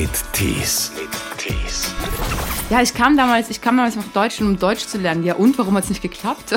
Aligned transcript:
mit 0.00 0.10
Tees. 0.32 0.92
Tees. 1.38 1.90
Ja, 2.70 2.80
ich 2.80 2.94
kam 2.94 3.16
damals, 3.16 3.50
ich 3.50 3.60
kam 3.60 3.76
damals 3.76 3.96
nach 3.96 4.06
Deutschland, 4.14 4.52
um 4.52 4.56
Deutsch 4.60 4.86
zu 4.86 4.96
lernen. 4.96 5.24
Ja, 5.24 5.34
und 5.34 5.58
warum 5.58 5.74
hat 5.74 5.82
es 5.82 5.88
nicht 5.88 6.02
geklappt? 6.02 6.52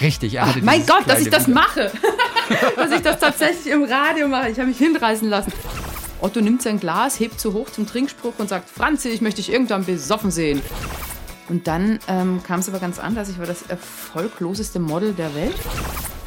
Richtig, 0.00 0.34
er 0.34 0.46
hatte 0.46 0.60
Ach, 0.60 0.64
mein 0.64 0.86
Gott, 0.86 1.02
dass 1.08 1.18
ich 1.18 1.28
das 1.28 1.48
mache. 1.48 1.90
dass 2.76 2.92
ich 2.92 3.00
das 3.00 3.18
tatsächlich 3.18 3.66
im 3.72 3.82
Radio 3.82 4.28
mache. 4.28 4.50
Ich 4.50 4.58
habe 4.58 4.68
mich 4.68 4.78
hinreißen 4.78 5.28
lassen. 5.28 5.52
Otto 6.20 6.40
nimmt 6.40 6.62
sein 6.62 6.78
Glas, 6.78 7.18
hebt 7.18 7.40
zu 7.40 7.52
hoch 7.52 7.68
zum 7.68 7.88
Trinkspruch 7.88 8.34
und 8.38 8.48
sagt, 8.48 8.70
Franzi, 8.70 9.08
ich 9.08 9.20
möchte 9.20 9.42
dich 9.42 9.52
irgendwann 9.52 9.84
besoffen 9.84 10.30
sehen. 10.30 10.62
Und 11.48 11.66
dann 11.66 11.98
ähm, 12.06 12.44
kam 12.46 12.60
es 12.60 12.68
aber 12.68 12.78
ganz 12.78 13.00
anders. 13.00 13.28
Ich 13.28 13.40
war 13.40 13.46
das 13.46 13.62
erfolgloseste 13.62 14.78
Model 14.78 15.14
der 15.14 15.34
Welt. 15.34 15.56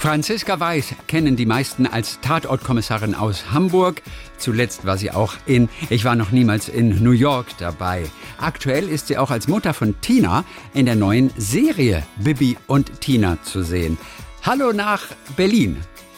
Franziska 0.04 0.60
Weiß 0.60 0.96
kennen 1.08 1.38
die 1.38 1.46
meisten 1.46 1.88
als 1.88 2.20
Tatortkommissarin 2.20 3.16
aus 3.16 3.54
Hamburg. 3.54 4.02
Zuletzt 4.38 4.86
war 4.86 4.98
sie 4.98 5.12
auch 5.12 5.36
in 5.46 5.70
Ich 5.90 6.04
war 6.04 6.18
noch 6.18 6.32
niemals 6.32 6.68
in 6.68 7.02
New 7.02 7.12
York 7.12 7.48
dabei. 7.58 8.04
Aktuell 8.38 8.90
ist 8.90 9.08
sie 9.08 9.18
auch 9.18 9.32
als 9.32 9.48
Mutter 9.48 9.74
von 9.74 9.96
Tina 10.02 10.44
in 10.74 10.88
der 10.88 10.96
neuen 10.96 11.32
Serie 11.38 12.04
Bibi 12.18 12.58
und 12.68 13.00
Tina 13.00 13.38
zu 13.44 13.64
sehen. 13.64 13.98
Hallo 14.42 14.74
nach 14.74 15.04
Berlin, 15.38 15.78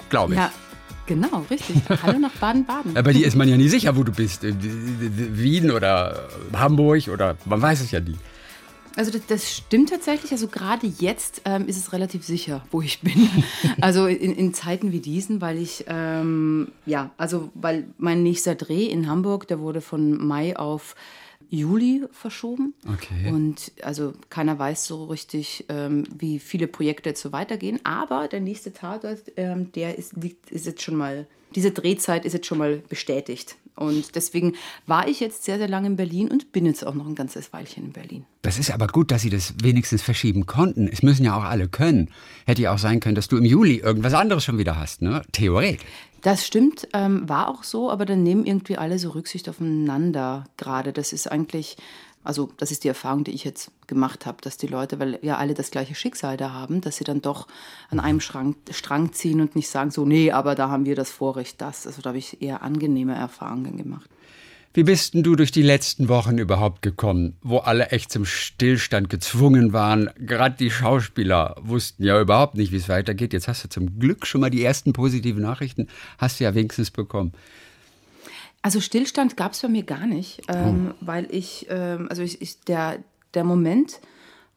glaube 0.09 0.34
ich. 0.34 0.40
Ja, 0.40 0.52
genau, 1.05 1.45
richtig. 1.52 1.76
Hallo 2.02 2.17
nach 2.17 2.34
Baden-Baden. 2.40 2.91
Ja, 2.95 3.04
Bei 3.04 3.13
dir 3.13 3.27
ist 3.27 3.35
man 3.35 3.48
ja 3.48 3.55
nie 3.55 3.70
sicher, 3.70 3.95
wo 3.95 4.04
du 4.04 4.12
bist. 4.12 4.41
Wien 4.41 5.70
oder 5.70 6.27
Hamburg 6.54 7.07
oder 7.09 7.38
man 7.45 7.62
weiß 7.62 7.81
es 7.81 7.91
ja 7.91 7.99
nie. 7.99 8.17
Also 8.95 9.12
das, 9.12 9.26
das 9.27 9.52
stimmt 9.52 9.90
tatsächlich. 9.90 10.31
Also 10.31 10.48
gerade 10.48 10.88
jetzt 10.88 11.41
ähm, 11.45 11.67
ist 11.67 11.77
es 11.77 11.94
relativ 11.94 12.23
sicher, 12.23 12.66
wo 12.72 12.81
ich 12.81 13.02
bin. 13.02 13.30
Also 13.81 14.08
in, 14.08 14.34
in 14.34 14.54
Zeiten 14.54 14.91
wie 14.91 14.99
diesen, 14.99 15.41
weil 15.41 15.58
ich 15.58 15.85
ähm, 15.88 16.71
ja, 16.85 17.12
also 17.18 17.49
weil 17.54 17.88
mein 17.98 18.23
nächster 18.23 18.55
Dreh 18.55 18.85
in 18.85 19.07
Hamburg, 19.07 19.48
der 19.48 19.60
wurde 19.60 19.82
von 19.82 20.26
Mai 20.26 20.55
auf 20.55 20.96
Juli 21.49 22.05
verschoben. 22.12 22.73
Okay. 22.88 23.29
Und 23.32 23.71
also 23.82 24.13
keiner 24.29 24.57
weiß 24.57 24.85
so 24.85 25.05
richtig, 25.05 25.66
ähm, 25.70 26.04
wie 26.18 26.40
viele 26.40 26.68
Projekte 26.68 27.10
jetzt 27.10 27.21
so 27.21 27.32
weitergehen. 27.32 27.79
Aber 27.84 28.27
der 28.27 28.41
nächste 28.41 28.73
Tatort, 28.73 29.20
ähm, 29.38 29.71
der 29.73 29.98
ist, 29.98 30.13
liegt, 30.16 30.51
ist 30.51 30.66
jetzt 30.66 30.82
schon 30.82 30.96
mal, 30.96 31.27
diese 31.55 31.71
Drehzeit 31.71 32.26
ist 32.26 32.34
jetzt 32.34 32.48
schon 32.48 32.57
mal 32.57 32.82
bestätigt. 32.90 33.57
Und 33.76 34.15
deswegen 34.15 34.54
war 34.87 35.07
ich 35.07 35.20
jetzt 35.20 35.43
sehr, 35.43 35.57
sehr 35.57 35.68
lange 35.68 35.87
in 35.87 35.95
Berlin 35.98 36.29
und 36.29 36.51
bin 36.51 36.65
jetzt 36.65 36.85
auch 36.85 36.93
noch 36.93 37.07
ein 37.07 37.15
ganzes 37.15 37.51
Weilchen 37.51 37.85
in 37.85 37.91
Berlin. 37.91 38.26
Das 38.41 38.57
ist 38.57 38.71
aber 38.71 38.87
gut, 38.87 39.12
dass 39.12 39.21
sie 39.21 39.29
das 39.29 39.54
wenigstens 39.62 40.01
verschieben 40.01 40.45
konnten. 40.45 40.87
Es 40.87 41.04
müssen 41.04 41.26
ja 41.26 41.37
auch 41.37 41.43
alle 41.43 41.67
können. 41.67 42.09
Hätte 42.45 42.62
ja 42.62 42.73
auch 42.73 42.77
sein 42.77 42.99
können, 43.01 43.15
dass 43.15 43.27
du 43.27 43.37
im 43.37 43.45
Juli 43.45 43.77
irgendwas 43.77 44.13
anderes 44.13 44.43
schon 44.43 44.57
wieder 44.57 44.79
hast, 44.79 45.01
ne? 45.01 45.23
Theoretisch. 45.32 45.85
Das 46.21 46.43
stimmt, 46.43 46.87
ähm, 46.93 47.29
war 47.29 47.49
auch 47.49 47.63
so, 47.63 47.91
aber 47.91 48.05
dann 48.05 48.23
nehmen 48.23 48.45
irgendwie 48.45 48.77
alle 48.77 48.98
so 48.98 49.09
Rücksicht 49.09 49.48
aufeinander 49.48 50.45
gerade. 50.57 50.91
Das 50.91 51.13
ist 51.13 51.32
eigentlich, 51.32 51.77
also 52.26 52.51
das 52.57 52.71
ist 52.71 52.84
die 52.84 52.87
Erfahrung, 52.87 53.23
die 53.23 53.31
ich 53.31 53.43
jetzt 53.43 53.71
gemacht 53.87 54.26
habe, 54.26 54.37
dass 54.41 54.57
die 54.57 54.68
Leute, 54.68 54.99
weil 54.99 55.20
ja 55.21 55.37
alle 55.37 55.54
das 55.54 55.71
gleiche 55.71 55.95
Schicksal 55.95 56.37
da 56.37 56.51
haben, 56.51 56.82
dass 56.82 56.98
sie 56.98 57.04
dann 57.04 57.21
doch 57.21 57.48
an 57.90 57.99
einem 57.99 58.20
Strang, 58.20 58.55
Strang 58.71 59.13
ziehen 59.13 59.41
und 59.41 59.55
nicht 59.55 59.70
sagen 59.70 59.91
so, 59.91 60.05
nee, 60.05 60.32
aber 60.32 60.55
da 60.55 60.70
haben 60.70 60.85
wir 60.85 60.95
das 60.95 61.12
Vorrecht, 61.12 61.62
das. 61.62 61.87
Also 61.87 62.01
da 62.01 62.09
habe 62.09 62.17
ich 62.17 62.41
eher 62.41 62.63
angenehme 62.63 63.15
Erfahrungen 63.15 63.77
gemacht. 63.77 64.09
Wie 64.75 64.84
bist 64.84 65.13
denn 65.13 65.23
du 65.23 65.38
durch 65.38 65.53
die 65.53 65.62
letzten 65.62 66.09
Wochen 66.09 66.38
überhaupt 66.38 66.81
gekommen, 66.81 67.38
wo 67.41 67.59
alle 67.59 67.91
echt 67.91 68.12
zum 68.12 68.25
Stillstand 68.25 69.09
gezwungen 69.09 69.72
waren? 69.72 70.09
Gerade 70.17 70.57
die 70.57 70.69
Schauspieler 70.69 71.56
wussten 71.62 72.03
ja 72.03 72.19
überhaupt 72.19 72.56
nicht, 72.56 72.73
wie 72.73 72.75
es 72.75 72.89
weitergeht. 72.89 73.31
Jetzt 73.31 73.47
hast 73.47 73.63
du 73.63 73.69
zum 73.69 74.00
Glück 74.00 74.28
schon 74.28 74.41
mal 74.41 74.50
die 74.50 74.62
ersten 74.62 74.91
positiven 74.91 75.44
Nachrichten, 75.44 75.88
hast 76.17 76.41
du 76.41 76.44
ja 76.44 76.56
wenigstens 76.56 76.91
bekommen. 76.91 77.31
Also 78.66 78.81
Stillstand 78.81 79.38
gab 79.38 79.52
es 79.52 79.62
bei 79.62 79.68
mir 79.68 79.84
gar 79.84 80.08
nicht, 80.08 80.41
ähm, 80.47 80.96
weil 81.00 81.28
ich, 81.30 81.68
ähm, 81.69 82.07
also 82.09 82.23
ich, 82.23 82.41
ich, 82.41 82.62
der, 82.62 82.97
der 83.35 83.44
Moment, 83.44 84.01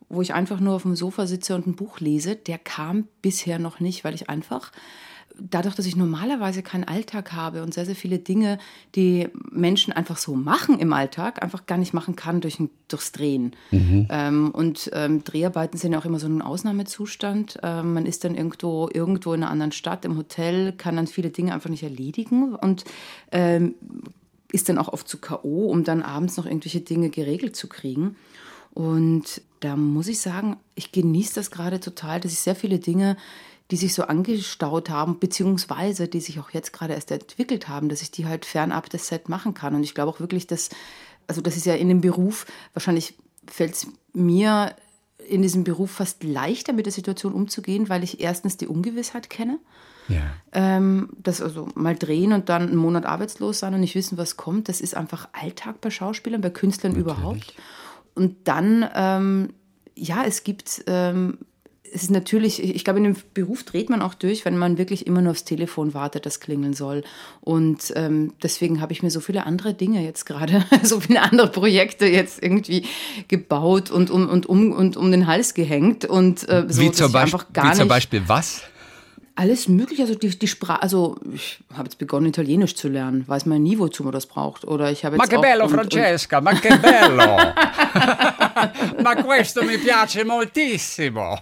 wo 0.09 0.23
ich 0.23 0.33
einfach 0.33 0.61
nur 0.61 0.77
auf 0.77 0.85
dem 0.85 0.97
Sofa 0.97 1.27
sitze 1.27 1.55
und 1.55 1.67
ein 1.67 1.77
Buch 1.77 2.01
lese, 2.01 2.35
der 2.35 2.57
kam 2.57 3.07
bisher 3.21 3.59
noch 3.59 3.81
nicht, 3.81 4.05
weil 4.05 4.15
ich 4.15 4.31
einfach, 4.31 4.73
dadurch, 5.41 5.75
dass 5.75 5.87
ich 5.87 5.97
normalerweise 5.97 6.63
keinen 6.63 6.85
Alltag 6.85 7.33
habe 7.33 7.63
und 7.63 7.73
sehr, 7.73 7.87
sehr 7.87 7.95
viele 7.95 8.19
Dinge, 8.19 8.59
die 8.95 9.29
Menschen 9.51 9.93
einfach 9.93 10.17
so 10.17 10.35
machen 10.35 10.79
im 10.79 10.93
Alltag, 10.93 11.43
einfach 11.43 11.67
gar 11.67 11.79
nicht 11.79 11.95
machen 11.95 12.17
kann 12.17 12.41
durch 12.41 12.59
ein, 12.59 12.71
durchs 12.89 13.13
Drehen. 13.13 13.55
Ähm, 14.11 14.51
und 14.51 14.91
ähm, 14.93 15.25
Dreharbeiten 15.25 15.79
sind 15.79 15.93
ja 15.93 15.99
auch 15.99 16.05
immer 16.05 16.19
so 16.19 16.27
ein 16.27 16.43
Ausnahmezustand. 16.43 17.59
Ähm, 17.63 17.95
man 17.95 18.07
ist 18.07 18.25
dann 18.25 18.35
irgendwo, 18.35 18.89
irgendwo 18.93 19.33
in 19.33 19.43
einer 19.43 19.51
anderen 19.51 19.73
Stadt, 19.73 20.05
im 20.05 20.17
Hotel, 20.17 20.73
kann 20.73 20.97
dann 20.97 21.07
viele 21.07 21.31
Dinge 21.31 21.55
einfach 21.55 21.71
nicht 21.71 21.83
erledigen 21.83 22.55
und 22.55 22.85
ähm, 23.33 23.75
ist 24.51 24.69
dann 24.69 24.79
auch 24.79 24.89
oft 24.89 25.09
zu 25.09 25.19
K.O., 25.19 25.67
um 25.67 25.85
dann 25.85 26.03
abends 26.03 26.37
noch 26.37 26.47
irgendwelche 26.47 26.81
Dinge 26.81 27.11
geregelt 27.11 27.55
zu 27.55 27.69
kriegen. 27.69 28.17
Und 28.73 29.43
da 29.61 29.77
muss 29.77 30.09
ich 30.09 30.21
sagen, 30.21 30.57
ich 30.75 30.93
genieße 30.93 31.35
das 31.35 31.51
gerade 31.51 31.81
total, 31.81 32.21
dass 32.21 32.33
ich 32.33 32.39
sehr 32.39 32.55
viele 32.55 32.79
Dinge, 32.79 33.17
die 33.71 33.77
sich 33.77 33.95
so 33.95 34.05
angestaut 34.05 34.89
haben, 34.89 35.19
beziehungsweise 35.19 36.09
die 36.09 36.21
sich 36.21 36.41
auch 36.41 36.51
jetzt 36.51 36.73
gerade 36.73 36.95
erst 36.95 37.11
entwickelt 37.11 37.69
haben, 37.69 37.89
dass 37.89 38.03
ich 38.03 38.11
die 38.11 38.27
halt 38.27 38.45
fernab 38.45 38.89
des 38.89 39.09
Set 39.09 39.29
machen 39.29 39.55
kann. 39.55 39.75
Und 39.75 39.83
ich 39.83 39.95
glaube 39.95 40.11
auch 40.11 40.21
wirklich, 40.21 40.47
dass, 40.47 40.71
also 41.27 41.41
das 41.41 41.57
ist 41.57 41.67
ja 41.67 41.75
in 41.75 41.89
dem 41.89 42.01
Beruf, 42.01 42.47
wahrscheinlich 42.73 43.15
fällt 43.47 43.75
es 43.75 43.87
mir 44.15 44.75
in 45.29 45.43
diesem 45.43 45.65
Beruf 45.65 45.91
fast 45.91 46.25
leichter, 46.25 46.73
mit 46.73 46.87
der 46.87 46.93
Situation 46.93 47.35
umzugehen, 47.35 47.89
weil 47.89 48.03
ich 48.03 48.21
erstens 48.21 48.57
die 48.57 48.69
Ungewissheit 48.69 49.29
kenne. 49.29 49.59
Ja. 50.09 50.23
Ähm, 50.53 51.11
das 51.19 51.43
also 51.43 51.69
mal 51.75 51.95
drehen 51.95 52.33
und 52.33 52.49
dann 52.49 52.69
einen 52.69 52.77
Monat 52.77 53.05
arbeitslos 53.05 53.59
sein 53.59 53.75
und 53.75 53.81
nicht 53.81 53.95
wissen, 53.95 54.17
was 54.17 54.39
kommt, 54.39 54.71
das 54.71 54.81
ist 54.81 54.97
einfach 54.97 55.29
Alltag 55.33 55.83
bei 55.83 55.91
Schauspielern, 55.91 56.41
bei 56.41 56.49
Künstlern 56.51 56.97
überhaupt. 56.97 57.55
Und 58.15 58.49
dann, 58.49 58.89
ähm, 58.95 59.53
ja, 59.95 60.25
es 60.25 60.45
gibt, 60.45 60.85
ähm, 60.87 61.39
es 61.93 62.05
ist 62.05 62.11
natürlich, 62.11 62.63
ich 62.63 62.85
glaube, 62.85 62.99
in 62.99 63.05
dem 63.05 63.17
Beruf 63.35 63.63
dreht 63.63 63.91
man 63.91 64.03
auch 64.03 64.15
durch, 64.15 64.45
wenn 64.45 64.57
man 64.57 64.79
wirklich 64.79 65.07
immer 65.07 65.21
nur 65.21 65.33
aufs 65.33 65.45
Telefon 65.45 65.95
wartet, 65.95 66.27
das 66.27 66.41
klingeln 66.41 66.75
soll. 66.75 67.03
Und 67.41 67.93
ähm, 67.97 68.33
deswegen 68.43 68.81
habe 68.81 68.93
ich 68.93 69.03
mir 69.03 69.11
so 69.11 69.21
viele 69.21 69.47
andere 69.47 69.75
Dinge 69.75 70.03
jetzt 70.05 70.25
gerade, 70.25 70.65
so 70.83 71.01
viele 71.01 71.23
andere 71.23 71.49
Projekte 71.49 72.07
jetzt 72.07 72.43
irgendwie 72.43 72.85
gebaut 73.29 73.91
und 73.91 74.11
um, 74.11 74.29
und 74.29 74.47
um, 74.47 74.73
und 74.73 74.97
um 74.97 75.11
den 75.11 75.27
Hals 75.27 75.55
gehängt. 75.55 76.05
Und 76.05 76.49
äh, 76.49 76.67
so, 76.69 76.81
wie 76.83 76.93
zum, 76.93 77.13
Beispiel, 77.13 77.35
einfach 77.35 77.53
gar 77.53 77.73
wie 77.73 77.77
zum 77.77 77.89
Beispiel 77.89 78.23
was? 78.27 78.63
Alles 79.39 79.69
mögliche, 79.69 80.03
also 80.03 80.17
die, 80.17 80.37
die 80.37 80.49
Sprache, 80.49 80.83
also 80.83 81.17
ich 81.33 81.61
habe 81.73 81.85
jetzt 81.85 81.99
begonnen, 81.99 82.27
Italienisch 82.27 82.75
zu 82.75 82.89
lernen, 82.89 83.23
weiß 83.29 83.47
man 83.47 83.63
nie, 83.63 83.79
wozu 83.79 84.03
man 84.03 84.13
das 84.13 84.27
braucht. 84.27 84.65
Oder 84.65 84.91
ich 84.91 85.05
habe 85.05 85.17
jetzt 85.17 85.31
Ma 85.31 85.37
che 85.37 85.41
bello, 85.41 85.65
und- 85.65 85.79
und- 85.79 85.93
Francesca, 85.93 86.41
ma 86.41 86.55
che 86.55 86.77
bello! 86.77 87.37
ma 89.03 89.15
questo 89.23 89.63
mi 89.63 89.79
piace 89.79 90.25
moltissimo. 90.25 91.39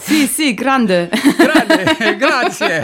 Si, 0.00 0.26
si, 0.26 0.54
grande. 0.54 1.08
Grande, 1.38 2.16
grazie. 2.18 2.82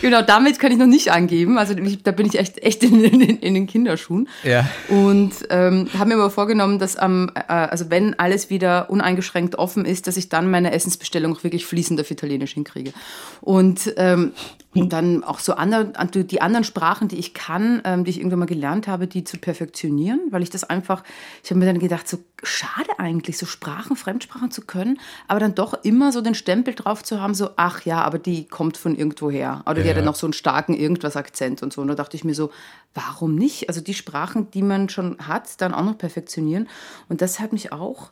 genau, 0.00 0.22
damit 0.22 0.58
kann 0.58 0.72
ich 0.72 0.78
noch 0.78 0.86
nicht 0.86 1.12
angeben. 1.12 1.58
Also 1.58 1.76
ich, 1.76 2.02
da 2.02 2.10
bin 2.10 2.26
ich 2.26 2.40
echt, 2.40 2.58
echt 2.58 2.82
in, 2.82 3.04
in, 3.04 3.20
in 3.20 3.54
den 3.54 3.68
Kinderschuhen. 3.68 4.28
Ja. 4.42 4.68
Und 4.88 5.32
ähm, 5.50 5.88
habe 5.96 6.08
mir 6.08 6.14
aber 6.16 6.30
vorgenommen, 6.30 6.80
dass 6.80 6.96
am, 6.96 7.30
äh, 7.36 7.52
also 7.52 7.88
wenn 7.88 8.18
alles 8.18 8.50
wieder 8.50 8.90
uneingeschränkt 8.90 9.54
offen 9.54 9.84
ist, 9.84 10.08
dass 10.08 10.16
ich 10.16 10.28
dann 10.28 10.50
meine 10.50 10.72
Essensbestellung 10.72 11.36
auch 11.36 11.44
wirklich 11.44 11.64
fließend 11.64 12.00
auf 12.00 12.10
Italienisch 12.10 12.47
hinkriege. 12.52 12.92
Und 13.40 13.92
ähm, 13.96 14.32
dann 14.74 15.24
auch 15.24 15.40
so 15.40 15.54
andere, 15.54 15.92
die 16.24 16.40
anderen 16.40 16.62
Sprachen, 16.62 17.08
die 17.08 17.16
ich 17.16 17.34
kann, 17.34 17.80
ähm, 17.84 18.04
die 18.04 18.10
ich 18.10 18.18
irgendwann 18.18 18.40
mal 18.40 18.44
gelernt 18.46 18.86
habe, 18.86 19.06
die 19.06 19.24
zu 19.24 19.38
perfektionieren, 19.38 20.20
weil 20.30 20.42
ich 20.42 20.50
das 20.50 20.62
einfach, 20.62 21.02
ich 21.42 21.50
habe 21.50 21.58
mir 21.58 21.66
dann 21.66 21.78
gedacht, 21.78 22.06
so 22.06 22.18
schade 22.44 22.98
eigentlich, 22.98 23.38
so 23.38 23.46
Sprachen, 23.46 23.96
Fremdsprachen 23.96 24.50
zu 24.50 24.62
können, 24.62 25.00
aber 25.26 25.40
dann 25.40 25.54
doch 25.54 25.74
immer 25.82 26.12
so 26.12 26.20
den 26.20 26.34
Stempel 26.34 26.74
drauf 26.74 27.02
zu 27.02 27.20
haben, 27.20 27.34
so, 27.34 27.50
ach 27.56 27.84
ja, 27.86 28.02
aber 28.02 28.18
die 28.18 28.46
kommt 28.46 28.76
von 28.76 28.94
irgendwoher. 28.94 29.62
Oder 29.66 29.76
die 29.76 29.80
Ja. 29.82 29.88
hat 29.90 29.96
dann 29.96 30.04
noch 30.04 30.14
so 30.14 30.26
einen 30.26 30.34
starken 30.34 30.74
Irgendwas-Akzent 30.74 31.62
und 31.62 31.72
so. 31.72 31.80
Und 31.80 31.88
da 31.88 31.94
dachte 31.94 32.16
ich 32.16 32.22
mir 32.24 32.34
so, 32.34 32.50
warum 32.94 33.34
nicht? 33.34 33.68
Also 33.68 33.80
die 33.80 33.94
Sprachen, 33.94 34.50
die 34.52 34.62
man 34.62 34.88
schon 34.88 35.16
hat, 35.26 35.60
dann 35.60 35.74
auch 35.74 35.84
noch 35.84 35.98
perfektionieren. 35.98 36.68
Und 37.08 37.20
das 37.22 37.40
hat 37.40 37.52
mich 37.52 37.72
auch 37.72 38.10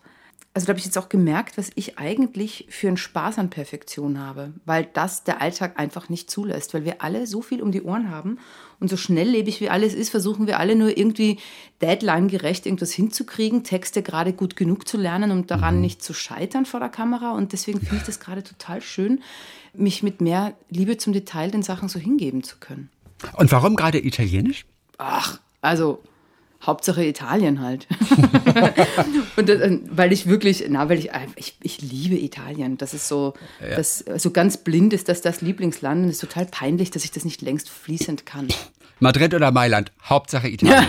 also 0.56 0.64
da 0.64 0.70
habe 0.70 0.78
ich 0.78 0.86
jetzt 0.86 0.96
auch 0.96 1.10
gemerkt, 1.10 1.58
was 1.58 1.70
ich 1.74 1.98
eigentlich 1.98 2.66
für 2.70 2.88
einen 2.88 2.96
Spaß 2.96 3.38
an 3.38 3.50
Perfektion 3.50 4.18
habe, 4.18 4.54
weil 4.64 4.88
das 4.90 5.22
der 5.22 5.42
Alltag 5.42 5.78
einfach 5.78 6.08
nicht 6.08 6.30
zulässt, 6.30 6.72
weil 6.72 6.86
wir 6.86 7.02
alle 7.02 7.26
so 7.26 7.42
viel 7.42 7.60
um 7.60 7.72
die 7.72 7.82
Ohren 7.82 8.10
haben 8.10 8.38
und 8.80 8.88
so 8.88 8.96
schnelllebig 8.96 9.60
wie 9.60 9.68
alles 9.68 9.92
ist, 9.92 10.08
versuchen 10.08 10.46
wir 10.46 10.58
alle 10.58 10.74
nur 10.74 10.96
irgendwie 10.96 11.38
deadline-gerecht 11.82 12.64
irgendwas 12.64 12.92
hinzukriegen, 12.92 13.64
Texte 13.64 14.02
gerade 14.02 14.32
gut 14.32 14.56
genug 14.56 14.88
zu 14.88 14.96
lernen, 14.96 15.30
um 15.30 15.46
daran 15.46 15.82
nicht 15.82 16.02
zu 16.02 16.14
scheitern 16.14 16.64
vor 16.64 16.80
der 16.80 16.88
Kamera 16.88 17.32
und 17.32 17.52
deswegen 17.52 17.80
finde 17.80 17.96
ich 17.96 18.04
das 18.04 18.18
gerade 18.18 18.42
total 18.42 18.80
schön, 18.80 19.20
mich 19.74 20.02
mit 20.02 20.22
mehr 20.22 20.54
Liebe 20.70 20.96
zum 20.96 21.12
Detail 21.12 21.50
den 21.50 21.64
Sachen 21.64 21.90
so 21.90 21.98
hingeben 21.98 22.42
zu 22.42 22.56
können. 22.60 22.88
Und 23.34 23.52
warum 23.52 23.76
gerade 23.76 24.02
Italienisch? 24.02 24.64
Ach, 24.96 25.38
also 25.60 26.00
Hauptsache 26.66 27.04
Italien 27.04 27.60
halt. 27.60 27.86
und 29.36 29.48
das, 29.48 29.60
weil 29.90 30.12
ich 30.12 30.26
wirklich, 30.26 30.64
na, 30.68 30.88
weil 30.88 30.98
ich, 30.98 31.10
ich, 31.36 31.56
ich 31.62 31.80
liebe 31.80 32.16
Italien. 32.16 32.76
Das 32.76 32.92
ist 32.92 33.08
so, 33.08 33.34
ja. 33.60 33.76
das, 33.76 33.98
so 34.16 34.30
ganz 34.30 34.56
blind 34.56 34.92
ist 34.92 35.08
das 35.08 35.20
das 35.20 35.40
Lieblingsland. 35.40 36.02
Und 36.02 36.08
es 36.08 36.16
ist 36.16 36.20
total 36.20 36.46
peinlich, 36.46 36.90
dass 36.90 37.04
ich 37.04 37.12
das 37.12 37.24
nicht 37.24 37.42
längst 37.42 37.70
fließend 37.70 38.26
kann. 38.26 38.48
Madrid 38.98 39.34
oder 39.34 39.50
Mailand, 39.50 39.92
Hauptsache 40.04 40.48
Italien. 40.48 40.86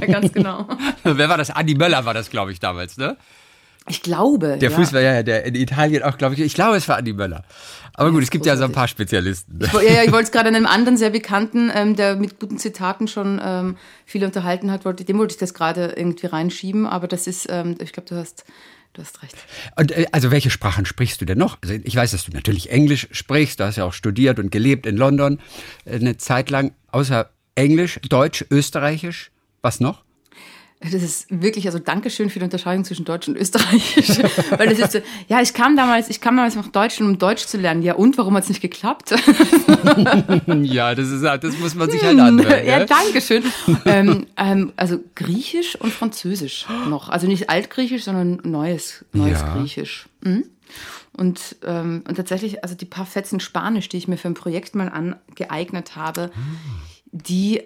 ganz 0.00 0.32
genau. 0.32 0.66
Wer 1.04 1.28
war 1.28 1.36
das? 1.36 1.50
Andi 1.50 1.74
Möller 1.74 2.04
war 2.04 2.14
das, 2.14 2.30
glaube 2.30 2.52
ich, 2.52 2.60
damals, 2.60 2.96
ne? 2.96 3.16
Ich 3.88 4.02
glaube. 4.02 4.58
Der 4.58 4.70
ja. 4.70 4.76
Fußball, 4.76 5.02
ja, 5.02 5.22
der 5.22 5.44
in 5.44 5.54
Italien 5.56 6.02
auch, 6.02 6.16
glaube 6.16 6.34
ich. 6.34 6.40
Ich 6.40 6.54
glaube, 6.54 6.76
es 6.76 6.88
war 6.88 6.96
Andi 6.96 7.12
Möller. 7.12 7.44
Aber 7.94 8.10
gut, 8.10 8.22
es 8.22 8.30
gibt 8.30 8.46
ja 8.46 8.56
so 8.56 8.64
ein 8.64 8.72
paar 8.72 8.88
Spezialisten. 8.88 9.58
Ich, 9.60 9.72
ja, 9.72 9.80
ja, 9.82 10.02
ich 10.04 10.12
wollte 10.12 10.24
es 10.24 10.32
gerade 10.32 10.48
an 10.48 10.54
einem 10.54 10.66
anderen 10.66 10.96
sehr 10.96 11.10
bekannten, 11.10 11.70
ähm, 11.74 11.96
der 11.96 12.16
mit 12.16 12.38
guten 12.38 12.58
Zitaten 12.58 13.08
schon 13.08 13.40
ähm, 13.44 13.76
viel 14.06 14.24
unterhalten 14.24 14.70
hat, 14.70 14.84
wollte, 14.84 15.04
dem 15.04 15.18
wollte 15.18 15.32
ich 15.32 15.38
das 15.38 15.52
gerade 15.52 15.94
irgendwie 15.96 16.26
reinschieben. 16.26 16.86
Aber 16.86 17.08
das 17.08 17.26
ist, 17.26 17.48
ähm, 17.50 17.76
ich 17.82 17.92
glaube, 17.92 18.08
du 18.08 18.14
hast, 18.14 18.44
du 18.92 19.02
hast 19.02 19.22
recht. 19.22 19.36
Und 19.76 19.90
äh, 19.90 20.06
also 20.12 20.30
welche 20.30 20.50
Sprachen 20.50 20.86
sprichst 20.86 21.20
du 21.20 21.24
denn 21.24 21.38
noch? 21.38 21.58
Also 21.60 21.74
ich 21.82 21.96
weiß, 21.96 22.12
dass 22.12 22.24
du 22.24 22.30
natürlich 22.32 22.70
Englisch 22.70 23.08
sprichst. 23.10 23.58
Du 23.58 23.64
hast 23.64 23.76
ja 23.76 23.84
auch 23.84 23.92
studiert 23.92 24.38
und 24.38 24.50
gelebt 24.50 24.86
in 24.86 24.96
London 24.96 25.40
äh, 25.84 25.96
eine 25.96 26.16
Zeit 26.16 26.50
lang. 26.50 26.72
Außer 26.92 27.30
Englisch, 27.56 27.98
Deutsch, 28.08 28.44
Österreichisch. 28.48 29.32
Was 29.60 29.80
noch? 29.80 30.04
Das 30.82 31.02
ist 31.02 31.26
wirklich, 31.30 31.66
also 31.66 31.78
Dankeschön 31.78 32.28
für 32.28 32.40
die 32.40 32.44
Unterscheidung 32.44 32.84
zwischen 32.84 33.04
Deutsch 33.04 33.28
und 33.28 33.36
Österreichisch. 33.36 34.08
Weil 34.56 34.68
das 34.68 34.78
ist 34.78 34.92
so, 34.92 34.98
ja, 35.28 35.40
ich 35.40 35.54
kam 35.54 35.76
damals, 35.76 36.10
ich 36.10 36.20
kam 36.20 36.36
damals 36.36 36.56
nach 36.56 36.68
Deutschland, 36.68 37.12
um 37.12 37.18
Deutsch 37.18 37.46
zu 37.46 37.56
lernen. 37.56 37.82
Ja, 37.82 37.94
und 37.94 38.18
warum 38.18 38.34
hat 38.34 38.42
es 38.42 38.48
nicht 38.48 38.60
geklappt? 38.60 39.10
ja, 40.62 40.94
das 40.94 41.08
ist 41.08 41.22
das 41.22 41.58
muss 41.58 41.74
man 41.76 41.88
sich 41.88 42.02
halt 42.02 42.18
anhören. 42.18 42.66
ja, 42.66 42.84
Dankeschön. 42.84 43.44
ähm, 43.84 44.26
ähm, 44.36 44.72
also 44.76 44.98
Griechisch 45.14 45.76
und 45.76 45.92
Französisch 45.92 46.66
noch. 46.88 47.08
Also 47.10 47.28
nicht 47.28 47.48
Altgriechisch, 47.48 48.04
sondern 48.04 48.40
neues, 48.42 49.04
neues 49.12 49.40
ja. 49.40 49.54
Griechisch. 49.54 50.06
Mhm. 50.22 50.44
Und, 51.12 51.56
ähm, 51.64 52.02
und 52.08 52.16
tatsächlich, 52.16 52.64
also 52.64 52.74
die 52.74 52.86
paar 52.86 53.06
Fetzen 53.06 53.38
Spanisch, 53.38 53.88
die 53.88 53.98
ich 53.98 54.08
mir 54.08 54.16
für 54.16 54.28
ein 54.28 54.34
Projekt 54.34 54.74
mal 54.74 54.88
angeeignet 54.88 55.94
habe, 55.94 56.30
mhm 56.34 56.91
die 57.14 57.62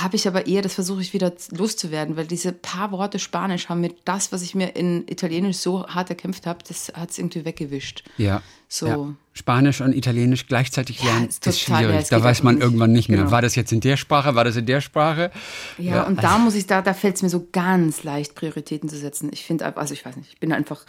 habe 0.00 0.16
ich 0.16 0.26
aber 0.26 0.46
eher, 0.46 0.62
das 0.62 0.72
versuche 0.72 1.02
ich 1.02 1.12
wieder 1.12 1.30
loszuwerden, 1.50 2.16
weil 2.16 2.26
diese 2.26 2.52
paar 2.52 2.90
Worte 2.90 3.18
Spanisch 3.18 3.68
haben 3.68 3.82
mir 3.82 3.94
das, 4.06 4.32
was 4.32 4.40
ich 4.40 4.54
mir 4.54 4.76
in 4.76 5.06
Italienisch 5.06 5.58
so 5.58 5.86
hart 5.86 6.08
erkämpft 6.08 6.46
habe, 6.46 6.60
das 6.66 6.90
hat 6.94 7.10
es 7.10 7.18
irgendwie 7.18 7.44
weggewischt. 7.44 8.02
Ja. 8.16 8.40
So. 8.66 8.86
Ja. 8.86 9.14
Spanisch 9.34 9.82
und 9.82 9.94
Italienisch 9.94 10.46
gleichzeitig 10.46 11.02
lernen 11.02 11.24
ja, 11.24 11.28
ist, 11.28 11.46
ist 11.46 11.60
schwierig. 11.60 12.10
Ja, 12.10 12.18
da 12.18 12.24
weiß 12.24 12.42
man 12.42 12.54
nicht. 12.54 12.64
irgendwann 12.64 12.92
nicht 12.92 13.10
mehr. 13.10 13.18
Genau. 13.18 13.30
War 13.30 13.42
das 13.42 13.56
jetzt 13.56 13.72
in 13.72 13.80
der 13.80 13.98
Sprache? 13.98 14.34
War 14.34 14.44
das 14.44 14.56
in 14.56 14.64
der 14.64 14.80
Sprache? 14.80 15.30
Ja, 15.76 15.96
ja. 15.96 16.02
und 16.04 16.24
da 16.24 16.38
muss 16.38 16.54
ich, 16.54 16.66
da, 16.66 16.80
da 16.80 16.94
fällt 16.94 17.16
es 17.16 17.22
mir 17.22 17.28
so 17.28 17.46
ganz 17.52 18.04
leicht, 18.04 18.34
Prioritäten 18.34 18.88
zu 18.88 18.96
setzen. 18.96 19.28
Ich 19.32 19.44
finde, 19.44 19.76
also 19.76 19.92
ich 19.92 20.04
weiß 20.04 20.16
nicht, 20.16 20.32
ich 20.32 20.40
bin 20.40 20.50
einfach, 20.50 20.86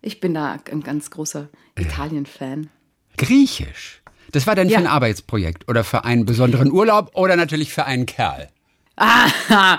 ich 0.00 0.18
bin 0.18 0.32
da 0.32 0.56
ein 0.72 0.82
ganz 0.82 1.10
großer 1.10 1.50
Italien-Fan. 1.78 2.70
Griechisch? 3.18 4.02
Das 4.34 4.46
war 4.46 4.54
dann 4.54 4.68
ja. 4.68 4.78
für 4.78 4.84
ein 4.84 4.90
Arbeitsprojekt 4.90 5.68
oder 5.68 5.84
für 5.84 6.04
einen 6.04 6.24
besonderen 6.24 6.72
Urlaub 6.72 7.12
oder 7.14 7.36
natürlich 7.36 7.72
für 7.72 7.84
einen 7.84 8.06
Kerl? 8.06 8.48
Ah, 8.96 9.78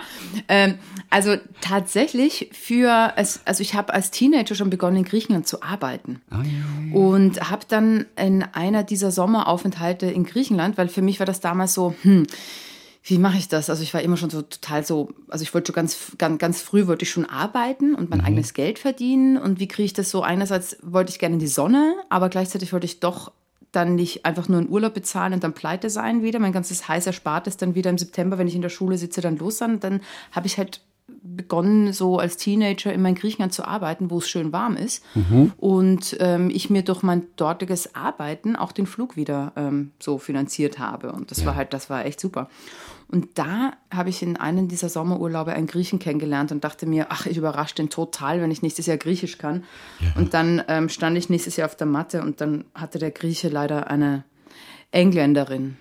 ähm, 0.50 0.76
also 1.10 1.38
tatsächlich 1.62 2.50
für, 2.52 3.14
also 3.16 3.62
ich 3.62 3.74
habe 3.74 3.94
als 3.94 4.12
Teenager 4.12 4.56
schon 4.56 4.70
begonnen 4.70 4.98
in 4.98 5.04
Griechenland 5.04 5.48
zu 5.48 5.62
arbeiten 5.62 6.22
oh, 6.32 6.36
ja. 6.36 6.96
und 6.96 7.50
habe 7.50 7.66
dann 7.68 8.06
in 8.18 8.44
einer 8.44 8.84
dieser 8.84 9.12
Sommeraufenthalte 9.12 10.08
in 10.08 10.26
Griechenland, 10.26 10.78
weil 10.78 10.90
für 10.90 11.02
mich 11.02 11.20
war 11.20 11.26
das 11.26 11.40
damals 11.40 11.74
so, 11.74 11.96
hm, 12.02 12.28
wie 13.04 13.20
mache 13.20 13.38
ich 13.38 13.48
das? 13.48 13.70
Also 13.70 13.84
ich 13.84 13.94
war 13.94 14.02
immer 14.02 14.18
schon 14.18 14.30
so 14.30 14.42
total 14.42 14.86
so, 14.86 15.10
also 15.30 15.44
ich 15.44 15.54
wollte 15.54 15.68
schon 15.68 15.76
ganz, 15.76 15.98
ganz, 16.18 16.40
ganz 16.40 16.62
früh 16.62 16.88
wollte 16.88 17.04
ich 17.04 17.12
schon 17.12 17.26
arbeiten 17.26 17.94
und 17.94 18.10
mein 18.10 18.20
mhm. 18.20 18.26
eigenes 18.26 18.54
Geld 18.54 18.80
verdienen 18.80 19.38
und 19.38 19.60
wie 19.60 19.68
kriege 19.68 19.86
ich 19.86 19.94
das 19.94 20.10
so? 20.10 20.24
Einerseits 20.24 20.78
wollte 20.82 21.12
ich 21.12 21.20
gerne 21.20 21.36
in 21.36 21.40
die 21.40 21.48
Sonne, 21.48 21.96
aber 22.10 22.30
gleichzeitig 22.30 22.74
wollte 22.74 22.86
ich 22.86 23.00
doch 23.00 23.32
dann 23.76 23.96
nicht 23.96 24.26
einfach 24.26 24.48
nur 24.48 24.60
einen 24.60 24.70
Urlaub 24.70 24.94
bezahlen 24.94 25.34
und 25.34 25.44
dann 25.44 25.54
pleite 25.54 25.90
sein 25.90 26.24
wieder. 26.24 26.40
Mein 26.40 26.54
ganzes 26.54 26.88
heiß 26.88 27.08
Erspartes 27.08 27.58
dann 27.58 27.76
wieder 27.76 27.90
im 27.90 27.98
September, 27.98 28.38
wenn 28.38 28.48
ich 28.48 28.56
in 28.56 28.62
der 28.62 28.70
Schule 28.70 28.98
sitze, 28.98 29.22
dann 29.22 29.38
los 29.38 29.58
sein. 29.58 29.80
Dann 29.80 30.02
habe 30.32 30.48
ich 30.48 30.58
halt 30.58 30.82
begonnen, 31.08 31.94
so 31.94 32.18
als 32.18 32.38
Teenager 32.38 32.92
in 32.92 33.02
mein 33.02 33.16
Griechenland 33.16 33.54
zu 33.54 33.66
arbeiten, 33.66 34.10
wo 34.10 34.18
es 34.18 34.30
schön 34.30 34.52
warm 34.52 34.76
ist. 34.76 35.04
Mhm. 35.14 35.52
Und 35.58 36.18
ähm, 36.20 36.50
ich 36.50 36.70
mir 36.70 36.82
durch 36.82 37.04
mein 37.04 37.28
dortiges 37.36 37.94
Arbeiten 37.96 38.56
auch 38.56 38.72
den 38.72 38.88
Flug 38.88 39.16
wieder 39.16 39.52
ähm, 39.56 39.92
so 40.00 40.18
finanziert 40.18 40.80
habe. 40.80 41.12
Und 41.12 41.32
das 41.32 41.42
ja. 41.42 41.48
war 41.48 41.56
halt, 41.56 41.74
das 41.74 41.90
war 41.90 42.06
echt 42.06 42.20
super. 42.20 42.50
Und 43.08 43.38
da 43.38 43.74
habe 43.92 44.10
ich 44.10 44.24
in 44.24 44.38
einem 44.38 44.68
dieser 44.68 44.90
Sommerurlaube 44.90 45.54
einen 45.54 45.68
Griechen 45.68 46.00
kennengelernt 46.00 46.52
und 46.52 46.64
dachte 46.64 46.88
mir, 46.88 47.08
ach, 47.10 47.28
ich 47.28 47.38
überrasche 47.38 47.76
den 47.76 47.90
total, 47.90 48.42
wenn 48.42 48.50
ich 48.50 48.64
nächstes 48.64 48.88
Jahr 48.88 48.98
Griechisch 48.98 49.38
kann. 49.38 49.64
Ja. 50.00 50.20
Und 50.20 50.34
dann 50.34 50.64
ähm, 50.68 50.90
stand 50.90 51.18
ich 51.18 51.30
nächstes 51.30 51.56
Jahr 51.56 51.68
auf 51.68 51.76
der 51.76 51.88
Matte 51.88 52.22
und 52.22 52.42
dann 52.42 52.66
hatte 52.74 52.98
der 52.98 53.12
Grieche 53.12 53.50
leider 53.50 53.92
eine 53.92 54.24
Engländerin. 54.92 55.78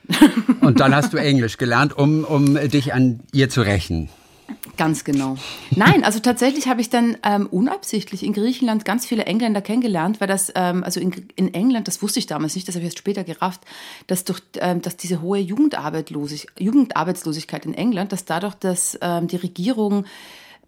Und 0.60 0.80
dann 0.80 0.94
hast 0.94 1.12
du 1.12 1.18
Englisch 1.18 1.56
gelernt, 1.56 1.96
um, 1.96 2.24
um 2.24 2.56
dich 2.68 2.92
an 2.92 3.20
ihr 3.32 3.48
zu 3.48 3.62
rächen. 3.62 4.08
Ganz 4.76 5.04
genau. 5.04 5.36
Nein, 5.70 6.04
also 6.04 6.18
tatsächlich 6.18 6.66
habe 6.66 6.80
ich 6.80 6.90
dann 6.90 7.16
ähm, 7.22 7.46
unabsichtlich 7.46 8.24
in 8.24 8.32
Griechenland 8.32 8.84
ganz 8.84 9.06
viele 9.06 9.24
Engländer 9.24 9.62
kennengelernt, 9.62 10.20
weil 10.20 10.26
das, 10.26 10.52
ähm, 10.56 10.82
also 10.82 10.98
in, 10.98 11.28
in, 11.36 11.54
England, 11.54 11.86
das 11.86 12.02
wusste 12.02 12.18
ich 12.18 12.26
damals 12.26 12.56
nicht, 12.56 12.66
das 12.66 12.74
habe 12.74 12.82
ich 12.82 12.88
erst 12.88 12.98
später 12.98 13.22
gerafft, 13.22 13.60
dass 14.08 14.24
durch 14.24 14.40
ähm, 14.58 14.82
dass 14.82 14.96
diese 14.96 15.22
hohe 15.22 15.38
Jugendarbeitslosig, 15.38 16.48
Jugendarbeitslosigkeit 16.58 17.66
in 17.66 17.74
England, 17.74 18.12
dass 18.12 18.24
dadurch, 18.24 18.54
dass 18.54 18.98
ähm, 19.00 19.28
die 19.28 19.36
Regierung 19.36 20.06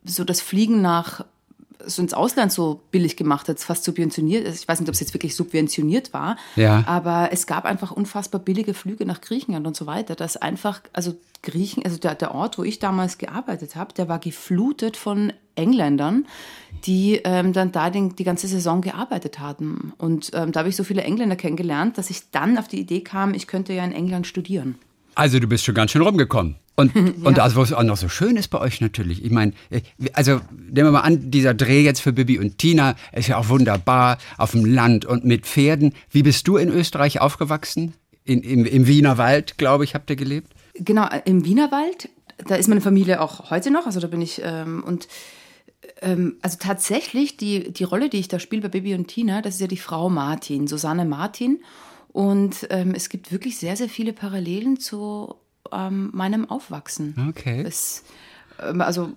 so 0.04 0.22
das 0.22 0.40
Fliegen 0.40 0.80
nach 0.82 1.24
so 1.84 2.02
ins 2.02 2.14
Ausland 2.14 2.52
so 2.52 2.80
billig 2.90 3.16
gemacht 3.16 3.48
hat, 3.48 3.60
fast 3.60 3.84
subventioniert. 3.84 4.46
Also 4.46 4.58
ich 4.60 4.68
weiß 4.68 4.80
nicht, 4.80 4.88
ob 4.88 4.94
es 4.94 5.00
jetzt 5.00 5.14
wirklich 5.14 5.34
subventioniert 5.34 6.12
war, 6.12 6.36
ja. 6.56 6.84
aber 6.86 7.30
es 7.32 7.46
gab 7.46 7.64
einfach 7.64 7.90
unfassbar 7.90 8.40
billige 8.40 8.74
Flüge 8.74 9.04
nach 9.06 9.20
Griechenland 9.20 9.66
und 9.66 9.76
so 9.76 9.86
weiter. 9.86 10.14
Dass 10.14 10.36
einfach, 10.36 10.80
also 10.92 11.14
Griechen, 11.42 11.84
also 11.84 11.98
der, 11.98 12.14
der 12.14 12.34
Ort, 12.34 12.58
wo 12.58 12.64
ich 12.64 12.78
damals 12.78 13.18
gearbeitet 13.18 13.76
habe, 13.76 13.94
der 13.94 14.08
war 14.08 14.18
geflutet 14.18 14.96
von 14.96 15.32
Engländern, 15.54 16.26
die 16.84 17.20
ähm, 17.24 17.52
dann 17.52 17.72
da 17.72 17.90
den, 17.90 18.16
die 18.16 18.24
ganze 18.24 18.46
Saison 18.46 18.80
gearbeitet 18.80 19.38
hatten. 19.38 19.92
Und 19.98 20.30
ähm, 20.34 20.52
da 20.52 20.60
habe 20.60 20.68
ich 20.68 20.76
so 20.76 20.84
viele 20.84 21.02
Engländer 21.02 21.36
kennengelernt, 21.36 21.98
dass 21.98 22.10
ich 22.10 22.30
dann 22.30 22.58
auf 22.58 22.68
die 22.68 22.80
Idee 22.80 23.00
kam, 23.00 23.34
ich 23.34 23.46
könnte 23.46 23.72
ja 23.72 23.84
in 23.84 23.92
England 23.92 24.26
studieren. 24.26 24.76
Also 25.14 25.38
du 25.38 25.46
bist 25.46 25.64
schon 25.64 25.74
ganz 25.74 25.92
schön 25.92 26.02
rumgekommen. 26.02 26.56
Und, 26.76 26.94
ja. 26.94 27.02
und 27.24 27.38
also, 27.38 27.60
was 27.60 27.72
auch 27.72 27.82
noch 27.82 27.96
so 27.96 28.08
schön 28.08 28.36
ist 28.36 28.48
bei 28.48 28.60
euch 28.60 28.80
natürlich, 28.80 29.24
ich 29.24 29.30
meine, 29.30 29.52
äh, 29.70 29.80
also 30.12 30.40
nehmen 30.52 30.88
wir 30.88 30.92
mal 30.92 31.00
an, 31.00 31.30
dieser 31.30 31.54
Dreh 31.54 31.82
jetzt 31.82 32.00
für 32.00 32.12
Bibi 32.12 32.38
und 32.38 32.58
Tina 32.58 32.94
ist 33.12 33.28
ja 33.28 33.38
auch 33.38 33.48
wunderbar 33.48 34.18
auf 34.36 34.52
dem 34.52 34.64
Land 34.64 35.04
und 35.04 35.24
mit 35.24 35.46
Pferden. 35.46 35.94
Wie 36.10 36.22
bist 36.22 36.46
du 36.46 36.56
in 36.56 36.68
Österreich 36.68 37.20
aufgewachsen? 37.20 37.94
In, 38.24 38.42
im, 38.42 38.64
Im 38.64 38.86
Wiener 38.86 39.18
Wald, 39.18 39.56
glaube 39.56 39.84
ich, 39.84 39.94
habt 39.94 40.10
ihr 40.10 40.16
gelebt? 40.16 40.52
Genau, 40.74 41.08
im 41.24 41.44
Wienerwald. 41.44 42.08
Da 42.46 42.56
ist 42.56 42.68
meine 42.68 42.80
Familie 42.80 43.22
auch 43.22 43.50
heute 43.50 43.70
noch, 43.70 43.86
also 43.86 44.00
da 44.00 44.08
bin 44.08 44.20
ich 44.20 44.42
ähm, 44.44 44.84
und 44.84 45.08
ähm, 46.02 46.36
also 46.42 46.58
tatsächlich 46.60 47.36
die, 47.36 47.72
die 47.72 47.84
Rolle, 47.84 48.08
die 48.10 48.18
ich 48.18 48.28
da 48.28 48.38
spiele 48.38 48.62
bei 48.62 48.68
Bibi 48.68 48.94
und 48.94 49.08
Tina, 49.08 49.40
das 49.40 49.54
ist 49.54 49.60
ja 49.60 49.66
die 49.66 49.76
Frau 49.76 50.10
Martin, 50.10 50.66
Susanne 50.66 51.04
Martin. 51.04 51.60
Und 52.08 52.66
ähm, 52.70 52.94
es 52.94 53.08
gibt 53.08 53.30
wirklich 53.30 53.58
sehr, 53.58 53.76
sehr 53.76 53.88
viele 53.88 54.12
Parallelen 54.12 54.80
zu 54.80 55.34
ähm, 55.72 56.10
meinem 56.12 56.48
Aufwachsen. 56.48 57.14
Okay. 57.30 57.62
Es, 57.66 58.04
ähm, 58.60 58.80
also 58.80 59.12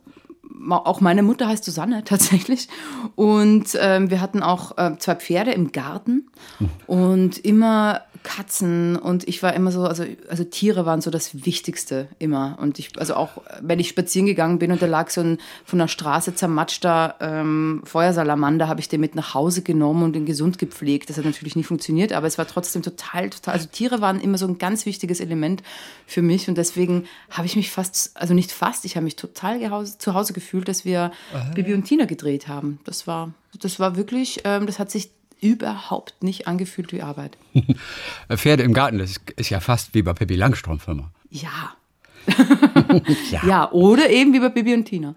auch 0.70 1.02
meine 1.02 1.24
Mutter 1.24 1.48
heißt 1.48 1.64
Susanne 1.64 2.04
tatsächlich. 2.06 2.68
Und 3.16 3.78
ähm, 3.80 4.10
wir 4.10 4.22
hatten 4.22 4.44
auch 4.44 4.78
äh, 4.78 4.98
zwei 4.98 5.16
Pferde 5.16 5.52
im 5.52 5.72
Garten 5.72 6.30
hm. 6.58 6.70
und 6.88 7.38
immer 7.38 8.02
Katzen 8.24 8.96
und 8.96 9.28
ich 9.28 9.42
war 9.44 9.54
immer 9.54 9.72
so, 9.72 9.84
also, 9.84 10.04
also 10.30 10.44
Tiere 10.44 10.86
waren 10.86 11.02
so 11.02 11.12
das 11.12 11.46
Wichtigste 11.46 12.08
immer. 12.20 12.58
Und 12.60 12.80
ich, 12.80 12.98
also 13.00 13.16
auch 13.16 13.42
wenn 13.62 13.80
ich 13.80 13.90
spazieren 13.90 14.26
gegangen 14.26 14.60
bin 14.60 14.72
und 14.72 14.82
da 14.82 14.86
lag 14.86 15.10
so 15.10 15.22
ein 15.22 15.38
von 15.66 15.80
der 15.80 15.88
Straße 15.88 16.36
zermatschter 16.36 17.16
ähm, 17.20 17.82
Feuersalamander, 17.86 18.68
habe 18.68 18.80
ich 18.80 18.90
den 18.90 19.02
mit 19.02 19.16
nach 19.16 19.34
Hause 19.34 19.62
genommen 19.62 20.04
und 20.04 20.14
den 20.14 20.26
gesund 20.26 20.58
gepflegt. 20.58 21.10
Das 21.10 21.18
hat 21.18 21.26
natürlich 21.26 21.56
nicht 21.56 21.68
funktioniert, 21.68 22.14
aber 22.14 22.28
es 22.28 22.38
war 22.38 22.48
trotzdem 22.48 22.82
total, 22.82 23.30
total, 23.30 23.54
also 23.54 23.68
Tiere 23.72 24.02
waren 24.02 24.20
immer 24.20 24.38
so 24.38 24.48
ein 24.48 24.58
ganz 24.58 24.86
wichtiges 24.86 25.20
Element 25.20 25.64
für 26.06 26.22
mich 26.22 26.48
und 26.48 26.58
deswegen 26.58 27.06
habe 27.30 27.48
ich 27.48 27.56
mich 27.56 27.72
fast, 27.72 28.16
also 28.16 28.34
nicht 28.34 28.52
fast, 28.52 28.86
ich 28.86 28.96
habe 28.96 29.04
mich 29.04 29.16
total 29.16 29.60
zu 29.86 30.14
Hause 30.14 30.34
gefühlt, 30.34 30.68
dass 30.68 30.86
wir 30.86 31.12
Aha. 31.34 31.52
Bibi 31.54 31.74
und 31.74 31.84
Tina 31.84 32.06
gedreht 32.06 32.48
haben. 32.48 32.80
Das 32.84 33.08
war, 33.08 33.34
das 33.60 33.80
war 33.80 33.96
wirklich, 33.96 34.42
ähm, 34.44 34.66
das 34.66 34.80
hat 34.80 34.92
sich 34.92 35.12
überhaupt 35.42 36.22
nicht 36.24 36.48
angefühlt 36.48 36.92
wie 36.92 37.02
Arbeit. 37.02 37.38
Pferde 38.30 38.64
im 38.64 38.74
Garten, 38.74 38.98
das 38.98 39.16
ist 39.36 39.50
ja 39.50 39.60
fast 39.60 39.94
wie 39.94 40.02
bei 40.02 40.14
Pippi 40.14 40.36
Langstrumpf 40.36 40.88
immer. 40.88 41.12
Ja. 41.30 41.74
ja. 43.32 43.42
ja. 43.48 43.72
oder 43.72 44.10
eben 44.10 44.34
wie 44.34 44.40
bei 44.40 44.50
Bibi 44.50 44.74
und 44.76 44.86
Tina. 44.86 45.16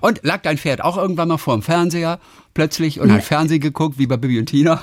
und 0.00 0.20
lag 0.22 0.42
dein 0.42 0.58
Pferd 0.58 0.82
auch 0.82 0.96
irgendwann 0.96 1.28
mal 1.28 1.38
vor 1.38 1.54
dem 1.54 1.62
Fernseher 1.62 2.18
plötzlich 2.54 3.00
und 3.00 3.12
hat 3.12 3.22
Fernsehen 3.22 3.60
geguckt, 3.60 3.98
wie 3.98 4.06
bei 4.06 4.16
Bibi 4.16 4.38
und 4.38 4.46
Tina? 4.46 4.82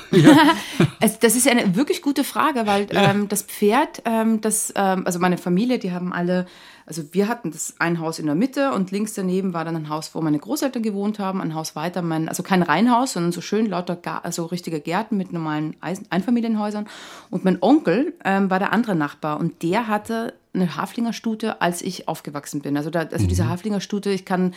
das 1.00 1.36
ist 1.36 1.48
eine 1.48 1.75
wirklich 1.75 2.01
gute 2.01 2.24
Frage, 2.24 2.65
weil 2.65 2.88
ähm, 2.91 3.27
das 3.27 3.41
Pferd, 3.41 4.03
ähm, 4.06 4.39
das, 4.39 4.72
ähm, 4.75 5.06
also 5.06 5.20
meine 5.20 5.38
Familie, 5.38 5.79
die 5.79 5.91
haben 5.91 6.13
alle 6.13 6.46
also 6.88 7.03
wir 7.12 7.27
hatten 7.27 7.51
das 7.51 7.75
ein 7.79 8.00
Haus 8.00 8.17
in 8.17 8.27
der 8.27 8.36
Mitte 8.36 8.72
und 8.72 8.91
links 8.91 9.13
daneben 9.13 9.53
war 9.53 9.65
dann 9.65 9.75
ein 9.75 9.89
Haus, 9.89 10.15
wo 10.15 10.22
meine 10.22 10.39
Großeltern 10.39 10.82
gewohnt 10.82 11.20
haben, 11.20 11.41
ein 11.41 11.53
Haus 11.53 11.75
weiter, 11.75 12.01
mein, 12.01 12.29
also 12.29 12.44
kein 12.44 12.63
Reihenhaus, 12.63 13.13
sondern 13.13 13.34
so 13.34 13.41
schön 13.41 13.65
lauter, 13.65 14.00
also 14.24 14.46
richtige 14.46 14.79
Gärten 14.79 15.17
mit 15.17 15.34
normalen 15.34 15.75
Einfamilienhäusern. 15.82 16.88
Und 17.29 17.44
mein 17.44 17.58
Onkel 17.62 18.13
ähm, 18.24 18.50
war 18.50 18.60
der 18.60 18.72
andere 18.72 18.96
Nachbar 18.96 19.38
und 19.38 19.63
der 19.63 19.89
hatte 19.89 20.34
eine 20.53 20.77
Haflingerstute, 20.77 21.62
als 21.62 21.82
ich 21.82 22.08
aufgewachsen 22.08 22.62
bin. 22.62 22.77
Also, 22.77 22.89
da, 22.89 23.01
also 23.01 23.25
mhm. 23.25 23.27
diese 23.27 23.50
Haflingerstute, 23.50 24.10
ich 24.10 24.24
kann, 24.24 24.53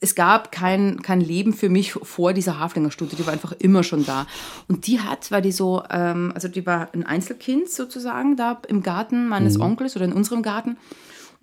es 0.00 0.16
gab 0.16 0.50
kein, 0.50 1.00
kein 1.00 1.20
Leben 1.20 1.52
für 1.52 1.68
mich 1.68 1.92
vor 1.92 2.32
dieser 2.32 2.58
Haflingerstute, 2.58 3.14
die 3.14 3.24
war 3.24 3.32
einfach 3.32 3.52
immer 3.52 3.84
schon 3.84 4.04
da. 4.04 4.26
Und 4.66 4.88
die 4.88 4.98
hat, 5.00 5.30
weil 5.30 5.42
die 5.42 5.52
so, 5.52 5.84
ähm, 5.90 6.32
also 6.34 6.48
die 6.48 6.66
war 6.66 6.88
ein 6.92 7.06
Einzelkind 7.06 7.70
sozusagen 7.70 8.36
da 8.36 8.60
im 8.66 8.82
Garten 8.82 9.28
meines 9.28 9.58
mhm. 9.58 9.62
Onkels 9.62 9.94
oder 9.94 10.06
in 10.06 10.12
unserem 10.12 10.42
Garten. 10.42 10.76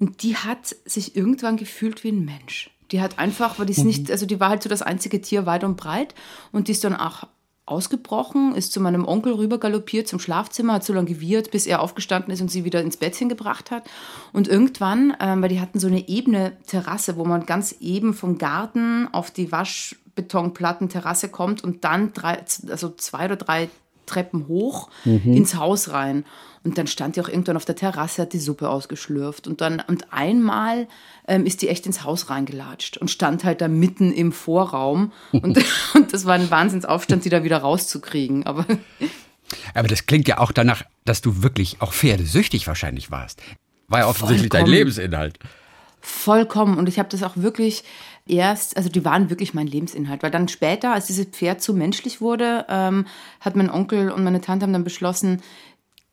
Und 0.03 0.21
die 0.21 0.35
hat 0.35 0.75
sich 0.83 1.15
irgendwann 1.15 1.55
gefühlt 1.55 2.03
wie 2.03 2.09
ein 2.09 2.25
Mensch. 2.25 2.69
Die 2.91 2.99
hat 2.99 3.19
einfach, 3.19 3.57
weil 3.57 3.67
die 3.67 3.71
ist 3.71 3.79
mhm. 3.79 3.87
nicht, 3.87 4.11
also 4.11 4.25
die 4.25 4.37
war 4.37 4.49
halt 4.49 4.61
so 4.61 4.67
das 4.67 4.81
einzige 4.81 5.21
Tier 5.21 5.45
weit 5.45 5.63
und 5.63 5.77
breit 5.77 6.13
und 6.51 6.67
die 6.67 6.73
ist 6.73 6.83
dann 6.83 6.93
auch 6.93 7.23
ausgebrochen, 7.65 8.53
ist 8.53 8.73
zu 8.73 8.81
meinem 8.81 9.07
Onkel 9.07 9.31
rüber 9.35 9.59
galoppiert 9.59 10.09
zum 10.09 10.19
Schlafzimmer, 10.19 10.73
hat 10.73 10.83
so 10.83 10.91
lange 10.91 11.07
gewirrt, 11.07 11.51
bis 11.51 11.67
er 11.67 11.81
aufgestanden 11.81 12.33
ist 12.33 12.41
und 12.41 12.51
sie 12.51 12.65
wieder 12.65 12.81
ins 12.81 12.97
Bettchen 12.97 13.29
gebracht 13.29 13.71
hat. 13.71 13.89
Und 14.33 14.49
irgendwann, 14.49 15.15
ähm, 15.21 15.41
weil 15.41 15.47
die 15.47 15.61
hatten 15.61 15.79
so 15.79 15.87
eine 15.87 16.09
ebene 16.09 16.57
Terrasse, 16.67 17.15
wo 17.15 17.23
man 17.23 17.45
ganz 17.45 17.77
eben 17.79 18.13
vom 18.13 18.37
Garten 18.37 19.07
auf 19.13 19.31
die 19.31 19.53
Waschbetonplatten-Terrasse 19.53 21.29
kommt 21.29 21.63
und 21.63 21.85
dann 21.85 22.11
drei, 22.11 22.43
also 22.67 22.89
zwei 22.89 23.23
oder 23.27 23.37
drei 23.37 23.69
Treppen 24.13 24.47
hoch 24.47 24.89
mhm. 25.05 25.33
ins 25.33 25.55
Haus 25.55 25.91
rein. 25.91 26.25
Und 26.63 26.77
dann 26.77 26.87
stand 26.87 27.15
die 27.15 27.21
auch 27.21 27.27
irgendwann 27.27 27.57
auf 27.57 27.65
der 27.65 27.75
Terrasse, 27.75 28.21
hat 28.21 28.31
die 28.31 28.39
Suppe 28.39 28.69
ausgeschlürft. 28.69 29.47
Und 29.47 29.59
dann, 29.59 29.81
und 29.85 30.13
einmal 30.13 30.87
ähm, 31.27 31.45
ist 31.45 31.61
die 31.61 31.67
echt 31.67 31.85
ins 31.85 32.03
Haus 32.03 32.29
reingelatscht 32.29 32.97
und 32.97 33.11
stand 33.11 33.43
halt 33.43 33.59
da 33.59 33.67
mitten 33.67 34.13
im 34.13 34.31
Vorraum. 34.31 35.11
Und, 35.31 35.57
und 35.93 36.13
das 36.13 36.25
war 36.25 36.35
ein 36.35 36.49
Wahnsinnsaufstand, 36.49 37.25
die 37.25 37.29
da 37.29 37.43
wieder 37.43 37.57
rauszukriegen. 37.57 38.45
Aber, 38.45 38.65
Aber 39.73 39.87
das 39.89 40.05
klingt 40.05 40.27
ja 40.27 40.37
auch 40.37 40.53
danach, 40.53 40.83
dass 41.03 41.21
du 41.21 41.43
wirklich 41.43 41.77
auch 41.81 41.93
pferdesüchtig 41.93 42.65
wahrscheinlich 42.67 43.11
warst. 43.11 43.41
War 43.89 43.99
ja 43.99 44.07
offensichtlich 44.07 44.49
Vollkommen. 44.49 44.71
dein 44.71 44.79
Lebensinhalt. 44.79 45.39
Vollkommen. 45.99 46.77
Und 46.77 46.87
ich 46.87 46.97
habe 46.99 47.09
das 47.09 47.23
auch 47.23 47.35
wirklich 47.35 47.83
erst, 48.25 48.77
also 48.77 48.89
die 48.89 49.03
waren 49.03 49.29
wirklich 49.29 49.53
mein 49.53 49.67
Lebensinhalt, 49.67 50.23
weil 50.23 50.31
dann 50.31 50.47
später, 50.47 50.93
als 50.93 51.07
dieses 51.07 51.25
Pferd 51.25 51.61
zu 51.61 51.73
menschlich 51.73 52.21
wurde, 52.21 52.65
ähm, 52.69 53.05
hat 53.39 53.55
mein 53.55 53.69
Onkel 53.69 54.11
und 54.11 54.23
meine 54.23 54.41
Tante 54.41 54.65
haben 54.65 54.73
dann 54.73 54.83
beschlossen, 54.83 55.41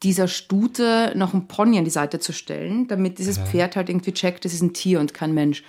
dieser 0.02 0.28
Stute 0.28 1.12
noch 1.14 1.34
ein 1.34 1.46
Pony 1.46 1.78
an 1.78 1.84
die 1.84 1.90
Seite 1.90 2.20
zu 2.20 2.32
stellen, 2.32 2.88
damit 2.88 3.18
dieses 3.18 3.36
ja. 3.36 3.44
Pferd 3.44 3.76
halt 3.76 3.90
irgendwie 3.90 4.12
checkt, 4.12 4.44
das 4.44 4.54
ist 4.54 4.62
ein 4.62 4.72
Tier 4.72 4.98
und 4.98 5.12
kein 5.12 5.34
Mensch. 5.34 5.62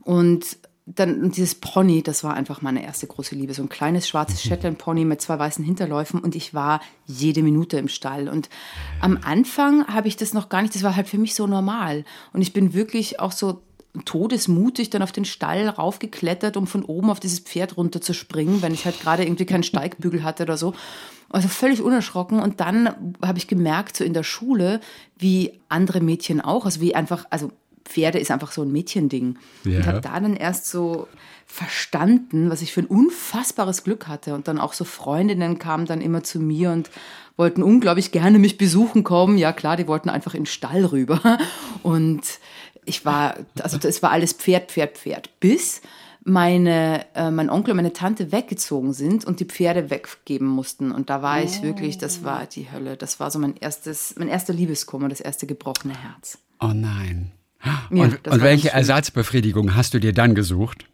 Und 0.00 0.58
dann 0.86 1.20
und 1.20 1.36
dieses 1.36 1.56
Pony, 1.56 2.02
das 2.02 2.22
war 2.22 2.34
einfach 2.34 2.62
meine 2.62 2.84
erste 2.84 3.08
große 3.08 3.34
Liebe. 3.34 3.54
So 3.54 3.62
ein 3.62 3.68
kleines 3.68 4.08
schwarzes 4.08 4.44
mhm. 4.44 4.48
Shetland-Pony 4.48 5.04
mit 5.04 5.20
zwei 5.20 5.38
weißen 5.38 5.64
Hinterläufen 5.64 6.20
und 6.20 6.36
ich 6.36 6.54
war 6.54 6.80
jede 7.06 7.42
Minute 7.42 7.76
im 7.76 7.88
Stall. 7.88 8.28
Und 8.28 8.48
am 9.00 9.18
Anfang 9.24 9.86
habe 9.88 10.06
ich 10.08 10.16
das 10.16 10.32
noch 10.32 10.48
gar 10.48 10.62
nicht, 10.62 10.74
das 10.74 10.84
war 10.84 10.94
halt 10.94 11.08
für 11.08 11.18
mich 11.18 11.34
so 11.34 11.48
normal. 11.48 12.04
Und 12.32 12.42
ich 12.42 12.52
bin 12.52 12.72
wirklich 12.72 13.18
auch 13.18 13.32
so 13.32 13.62
todesmutig 14.04 14.90
dann 14.90 15.02
auf 15.02 15.12
den 15.12 15.24
Stall 15.24 15.68
raufgeklettert, 15.68 16.56
um 16.56 16.66
von 16.66 16.84
oben 16.84 17.10
auf 17.10 17.20
dieses 17.20 17.40
Pferd 17.40 17.76
runterzuspringen, 17.76 18.62
wenn 18.62 18.74
ich 18.74 18.84
halt 18.84 19.00
gerade 19.00 19.24
irgendwie 19.24 19.46
keinen 19.46 19.62
Steigbügel 19.62 20.22
hatte 20.22 20.44
oder 20.44 20.56
so. 20.56 20.74
Also 21.30 21.48
völlig 21.48 21.82
unerschrocken. 21.82 22.40
Und 22.40 22.60
dann 22.60 23.14
habe 23.24 23.38
ich 23.38 23.48
gemerkt, 23.48 23.96
so 23.96 24.04
in 24.04 24.14
der 24.14 24.22
Schule, 24.22 24.80
wie 25.18 25.60
andere 25.68 26.00
Mädchen 26.00 26.40
auch, 26.40 26.64
also 26.64 26.80
wie 26.80 26.94
einfach, 26.94 27.26
also 27.30 27.50
Pferde 27.84 28.18
ist 28.18 28.30
einfach 28.30 28.52
so 28.52 28.62
ein 28.62 28.72
Mädchending. 28.72 29.38
Ja. 29.64 29.78
Und 29.78 29.86
habe 29.86 30.00
da 30.00 30.20
dann 30.20 30.36
erst 30.36 30.68
so 30.68 31.08
verstanden, 31.46 32.50
was 32.50 32.60
ich 32.60 32.72
für 32.72 32.80
ein 32.80 32.86
unfassbares 32.86 33.84
Glück 33.84 34.08
hatte. 34.08 34.34
Und 34.34 34.48
dann 34.48 34.58
auch 34.58 34.72
so 34.72 34.84
Freundinnen 34.84 35.58
kamen 35.58 35.86
dann 35.86 36.00
immer 36.00 36.22
zu 36.24 36.40
mir 36.40 36.72
und 36.72 36.90
wollten 37.36 37.62
unglaublich 37.62 38.12
gerne 38.12 38.38
mich 38.38 38.58
besuchen 38.58 39.04
kommen. 39.04 39.38
Ja 39.38 39.52
klar, 39.52 39.76
die 39.76 39.86
wollten 39.86 40.08
einfach 40.08 40.34
in 40.34 40.42
den 40.42 40.46
Stall 40.46 40.84
rüber. 40.84 41.38
Und 41.82 42.22
ich 42.86 43.04
war, 43.04 43.36
also 43.60 43.78
es 43.86 44.02
war 44.02 44.10
alles 44.10 44.32
Pferd, 44.32 44.70
Pferd, 44.70 44.96
Pferd. 44.96 45.30
Bis 45.40 45.82
meine, 46.24 47.04
äh, 47.14 47.30
mein 47.30 47.50
Onkel 47.50 47.70
und 47.70 47.76
meine 47.76 47.92
Tante 47.92 48.32
weggezogen 48.32 48.92
sind 48.92 49.24
und 49.24 49.38
die 49.38 49.44
Pferde 49.44 49.90
weggeben 49.90 50.48
mussten. 50.48 50.90
Und 50.90 51.08
da 51.08 51.22
war 51.22 51.38
oh. 51.38 51.44
ich 51.44 51.62
wirklich, 51.62 51.98
das 51.98 52.24
war 52.24 52.46
die 52.46 52.70
Hölle. 52.70 52.96
Das 52.96 53.20
war 53.20 53.30
so 53.30 53.38
mein 53.38 53.56
erstes, 53.56 54.14
mein 54.18 54.28
erster 54.28 54.52
Liebeskummer, 54.52 55.08
das 55.08 55.20
erste 55.20 55.46
gebrochene 55.46 55.94
Herz. 55.96 56.38
Oh 56.60 56.72
nein. 56.74 57.30
Ja, 57.64 57.86
und, 57.90 58.26
und 58.26 58.42
welche 58.42 58.70
Ersatzbefriedigung 58.70 59.76
hast 59.76 59.94
du 59.94 60.00
dir 60.00 60.12
dann 60.12 60.34
gesucht? 60.34 60.86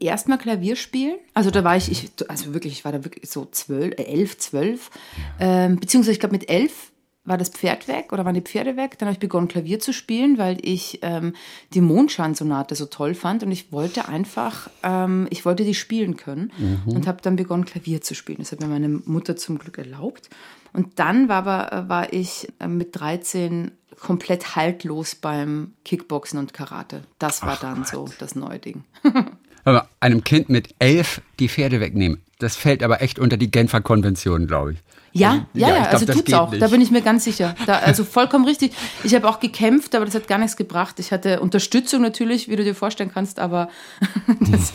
Erstmal 0.00 0.38
Klavier 0.38 0.76
spielen. 0.76 1.16
Also 1.32 1.50
da 1.50 1.64
war 1.64 1.76
ich, 1.76 1.90
ich, 1.90 2.10
also 2.28 2.52
wirklich, 2.52 2.72
ich 2.72 2.84
war 2.84 2.92
da 2.92 3.04
wirklich 3.04 3.30
so 3.30 3.46
zwölf, 3.50 3.98
äh, 3.98 4.04
elf, 4.04 4.36
zwölf. 4.38 4.90
Ähm, 5.38 5.76
beziehungsweise 5.76 6.12
ich 6.12 6.20
glaube 6.20 6.34
mit 6.34 6.50
elf 6.50 6.91
war 7.24 7.38
das 7.38 7.50
Pferd 7.50 7.86
weg 7.86 8.12
oder 8.12 8.24
waren 8.24 8.34
die 8.34 8.40
Pferde 8.40 8.76
weg. 8.76 8.98
Dann 8.98 9.06
habe 9.06 9.14
ich 9.14 9.20
begonnen, 9.20 9.48
Klavier 9.48 9.78
zu 9.78 9.92
spielen, 9.92 10.38
weil 10.38 10.58
ich 10.62 10.98
ähm, 11.02 11.34
die 11.72 11.80
Mondscheinsonate 11.80 12.74
so 12.74 12.86
toll 12.86 13.14
fand 13.14 13.44
und 13.44 13.52
ich 13.52 13.70
wollte 13.70 14.08
einfach, 14.08 14.68
ähm, 14.82 15.28
ich 15.30 15.44
wollte 15.44 15.64
die 15.64 15.74
spielen 15.74 16.16
können 16.16 16.52
mhm. 16.58 16.92
und 16.96 17.06
habe 17.06 17.22
dann 17.22 17.36
begonnen, 17.36 17.64
Klavier 17.64 18.00
zu 18.00 18.14
spielen. 18.14 18.38
Das 18.38 18.50
hat 18.50 18.60
mir 18.60 18.66
meine 18.66 18.88
Mutter 18.88 19.36
zum 19.36 19.58
Glück 19.58 19.78
erlaubt. 19.78 20.30
Und 20.72 20.98
dann 20.98 21.28
war, 21.28 21.46
aber, 21.46 21.72
äh, 21.72 21.88
war 21.88 22.12
ich 22.12 22.48
äh, 22.58 22.66
mit 22.66 22.98
13 22.98 23.70
komplett 24.00 24.56
haltlos 24.56 25.14
beim 25.14 25.74
Kickboxen 25.84 26.38
und 26.38 26.52
Karate. 26.52 27.02
Das 27.18 27.42
war 27.42 27.52
Ach 27.52 27.60
dann 27.60 27.76
Gott. 27.78 27.88
so 27.88 28.08
das 28.18 28.34
neue 28.34 28.58
Ding. 28.58 28.84
aber 29.64 29.88
einem 30.00 30.24
Kind 30.24 30.48
mit 30.48 30.74
elf 30.80 31.22
die 31.38 31.48
Pferde 31.48 31.78
wegnehmen, 31.78 32.22
das 32.42 32.56
fällt 32.56 32.82
aber 32.82 33.02
echt 33.02 33.18
unter 33.18 33.36
die 33.36 33.50
Genfer 33.50 33.80
Konvention, 33.80 34.46
glaube 34.46 34.72
ich. 34.72 34.78
Ja, 35.12 35.30
also, 35.30 35.44
ja, 35.54 35.68
ja, 35.68 35.74
glaub, 35.74 35.92
also 35.92 36.06
tut's 36.06 36.32
auch. 36.32 36.50
Nicht. 36.50 36.62
Da 36.62 36.68
bin 36.68 36.80
ich 36.80 36.90
mir 36.90 37.02
ganz 37.02 37.24
sicher. 37.24 37.54
Da, 37.66 37.78
also 37.80 38.04
vollkommen 38.04 38.46
richtig. 38.46 38.72
Ich 39.04 39.14
habe 39.14 39.28
auch 39.28 39.40
gekämpft, 39.40 39.94
aber 39.94 40.06
das 40.06 40.14
hat 40.14 40.26
gar 40.26 40.38
nichts 40.38 40.56
gebracht. 40.56 40.98
Ich 40.98 41.12
hatte 41.12 41.40
Unterstützung 41.40 42.00
natürlich, 42.00 42.48
wie 42.48 42.56
du 42.56 42.64
dir 42.64 42.74
vorstellen 42.74 43.10
kannst, 43.12 43.38
aber 43.38 43.68
das, 44.40 44.72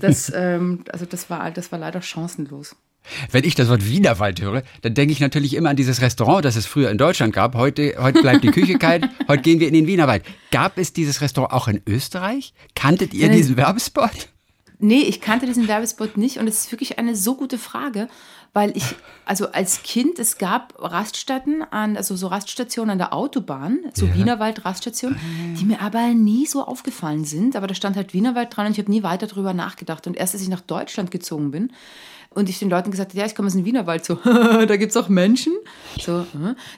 das, 0.00 0.32
ähm, 0.34 0.84
also 0.92 1.06
das 1.06 1.30
war, 1.30 1.50
das 1.50 1.70
war 1.70 1.78
leider 1.78 2.02
chancenlos. 2.02 2.74
Wenn 3.30 3.44
ich 3.44 3.54
das 3.54 3.68
Wort 3.68 3.86
Wienerwald 3.86 4.42
höre, 4.42 4.62
dann 4.82 4.94
denke 4.94 5.12
ich 5.12 5.20
natürlich 5.20 5.54
immer 5.54 5.70
an 5.70 5.76
dieses 5.76 6.02
Restaurant, 6.02 6.44
das 6.44 6.56
es 6.56 6.66
früher 6.66 6.90
in 6.90 6.98
Deutschland 6.98 7.32
gab. 7.32 7.54
Heute, 7.54 7.94
heute 7.98 8.20
bleibt 8.20 8.44
die 8.44 8.50
Küche 8.50 8.78
kalt, 8.78 9.08
heute 9.28 9.42
gehen 9.42 9.58
wir 9.58 9.68
in 9.68 9.74
den 9.74 9.86
Wienerwald. 9.86 10.24
Gab 10.50 10.78
es 10.78 10.92
dieses 10.92 11.20
Restaurant 11.20 11.52
auch 11.52 11.68
in 11.68 11.80
Österreich? 11.86 12.52
Kanntet 12.74 13.14
ihr 13.14 13.30
diesen 13.30 13.56
Werbespot? 13.56 14.28
Nee, 14.80 15.02
ich 15.02 15.20
kannte 15.20 15.46
diesen 15.46 15.68
Werbespot 15.68 16.16
nicht 16.16 16.38
und 16.38 16.48
es 16.48 16.64
ist 16.64 16.72
wirklich 16.72 16.98
eine 16.98 17.14
so 17.14 17.34
gute 17.34 17.58
Frage, 17.58 18.08
weil 18.52 18.76
ich, 18.76 18.96
also 19.26 19.52
als 19.52 19.82
Kind, 19.82 20.18
es 20.18 20.38
gab 20.38 20.74
Raststätten 20.78 21.62
an, 21.62 21.96
also 21.96 22.16
so 22.16 22.26
Raststationen 22.26 22.90
an 22.90 22.98
der 22.98 23.12
Autobahn, 23.12 23.78
so 23.94 24.06
ja. 24.06 24.14
Wienerwald 24.14 24.64
Raststationen, 24.64 25.18
ah. 25.18 25.58
die 25.58 25.64
mir 25.64 25.80
aber 25.80 26.08
nie 26.08 26.46
so 26.46 26.64
aufgefallen 26.64 27.24
sind. 27.24 27.54
Aber 27.54 27.66
da 27.66 27.74
stand 27.74 27.96
halt 27.96 28.12
Wienerwald 28.12 28.56
dran 28.56 28.66
und 28.66 28.72
ich 28.72 28.78
habe 28.78 28.90
nie 28.90 29.02
weiter 29.02 29.28
drüber 29.28 29.54
nachgedacht. 29.54 30.06
Und 30.06 30.16
erst 30.16 30.34
als 30.34 30.42
ich 30.42 30.48
nach 30.48 30.62
Deutschland 30.62 31.10
gezogen 31.10 31.50
bin, 31.50 31.72
und 32.32 32.48
ich 32.48 32.60
den 32.60 32.70
Leuten 32.70 32.92
gesagt 32.92 33.10
habe, 33.10 33.18
ja, 33.18 33.26
ich 33.26 33.34
komme 33.34 33.46
aus 33.46 33.54
dem 33.54 33.64
Wienerwald, 33.64 34.04
so, 34.04 34.14
da 34.24 34.76
gibt 34.76 34.90
es 34.90 34.96
auch 34.96 35.08
Menschen. 35.08 35.52
So, 36.00 36.24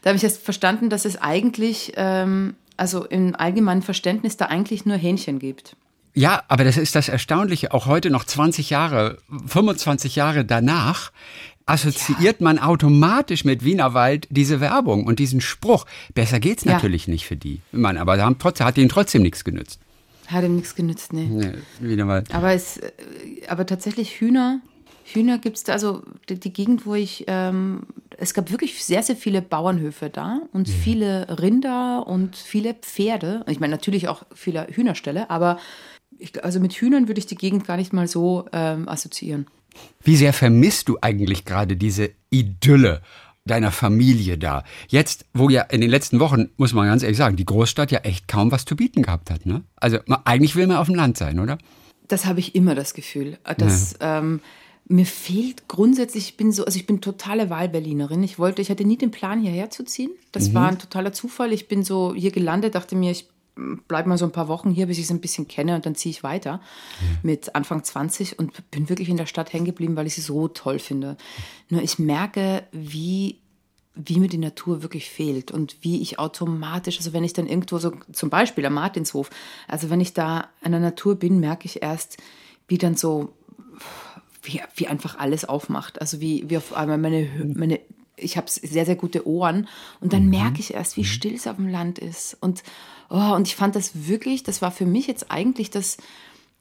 da 0.00 0.08
habe 0.08 0.16
ich 0.16 0.24
erst 0.24 0.42
verstanden, 0.42 0.88
dass 0.88 1.04
es 1.04 1.20
eigentlich, 1.20 1.92
ähm, 1.96 2.54
also 2.78 3.04
im 3.04 3.36
allgemeinen 3.36 3.82
Verständnis, 3.82 4.38
da 4.38 4.46
eigentlich 4.46 4.86
nur 4.86 4.96
Hähnchen 4.96 5.38
gibt. 5.38 5.76
Ja, 6.14 6.42
aber 6.48 6.64
das 6.64 6.76
ist 6.76 6.94
das 6.94 7.08
Erstaunliche. 7.08 7.72
Auch 7.72 7.86
heute 7.86 8.10
noch 8.10 8.24
20 8.24 8.70
Jahre, 8.70 9.18
25 9.46 10.16
Jahre 10.16 10.44
danach 10.44 11.10
assoziiert 11.64 12.40
ja. 12.40 12.44
man 12.44 12.58
automatisch 12.58 13.44
mit 13.44 13.64
Wienerwald 13.64 14.26
diese 14.30 14.60
Werbung 14.60 15.06
und 15.06 15.18
diesen 15.18 15.40
Spruch. 15.40 15.86
Besser 16.14 16.40
geht's 16.40 16.64
ja. 16.64 16.74
natürlich 16.74 17.08
nicht 17.08 17.26
für 17.26 17.36
die. 17.36 17.60
Man, 17.70 17.96
aber 17.96 18.20
haben 18.20 18.38
trotzdem, 18.38 18.66
hat 18.66 18.78
ihnen 18.78 18.88
trotzdem 18.88 19.22
nichts 19.22 19.44
genützt. 19.44 19.80
Hat 20.26 20.44
ihm 20.44 20.56
nichts 20.56 20.74
genützt, 20.74 21.12
nee. 21.12 21.26
nee 21.26 21.52
Wienerwald. 21.80 22.34
Aber, 22.34 22.52
es, 22.52 22.78
äh, 22.78 22.90
aber 23.48 23.66
tatsächlich 23.66 24.20
Hühner, 24.20 24.60
Hühner 25.04 25.38
gibt 25.38 25.56
es 25.56 25.64
da, 25.64 25.72
also 25.72 26.02
die, 26.28 26.38
die, 26.38 26.52
Gegend, 26.52 26.86
wo 26.86 26.94
ich, 26.94 27.24
ähm, 27.26 27.82
es 28.18 28.34
gab 28.34 28.50
wirklich 28.50 28.82
sehr, 28.84 29.02
sehr 29.02 29.16
viele 29.16 29.42
Bauernhöfe 29.42 30.10
da 30.10 30.40
und 30.52 30.68
ja. 30.68 30.74
viele 30.74 31.40
Rinder 31.40 32.06
und 32.06 32.36
viele 32.36 32.74
Pferde. 32.74 33.44
Ich 33.48 33.60
meine 33.60 33.72
natürlich 33.72 34.08
auch 34.08 34.22
viele 34.34 34.66
Hühnerställe, 34.68 35.28
aber 35.30 35.58
ich, 36.22 36.44
also 36.44 36.60
mit 36.60 36.72
Hühnern 36.72 37.08
würde 37.08 37.18
ich 37.18 37.26
die 37.26 37.34
Gegend 37.34 37.66
gar 37.66 37.76
nicht 37.76 37.92
mal 37.92 38.08
so 38.08 38.46
ähm, 38.52 38.88
assoziieren. 38.88 39.46
Wie 40.02 40.16
sehr 40.16 40.32
vermisst 40.32 40.88
du 40.88 40.98
eigentlich 41.00 41.44
gerade 41.44 41.76
diese 41.76 42.10
Idylle 42.30 43.02
deiner 43.44 43.72
Familie 43.72 44.38
da? 44.38 44.64
Jetzt, 44.88 45.26
wo 45.32 45.48
ja 45.48 45.62
in 45.62 45.80
den 45.80 45.90
letzten 45.90 46.20
Wochen, 46.20 46.50
muss 46.56 46.72
man 46.72 46.86
ganz 46.86 47.02
ehrlich 47.02 47.18
sagen, 47.18 47.36
die 47.36 47.44
Großstadt 47.44 47.90
ja 47.90 48.00
echt 48.00 48.28
kaum 48.28 48.50
was 48.52 48.64
zu 48.64 48.76
bieten 48.76 49.02
gehabt 49.02 49.30
hat. 49.30 49.46
Ne? 49.46 49.62
Also 49.76 49.98
eigentlich 50.24 50.56
will 50.56 50.66
man 50.66 50.76
auf 50.76 50.86
dem 50.86 50.94
Land 50.94 51.16
sein, 51.16 51.40
oder? 51.40 51.58
Das 52.08 52.26
habe 52.26 52.40
ich 52.40 52.54
immer 52.54 52.74
das 52.74 52.94
Gefühl. 52.94 53.38
Dass, 53.56 53.96
ja. 54.00 54.18
ähm, 54.18 54.40
mir 54.88 55.06
fehlt 55.06 55.68
grundsätzlich, 55.68 56.28
ich 56.28 56.36
bin 56.36 56.52
so, 56.52 56.64
also 56.64 56.76
ich 56.76 56.86
bin 56.86 57.00
totale 57.00 57.48
Wahlberlinerin. 57.48 58.22
Ich 58.22 58.38
wollte, 58.38 58.60
ich 58.60 58.70
hatte 58.70 58.84
nie 58.84 58.98
den 58.98 59.10
Plan, 59.10 59.40
hierher 59.40 59.70
zu 59.70 59.84
ziehen. 59.84 60.10
Das 60.32 60.50
mhm. 60.50 60.54
war 60.54 60.68
ein 60.68 60.78
totaler 60.78 61.12
Zufall. 61.12 61.52
Ich 61.52 61.68
bin 61.68 61.82
so 61.82 62.14
hier 62.14 62.30
gelandet, 62.30 62.74
dachte 62.74 62.96
mir, 62.96 63.10
ich 63.10 63.28
bleibe 63.54 64.08
mal 64.08 64.18
so 64.18 64.24
ein 64.24 64.32
paar 64.32 64.48
Wochen 64.48 64.70
hier, 64.70 64.86
bis 64.86 64.98
ich 64.98 65.04
es 65.04 65.10
ein 65.10 65.20
bisschen 65.20 65.46
kenne 65.46 65.74
und 65.74 65.84
dann 65.84 65.94
ziehe 65.94 66.10
ich 66.10 66.22
weiter 66.22 66.60
ja. 67.00 67.06
mit 67.22 67.54
Anfang 67.54 67.84
20 67.84 68.38
und 68.38 68.70
bin 68.70 68.88
wirklich 68.88 69.08
in 69.08 69.16
der 69.16 69.26
Stadt 69.26 69.52
hängen 69.52 69.66
geblieben, 69.66 69.96
weil 69.96 70.06
ich 70.06 70.14
sie 70.14 70.22
so 70.22 70.48
toll 70.48 70.78
finde. 70.78 71.16
Nur 71.68 71.82
ich 71.82 71.98
merke, 71.98 72.64
wie 72.72 73.38
wie 73.94 74.18
mir 74.18 74.28
die 74.28 74.38
Natur 74.38 74.82
wirklich 74.82 75.10
fehlt 75.10 75.50
und 75.50 75.76
wie 75.82 76.00
ich 76.00 76.18
automatisch, 76.18 76.96
also 76.96 77.12
wenn 77.12 77.24
ich 77.24 77.34
dann 77.34 77.46
irgendwo 77.46 77.76
so, 77.76 77.92
zum 78.10 78.30
Beispiel 78.30 78.64
am 78.64 78.72
Martinshof, 78.72 79.28
also 79.68 79.90
wenn 79.90 80.00
ich 80.00 80.14
da 80.14 80.48
in 80.62 80.72
der 80.72 80.80
Natur 80.80 81.16
bin, 81.16 81.40
merke 81.40 81.66
ich 81.66 81.82
erst, 81.82 82.16
wie 82.68 82.78
dann 82.78 82.96
so, 82.96 83.34
wie, 84.42 84.62
wie 84.76 84.86
einfach 84.86 85.18
alles 85.18 85.44
aufmacht. 85.44 86.00
Also 86.00 86.22
wie, 86.22 86.48
wie 86.48 86.56
auf 86.56 86.72
einmal 86.72 86.96
meine, 86.96 87.28
meine 87.54 87.80
ich 88.16 88.36
habe 88.36 88.48
sehr, 88.48 88.86
sehr 88.86 88.96
gute 88.96 89.26
Ohren 89.26 89.68
und 90.00 90.12
dann 90.12 90.24
mhm. 90.24 90.30
merke 90.30 90.60
ich 90.60 90.74
erst, 90.74 90.96
wie 90.96 91.02
mhm. 91.02 91.06
still 91.06 91.34
es 91.34 91.46
auf 91.46 91.56
dem 91.56 91.68
Land 91.68 91.98
ist. 91.98 92.36
Und, 92.40 92.62
oh, 93.10 93.34
und 93.34 93.46
ich 93.46 93.56
fand 93.56 93.76
das 93.76 94.06
wirklich, 94.06 94.42
das 94.42 94.62
war 94.62 94.70
für 94.70 94.86
mich 94.86 95.06
jetzt 95.06 95.30
eigentlich 95.30 95.70
das, 95.70 95.96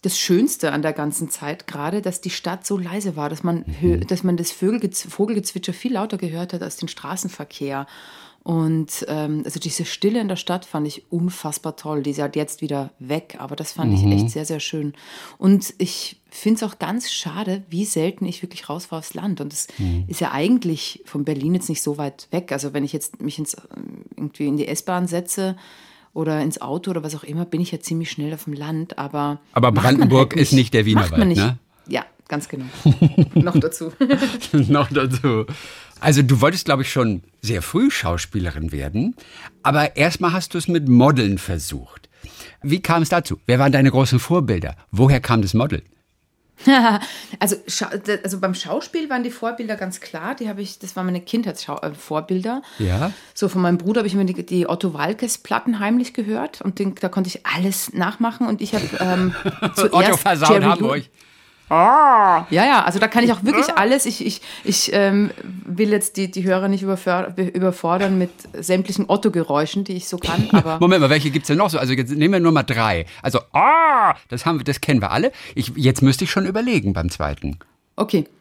das 0.01 0.17
Schönste 0.17 0.71
an 0.71 0.81
der 0.81 0.93
ganzen 0.93 1.29
Zeit 1.29 1.67
gerade, 1.67 2.01
dass 2.01 2.21
die 2.21 2.29
Stadt 2.29 2.65
so 2.65 2.77
leise 2.77 3.15
war, 3.15 3.29
dass 3.29 3.43
man, 3.43 3.65
mhm. 3.81 4.05
dass 4.07 4.23
man 4.23 4.37
das 4.37 4.51
Vogelgezwitscher 4.51 5.73
viel 5.73 5.93
lauter 5.93 6.17
gehört 6.17 6.53
hat 6.53 6.63
als 6.63 6.77
den 6.77 6.87
Straßenverkehr. 6.87 7.85
Und 8.43 9.05
ähm, 9.07 9.43
also 9.45 9.59
diese 9.59 9.85
Stille 9.85 10.19
in 10.19 10.27
der 10.27 10.35
Stadt 10.35 10.65
fand 10.65 10.87
ich 10.87 11.11
unfassbar 11.11 11.75
toll. 11.75 12.01
Die 12.01 12.09
ist 12.09 12.19
halt 12.19 12.35
jetzt 12.35 12.61
wieder 12.61 12.89
weg, 12.97 13.35
aber 13.37 13.55
das 13.55 13.73
fand 13.73 13.91
mhm. 13.91 13.97
ich 14.11 14.15
echt 14.15 14.31
sehr, 14.31 14.45
sehr 14.45 14.59
schön. 14.59 14.93
Und 15.37 15.75
ich 15.77 16.19
finde 16.31 16.57
es 16.57 16.63
auch 16.63 16.79
ganz 16.79 17.11
schade, 17.11 17.61
wie 17.69 17.85
selten 17.85 18.25
ich 18.25 18.41
wirklich 18.41 18.67
raus 18.67 18.89
war 18.89 18.99
aufs 18.99 19.13
Land. 19.13 19.41
Und 19.41 19.53
es 19.53 19.67
mhm. 19.77 20.05
ist 20.07 20.21
ja 20.21 20.31
eigentlich 20.31 21.03
von 21.05 21.23
Berlin 21.23 21.53
jetzt 21.53 21.69
nicht 21.69 21.83
so 21.83 21.99
weit 21.99 22.27
weg. 22.31 22.51
Also 22.51 22.73
wenn 22.73 22.83
ich 22.83 22.93
jetzt 22.93 23.21
mich 23.21 23.37
ins, 23.37 23.55
irgendwie 24.17 24.47
in 24.47 24.57
die 24.57 24.67
S-Bahn 24.67 25.05
setze, 25.05 25.55
oder 26.13 26.41
ins 26.41 26.61
Auto 26.61 26.91
oder 26.91 27.03
was 27.03 27.15
auch 27.15 27.23
immer, 27.23 27.45
bin 27.45 27.61
ich 27.61 27.71
ja 27.71 27.79
ziemlich 27.79 28.11
schnell 28.11 28.33
auf 28.33 28.45
dem 28.45 28.53
Land. 28.53 28.97
Aber, 28.97 29.39
aber 29.53 29.71
Brandenburg 29.71 30.31
halt 30.31 30.35
nicht, 30.35 30.41
ist 30.43 30.53
nicht 30.53 30.73
der 30.73 30.85
Wienerwald, 30.85 31.35
ne? 31.35 31.57
Ja, 31.87 32.05
ganz 32.27 32.47
genau. 32.47 32.65
Noch 33.33 33.57
dazu. 33.59 33.91
Noch 34.53 34.89
dazu. 34.89 35.45
Also 35.99 36.23
du 36.23 36.41
wolltest, 36.41 36.65
glaube 36.65 36.81
ich, 36.81 36.91
schon 36.91 37.21
sehr 37.41 37.61
früh 37.61 37.91
Schauspielerin 37.91 38.71
werden, 38.71 39.15
aber 39.63 39.95
erstmal 39.95 40.33
hast 40.33 40.53
du 40.53 40.57
es 40.57 40.67
mit 40.67 40.89
Modeln 40.89 41.37
versucht. 41.37 42.09
Wie 42.63 42.81
kam 42.81 43.03
es 43.03 43.09
dazu? 43.09 43.39
Wer 43.45 43.59
waren 43.59 43.71
deine 43.71 43.91
großen 43.91 44.19
Vorbilder? 44.19 44.75
Woher 44.91 45.19
kam 45.19 45.41
das 45.41 45.53
Modeln? 45.53 45.83
also, 47.39 47.55
also 48.23 48.39
beim 48.39 48.53
Schauspiel 48.53 49.09
waren 49.09 49.23
die 49.23 49.31
Vorbilder 49.31 49.75
ganz 49.75 49.99
klar. 49.99 50.35
Die 50.35 50.49
habe 50.49 50.61
ich, 50.61 50.79
das 50.79 50.95
waren 50.95 51.05
meine 51.05 51.21
Kindheitsvorbilder. 51.21 52.61
Äh, 52.79 52.87
ja. 52.87 53.13
So 53.33 53.49
von 53.49 53.61
meinem 53.61 53.77
Bruder 53.77 53.99
habe 53.99 54.07
ich 54.07 54.13
immer 54.13 54.23
die, 54.23 54.45
die 54.45 54.67
Otto 54.67 54.93
Walkes 54.93 55.37
Platten 55.37 55.79
heimlich 55.79 56.13
gehört 56.13 56.61
und 56.61 56.79
den, 56.79 56.95
da 56.95 57.09
konnte 57.09 57.29
ich 57.29 57.45
alles 57.45 57.93
nachmachen 57.93 58.47
und 58.47 58.61
ich 58.61 58.73
habe 58.73 58.87
ähm, 58.99 59.35
zuerst 59.75 59.93
Otto 59.93 60.17
versaut 60.17 60.63
Hamburg. 60.63 61.03
Ah. 61.71 62.47
Ja, 62.49 62.65
ja, 62.65 62.83
also 62.83 62.99
da 62.99 63.07
kann 63.07 63.23
ich 63.23 63.31
auch 63.31 63.45
wirklich 63.45 63.77
alles. 63.77 64.05
Ich, 64.05 64.25
ich, 64.25 64.41
ich 64.65 64.91
ähm, 64.91 65.31
will 65.65 65.89
jetzt 65.89 66.17
die, 66.17 66.29
die 66.29 66.43
Hörer 66.43 66.67
nicht 66.67 66.81
überfordern 66.83 68.17
mit 68.17 68.29
sämtlichen 68.59 69.05
Otto-Geräuschen, 69.07 69.85
die 69.85 69.93
ich 69.93 70.09
so 70.09 70.17
kann. 70.17 70.49
Aber 70.51 70.79
Moment 70.81 70.99
mal, 70.99 71.09
welche 71.09 71.31
gibt 71.31 71.43
es 71.43 71.47
denn 71.47 71.57
noch 71.57 71.69
so? 71.69 71.79
Also 71.79 71.93
jetzt 71.93 72.11
nehmen 72.11 72.33
wir 72.33 72.41
nur 72.41 72.51
mal 72.51 72.63
drei. 72.63 73.05
Also, 73.21 73.39
ah, 73.53 74.15
das, 74.27 74.45
haben 74.45 74.59
wir, 74.59 74.65
das 74.65 74.81
kennen 74.81 74.99
wir 74.99 75.11
alle. 75.11 75.31
Ich, 75.55 75.71
jetzt 75.77 76.01
müsste 76.01 76.25
ich 76.25 76.31
schon 76.31 76.45
überlegen 76.45 76.91
beim 76.91 77.09
zweiten. 77.09 77.57
Okay. 77.95 78.25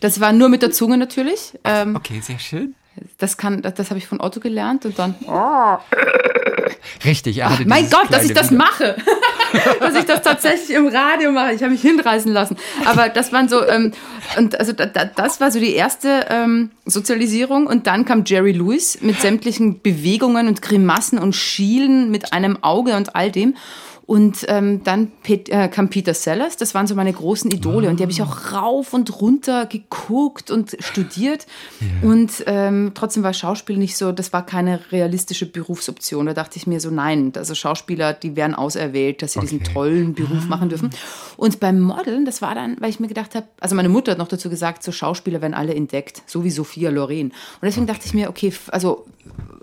Das 0.00 0.20
war 0.20 0.32
nur 0.32 0.50
mit 0.50 0.60
der 0.60 0.70
Zunge 0.70 0.98
natürlich. 0.98 1.58
Ähm, 1.64 1.96
okay, 1.96 2.20
sehr 2.20 2.38
schön. 2.38 2.74
Das, 3.16 3.38
kann, 3.38 3.62
das, 3.62 3.72
das 3.72 3.88
habe 3.88 3.98
ich 3.98 4.06
von 4.06 4.20
Otto 4.20 4.38
gelernt 4.38 4.84
und 4.84 4.98
dann. 4.98 5.14
Richtig, 7.04 7.42
Ach, 7.42 7.58
mein 7.64 7.88
Gott, 7.88 8.08
dass 8.10 8.24
ich 8.24 8.34
das 8.34 8.50
Video. 8.50 8.58
mache. 8.58 8.96
dass 9.80 9.94
ich 9.94 10.04
das 10.04 10.22
tatsächlich 10.22 10.76
im 10.76 10.88
Radio 10.88 11.32
mache. 11.32 11.52
Ich 11.52 11.62
habe 11.62 11.72
mich 11.72 11.82
hinreißen 11.82 12.32
lassen. 12.32 12.56
Aber 12.84 13.08
das 13.08 13.32
waren 13.32 13.48
so, 13.48 13.66
ähm, 13.66 13.92
und 14.36 14.58
also 14.58 14.72
da, 14.72 14.86
das 14.86 15.40
war 15.40 15.50
so 15.50 15.58
die 15.58 15.72
erste 15.72 16.26
ähm, 16.30 16.70
Sozialisierung. 16.84 17.66
Und 17.66 17.86
dann 17.86 18.04
kam 18.04 18.24
Jerry 18.24 18.52
Lewis 18.52 18.98
mit 19.00 19.20
sämtlichen 19.20 19.80
Bewegungen 19.80 20.48
und 20.48 20.62
Grimassen 20.62 21.18
und 21.18 21.34
Schielen 21.34 22.10
mit 22.10 22.32
einem 22.32 22.62
Auge 22.62 22.96
und 22.96 23.14
all 23.14 23.30
dem. 23.30 23.54
Und 24.06 24.46
ähm, 24.46 24.84
dann 24.84 25.10
Pet, 25.24 25.48
äh, 25.48 25.66
kam 25.66 25.90
Peter 25.90 26.14
Sellers, 26.14 26.56
das 26.56 26.74
waren 26.74 26.86
so 26.86 26.94
meine 26.94 27.12
großen 27.12 27.50
Idole. 27.50 27.88
Und 27.88 27.98
die 27.98 28.04
habe 28.04 28.12
ich 28.12 28.22
auch 28.22 28.52
rauf 28.52 28.94
und 28.94 29.20
runter 29.20 29.66
geguckt 29.66 30.52
und 30.52 30.76
studiert. 30.78 31.46
Ja. 31.80 32.08
Und 32.08 32.44
ähm, 32.46 32.92
trotzdem 32.94 33.24
war 33.24 33.34
Schauspiel 33.34 33.76
nicht 33.76 33.96
so, 33.96 34.12
das 34.12 34.32
war 34.32 34.46
keine 34.46 34.92
realistische 34.92 35.44
Berufsoption. 35.46 36.26
Da 36.26 36.34
dachte 36.34 36.56
ich 36.56 36.68
mir 36.68 36.78
so, 36.78 36.90
nein, 36.90 37.32
also 37.34 37.56
Schauspieler, 37.56 38.12
die 38.12 38.36
werden 38.36 38.54
auserwählt, 38.54 39.22
dass 39.22 39.32
sie 39.32 39.40
okay. 39.40 39.48
diesen 39.48 39.64
tollen 39.64 40.14
Beruf 40.14 40.44
ah. 40.44 40.48
machen 40.50 40.68
dürfen. 40.68 40.90
Und 41.36 41.58
beim 41.58 41.80
Modeln, 41.80 42.24
das 42.24 42.40
war 42.40 42.54
dann, 42.54 42.76
weil 42.80 42.90
ich 42.90 43.00
mir 43.00 43.08
gedacht 43.08 43.34
habe, 43.34 43.46
also 43.58 43.74
meine 43.74 43.88
Mutter 43.88 44.12
hat 44.12 44.18
noch 44.18 44.28
dazu 44.28 44.48
gesagt, 44.48 44.84
so 44.84 44.92
Schauspieler 44.92 45.42
werden 45.42 45.54
alle 45.54 45.74
entdeckt, 45.74 46.22
so 46.26 46.44
wie 46.44 46.50
Sophia 46.50 46.90
Loren. 46.90 47.26
Und 47.26 47.34
deswegen 47.62 47.84
okay. 47.84 47.94
dachte 47.94 48.06
ich 48.06 48.14
mir, 48.14 48.28
okay, 48.28 48.52
also 48.68 49.04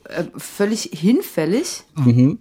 äh, 0.10 0.26
völlig 0.36 0.90
hinfällig. 0.94 1.84
Mhm 1.96 2.40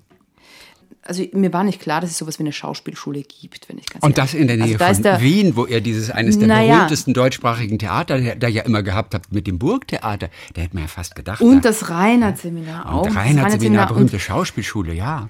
also 1.05 1.25
mir 1.33 1.53
war 1.53 1.65
nicht 1.65 1.81
klar, 1.81 2.01
dass 2.01 2.11
es 2.11 2.19
sowas 2.19 2.39
wie 2.39 2.45
eine 2.45 2.53
Schauspielschule 2.53 3.23
gibt, 3.23 3.69
wenn 3.69 3.79
ich 3.79 3.87
ganz 3.87 4.05
Und 4.05 4.19
das 4.19 4.35
in 4.35 4.47
der 4.47 4.57
Nähe 4.57 4.81
also 4.81 5.03
von 5.03 5.21
Wien, 5.21 5.57
wo 5.57 5.67
er 5.67 5.81
dieses 5.81 6.11
eines 6.11 6.39
der 6.39 6.49
naja, 6.49 6.75
berühmtesten 6.75 7.13
deutschsprachigen 7.13 7.79
Theater 7.79 8.37
da 8.37 8.49
ja 8.49 8.63
immer 8.63 8.83
gehabt 8.83 9.15
hat 9.15 9.33
mit 9.33 9.47
dem 9.47 9.59
Burgtheater. 9.59 10.31
Da 10.55 10.61
hätte 10.61 10.75
man 10.75 10.85
ja 10.85 10.89
fast 10.89 11.15
gedacht. 11.15 11.41
Und 11.41 11.65
das 11.65 11.91
Reinhardt-Seminar 11.91 12.93
auch. 12.93 13.07
Und 13.07 13.17
Reinhardt-Seminar, 13.17 13.89
berühmte 13.89 14.21
Schauspielschule, 14.21 14.93
ja. 14.93 15.29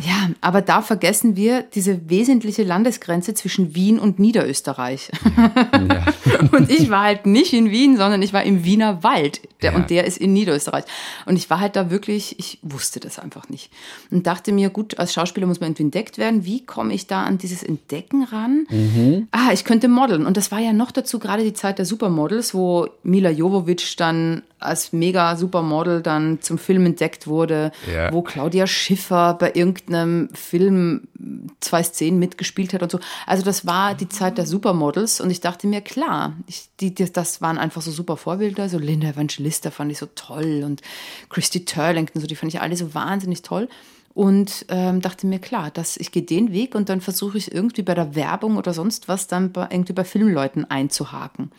Ja, 0.00 0.30
aber 0.40 0.62
da 0.62 0.82
vergessen 0.82 1.34
wir 1.36 1.62
diese 1.62 2.08
wesentliche 2.08 2.62
Landesgrenze 2.62 3.34
zwischen 3.34 3.74
Wien 3.74 3.98
und 3.98 4.18
Niederösterreich. 4.18 5.10
Ja. 5.72 6.06
und 6.52 6.70
ich 6.70 6.90
war 6.90 7.04
halt 7.04 7.26
nicht 7.26 7.52
in 7.52 7.70
Wien, 7.70 7.96
sondern 7.96 8.22
ich 8.22 8.32
war 8.32 8.42
im 8.42 8.64
Wiener 8.64 9.02
Wald. 9.02 9.40
Der, 9.62 9.72
ja. 9.72 9.76
Und 9.76 9.90
der 9.90 10.04
ist 10.04 10.18
in 10.18 10.32
Niederösterreich. 10.32 10.84
Und 11.26 11.36
ich 11.36 11.50
war 11.50 11.60
halt 11.60 11.76
da 11.76 11.90
wirklich, 11.90 12.38
ich 12.38 12.58
wusste 12.62 13.00
das 13.00 13.18
einfach 13.18 13.48
nicht. 13.48 13.70
Und 14.10 14.26
dachte 14.26 14.52
mir, 14.52 14.70
gut, 14.70 14.98
als 14.98 15.12
Schauspieler 15.12 15.46
muss 15.46 15.60
man 15.60 15.74
entdeckt 15.76 16.18
werden. 16.18 16.44
Wie 16.44 16.64
komme 16.64 16.94
ich 16.94 17.06
da 17.06 17.24
an 17.24 17.38
dieses 17.38 17.62
Entdecken 17.62 18.24
ran? 18.24 18.66
Mhm. 18.70 19.28
Ah, 19.30 19.52
ich 19.52 19.64
könnte 19.64 19.88
modeln. 19.88 20.26
Und 20.26 20.36
das 20.36 20.50
war 20.50 20.60
ja 20.60 20.72
noch 20.72 20.90
dazu 20.90 21.18
gerade 21.18 21.42
die 21.42 21.52
Zeit 21.54 21.78
der 21.78 21.86
Supermodels, 21.86 22.54
wo 22.54 22.88
Mila 23.02 23.30
Jovovich 23.30 23.96
dann 23.96 24.42
als 24.60 24.92
mega 24.92 25.36
Supermodel 25.36 26.02
dann 26.02 26.40
zum 26.42 26.58
Film 26.58 26.84
entdeckt 26.86 27.26
wurde, 27.26 27.72
ja. 27.92 28.12
wo 28.12 28.22
Claudia 28.22 28.66
Schiffer 28.66 29.34
bei 29.34 29.52
irgendeinem 29.54 30.28
Film 30.34 31.08
zwei 31.60 31.82
Szenen 31.82 32.18
mitgespielt 32.18 32.74
hat 32.74 32.82
und 32.82 32.92
so. 32.92 33.00
Also 33.26 33.42
das 33.42 33.66
war 33.66 33.94
die 33.94 34.08
Zeit 34.08 34.38
der 34.38 34.46
Supermodels 34.46 35.20
und 35.20 35.30
ich 35.30 35.40
dachte 35.40 35.66
mir, 35.66 35.80
klar, 35.80 36.09
ich, 36.46 36.68
die, 36.80 36.94
das 36.94 37.40
waren 37.40 37.58
einfach 37.58 37.82
so 37.82 37.90
super 37.90 38.16
Vorbilder, 38.16 38.68
so 38.68 38.78
Linda 38.78 39.08
Evangelista 39.08 39.70
fand 39.70 39.92
ich 39.92 39.98
so 39.98 40.06
toll 40.14 40.62
und 40.64 40.82
Christy 41.28 41.64
Turlington, 41.64 42.20
so 42.20 42.26
die 42.26 42.36
fand 42.36 42.52
ich 42.52 42.60
alle 42.60 42.76
so 42.76 42.94
wahnsinnig 42.94 43.42
toll 43.42 43.68
und 44.12 44.66
ähm, 44.68 45.00
dachte 45.00 45.26
mir, 45.26 45.38
klar, 45.38 45.70
dass 45.70 45.96
ich 45.96 46.10
gehe 46.10 46.22
den 46.22 46.52
Weg 46.52 46.74
und 46.74 46.88
dann 46.88 47.00
versuche 47.00 47.38
ich 47.38 47.54
irgendwie 47.54 47.82
bei 47.82 47.94
der 47.94 48.14
Werbung 48.14 48.56
oder 48.56 48.74
sonst 48.74 49.08
was 49.08 49.28
dann 49.28 49.52
bei, 49.52 49.68
irgendwie 49.70 49.92
bei 49.92 50.04
Filmleuten 50.04 50.68
einzuhaken. 50.68 51.52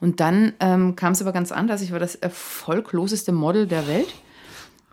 Und 0.00 0.20
dann 0.20 0.52
ähm, 0.60 0.94
kam 0.94 1.12
es 1.12 1.20
aber 1.20 1.32
ganz 1.32 1.50
anders. 1.50 1.82
Ich 1.82 1.90
war 1.90 1.98
das 1.98 2.14
erfolgloseste 2.14 3.32
Model 3.32 3.66
der 3.66 3.88
Welt. 3.88 4.14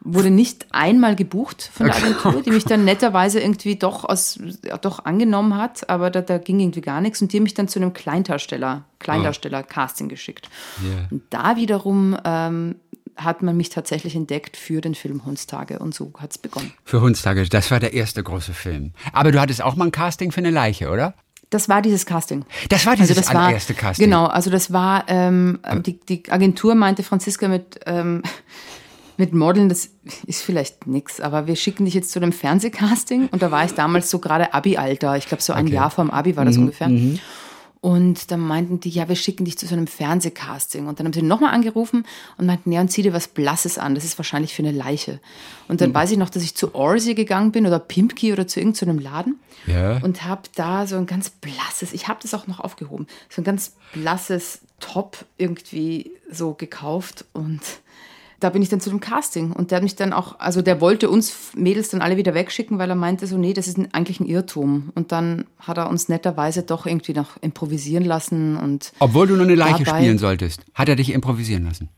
Wurde 0.07 0.29
nicht 0.29 0.67
einmal 0.71 1.15
gebucht 1.15 1.69
von 1.73 1.87
der 1.87 1.95
Agentur, 1.95 2.43
die 2.43 2.51
mich 2.51 2.63
dann 2.63 2.85
netterweise 2.85 3.39
irgendwie 3.41 3.75
doch 3.75 4.05
aus, 4.05 4.39
ja, 4.63 4.77
doch 4.77 5.03
angenommen 5.03 5.57
hat, 5.57 5.89
aber 5.89 6.11
da, 6.11 6.21
da 6.21 6.37
ging 6.37 6.59
irgendwie 6.59 6.81
gar 6.81 7.01
nichts 7.01 7.21
und 7.23 7.33
die 7.33 7.37
haben 7.37 7.43
mich 7.43 7.55
dann 7.55 7.67
zu 7.67 7.79
einem 7.79 7.91
Kleindarsteller, 7.93 8.85
Kleindarsteller-Casting 8.99 10.07
geschickt. 10.07 10.47
Yeah. 10.83 11.07
Und 11.09 11.23
da 11.31 11.55
wiederum 11.55 12.15
ähm, 12.23 12.75
hat 13.15 13.41
man 13.41 13.57
mich 13.57 13.69
tatsächlich 13.69 14.15
entdeckt 14.15 14.57
für 14.57 14.81
den 14.81 14.93
Film 14.93 15.25
Hundstage 15.25 15.79
und 15.79 15.95
so 15.95 16.13
hat 16.19 16.31
es 16.31 16.37
begonnen. 16.37 16.73
Für 16.83 17.01
Hundstage, 17.01 17.47
das 17.49 17.71
war 17.71 17.79
der 17.79 17.93
erste 17.93 18.21
große 18.21 18.53
Film. 18.53 18.93
Aber 19.13 19.31
du 19.31 19.39
hattest 19.39 19.63
auch 19.63 19.75
mal 19.75 19.85
ein 19.85 19.91
Casting 19.91 20.31
für 20.31 20.39
eine 20.41 20.51
Leiche, 20.51 20.89
oder? 20.89 21.15
Das 21.49 21.69
war 21.69 21.81
dieses 21.81 22.05
Casting. 22.05 22.45
Das 22.69 22.85
war 22.85 22.95
dieses 22.95 23.17
also 23.17 23.21
das 23.21 23.29
allererste 23.29 23.73
war, 23.73 23.81
Casting. 23.81 24.05
Genau, 24.05 24.25
also 24.25 24.49
das 24.49 24.73
war, 24.73 25.05
ähm, 25.07 25.59
die, 25.85 25.99
die 25.99 26.29
Agentur 26.29 26.75
meinte 26.75 27.03
Franziska 27.03 27.47
mit, 27.47 27.79
ähm, 27.85 28.23
mit 29.17 29.33
Modeln, 29.33 29.69
das 29.69 29.89
ist 30.25 30.41
vielleicht 30.41 30.87
nix, 30.87 31.19
aber 31.19 31.47
wir 31.47 31.55
schicken 31.55 31.85
dich 31.85 31.93
jetzt 31.93 32.11
zu 32.11 32.19
einem 32.19 32.31
Fernsehcasting 32.31 33.27
und 33.31 33.41
da 33.41 33.51
war 33.51 33.65
ich 33.65 33.73
damals 33.73 34.09
so 34.09 34.19
gerade 34.19 34.53
Abi-Alter. 34.53 35.17
Ich 35.17 35.27
glaube, 35.27 35.43
so 35.43 35.53
ein 35.53 35.67
okay. 35.67 35.75
Jahr 35.75 35.91
vorm 35.91 36.09
Abi 36.09 36.35
war 36.35 36.45
das 36.45 36.57
mhm, 36.57 36.63
ungefähr. 36.63 36.89
Mhm. 36.89 37.19
Und 37.85 38.31
dann 38.31 38.39
meinten 38.39 38.79
die, 38.79 38.89
ja, 38.89 39.09
wir 39.09 39.15
schicken 39.15 39.45
dich 39.45 39.59
zu 39.59 39.67
so 39.67 39.75
einem 39.75 39.85
Fernsehcasting. 39.85 40.87
Und 40.87 40.99
dann 40.99 41.05
haben 41.05 41.13
sie 41.13 41.21
nochmal 41.21 41.53
angerufen 41.53 42.03
und 42.35 42.47
meinten, 42.47 42.71
ja, 42.71 42.81
und 42.81 42.89
zieh 42.89 43.03
dir 43.03 43.13
was 43.13 43.27
Blasses 43.27 43.77
an. 43.77 43.93
Das 43.93 44.03
ist 44.03 44.17
wahrscheinlich 44.17 44.55
für 44.55 44.63
eine 44.63 44.71
Leiche. 44.71 45.19
Und 45.67 45.81
dann 45.81 45.91
mhm. 45.91 45.93
weiß 45.93 46.09
ich 46.09 46.17
noch, 46.17 46.31
dass 46.31 46.41
ich 46.41 46.55
zu 46.55 46.73
Orsi 46.73 47.13
gegangen 47.13 47.51
bin 47.51 47.67
oder 47.67 47.77
Pimpki 47.77 48.33
oder 48.33 48.47
zu 48.47 48.59
irgendeinem 48.59 48.97
Laden. 48.97 49.39
Ja. 49.67 49.97
Und 49.97 50.23
habe 50.23 50.41
da 50.55 50.87
so 50.87 50.95
ein 50.95 51.05
ganz 51.05 51.29
blasses, 51.29 51.93
ich 51.93 52.07
habe 52.07 52.19
das 52.23 52.33
auch 52.33 52.47
noch 52.47 52.59
aufgehoben, 52.59 53.05
so 53.29 53.41
ein 53.41 53.45
ganz 53.45 53.73
blasses 53.93 54.61
Top 54.79 55.23
irgendwie 55.37 56.09
so 56.31 56.55
gekauft 56.55 57.25
und 57.33 57.61
da 58.45 58.51
bin 58.51 58.61
ich 58.61 58.69
dann 58.69 58.79
zu 58.79 58.91
dem 58.91 58.99
Casting 58.99 59.51
und 59.53 59.71
der 59.71 59.77
hat 59.77 59.83
mich 59.83 59.95
dann 59.95 60.13
auch, 60.13 60.39
also 60.39 60.61
der 60.61 60.79
wollte 60.79 61.09
uns 61.09 61.33
Mädels 61.55 61.89
dann 61.89 62.03
alle 62.03 62.15
wieder 62.15 62.35
wegschicken, 62.35 62.77
weil 62.77 62.87
er 62.87 62.95
meinte 62.95 63.25
so, 63.25 63.39
nee, 63.39 63.53
das 63.53 63.67
ist 63.67 63.79
eigentlich 63.91 64.19
ein 64.19 64.27
Irrtum. 64.27 64.91
Und 64.93 65.11
dann 65.11 65.45
hat 65.57 65.79
er 65.79 65.89
uns 65.89 66.09
netterweise 66.09 66.61
doch 66.61 66.85
irgendwie 66.85 67.13
noch 67.13 67.41
improvisieren 67.41 68.05
lassen 68.05 68.55
und. 68.55 68.93
Obwohl 68.99 69.25
du 69.25 69.35
nur 69.35 69.45
eine 69.45 69.55
Leiche 69.55 69.83
dabei, 69.83 69.97
spielen 69.97 70.19
solltest, 70.19 70.61
hat 70.75 70.87
er 70.87 70.95
dich 70.95 71.11
improvisieren 71.11 71.65
lassen? 71.65 71.89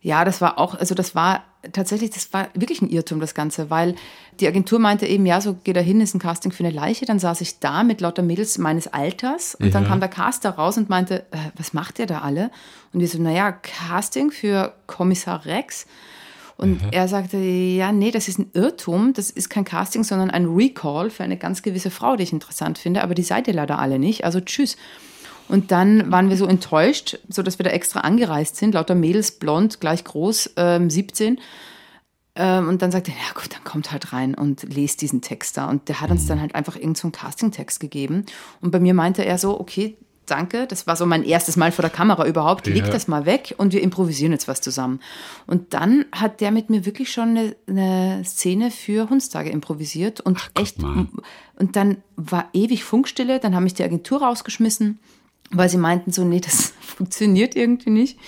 Ja, 0.00 0.24
das 0.24 0.40
war 0.40 0.60
auch, 0.60 0.76
also 0.76 0.94
das 0.94 1.16
war 1.16 1.42
tatsächlich, 1.72 2.10
das 2.10 2.32
war 2.32 2.46
wirklich 2.54 2.80
ein 2.80 2.90
Irrtum, 2.90 3.18
das 3.18 3.34
Ganze, 3.34 3.68
weil 3.70 3.96
die 4.40 4.46
Agentur 4.46 4.78
meinte 4.78 5.06
eben, 5.06 5.26
ja, 5.26 5.40
so 5.40 5.56
geh 5.64 5.72
da 5.72 5.80
hin, 5.80 6.00
ist 6.00 6.14
ein 6.14 6.18
Casting 6.20 6.52
für 6.52 6.64
eine 6.64 6.74
Leiche. 6.74 7.06
Dann 7.06 7.18
saß 7.18 7.40
ich 7.40 7.58
da 7.58 7.82
mit 7.82 8.00
lauter 8.00 8.22
Mädels 8.22 8.58
meines 8.58 8.86
Alters 8.86 9.54
und 9.54 9.66
ja. 9.66 9.72
dann 9.72 9.86
kam 9.86 10.00
der 10.00 10.08
Caster 10.08 10.50
raus 10.50 10.78
und 10.78 10.88
meinte, 10.88 11.20
äh, 11.30 11.36
was 11.56 11.72
macht 11.72 11.98
ihr 11.98 12.06
da 12.06 12.20
alle? 12.20 12.50
Und 12.92 13.00
wir 13.00 13.08
so, 13.08 13.20
naja, 13.20 13.52
Casting 13.52 14.30
für 14.30 14.74
Kommissar 14.86 15.44
Rex. 15.44 15.86
Und 16.56 16.82
mhm. 16.82 16.88
er 16.90 17.06
sagte, 17.06 17.36
ja, 17.36 17.92
nee, 17.92 18.10
das 18.10 18.26
ist 18.26 18.38
ein 18.38 18.50
Irrtum, 18.52 19.12
das 19.12 19.30
ist 19.30 19.48
kein 19.48 19.64
Casting, 19.64 20.02
sondern 20.02 20.30
ein 20.30 20.46
Recall 20.46 21.08
für 21.08 21.22
eine 21.22 21.36
ganz 21.36 21.62
gewisse 21.62 21.90
Frau, 21.90 22.16
die 22.16 22.24
ich 22.24 22.32
interessant 22.32 22.78
finde, 22.78 23.02
aber 23.02 23.14
die 23.14 23.22
seid 23.22 23.46
ihr 23.46 23.54
leider 23.54 23.78
alle 23.78 23.98
nicht, 23.98 24.24
also 24.24 24.40
tschüss. 24.40 24.76
Und 25.48 25.70
dann 25.70 26.10
waren 26.10 26.28
wir 26.28 26.36
so 26.36 26.46
enttäuscht, 26.46 27.18
so 27.28 27.42
dass 27.42 27.58
wir 27.58 27.64
da 27.64 27.70
extra 27.70 28.00
angereist 28.00 28.56
sind, 28.56 28.74
lauter 28.74 28.94
Mädels, 28.94 29.32
blond, 29.32 29.80
gleich 29.80 30.04
groß, 30.04 30.54
ähm, 30.56 30.90
17. 30.90 31.40
Ähm, 32.38 32.68
und 32.68 32.80
dann 32.80 32.90
sagte 32.90 33.10
er, 33.10 33.16
ja 33.16 33.34
gut, 33.34 33.54
dann 33.54 33.64
kommt 33.64 33.92
halt 33.92 34.12
rein 34.12 34.34
und 34.34 34.62
lest 34.74 35.02
diesen 35.02 35.20
Text 35.20 35.56
da. 35.56 35.68
Und 35.68 35.88
der 35.88 36.00
hat 36.00 36.10
uns 36.10 36.24
mhm. 36.24 36.28
dann 36.28 36.40
halt 36.40 36.54
einfach 36.54 36.76
irgendeinen 36.76 37.12
so 37.12 37.18
Casting-Text 37.18 37.80
gegeben. 37.80 38.24
Und 38.60 38.70
bei 38.70 38.80
mir 38.80 38.94
meinte 38.94 39.24
er 39.24 39.36
so, 39.36 39.60
okay, 39.60 39.96
danke, 40.24 40.66
das 40.66 40.86
war 40.86 40.96
so 40.96 41.06
mein 41.06 41.22
erstes 41.24 41.56
Mal 41.56 41.72
vor 41.72 41.82
der 41.82 41.90
Kamera 41.90 42.26
überhaupt, 42.26 42.66
leg 42.66 42.84
ja. 42.84 42.90
das 42.90 43.08
mal 43.08 43.24
weg 43.24 43.54
und 43.56 43.72
wir 43.72 43.82
improvisieren 43.82 44.32
jetzt 44.32 44.46
was 44.46 44.60
zusammen. 44.60 45.00
Und 45.46 45.74
dann 45.74 46.04
hat 46.12 46.40
der 46.40 46.50
mit 46.50 46.70
mir 46.70 46.84
wirklich 46.84 47.10
schon 47.10 47.30
eine, 47.30 47.56
eine 47.66 48.24
Szene 48.24 48.70
für 48.70 49.08
Hundstage 49.08 49.50
improvisiert 49.50 50.20
und 50.20 50.38
Ach, 50.38 50.60
echt, 50.60 50.82
und 50.82 51.76
dann 51.76 51.98
war 52.16 52.50
ewig 52.52 52.84
Funkstille, 52.84 53.40
dann 53.40 53.54
haben 53.54 53.64
mich 53.64 53.74
die 53.74 53.84
Agentur 53.84 54.22
rausgeschmissen 54.22 54.98
weil 55.50 55.68
sie 55.68 55.78
meinten 55.78 56.12
so, 56.12 56.24
nee, 56.24 56.40
das 56.40 56.72
funktioniert 56.80 57.56
irgendwie 57.56 57.90
nicht. 57.90 58.18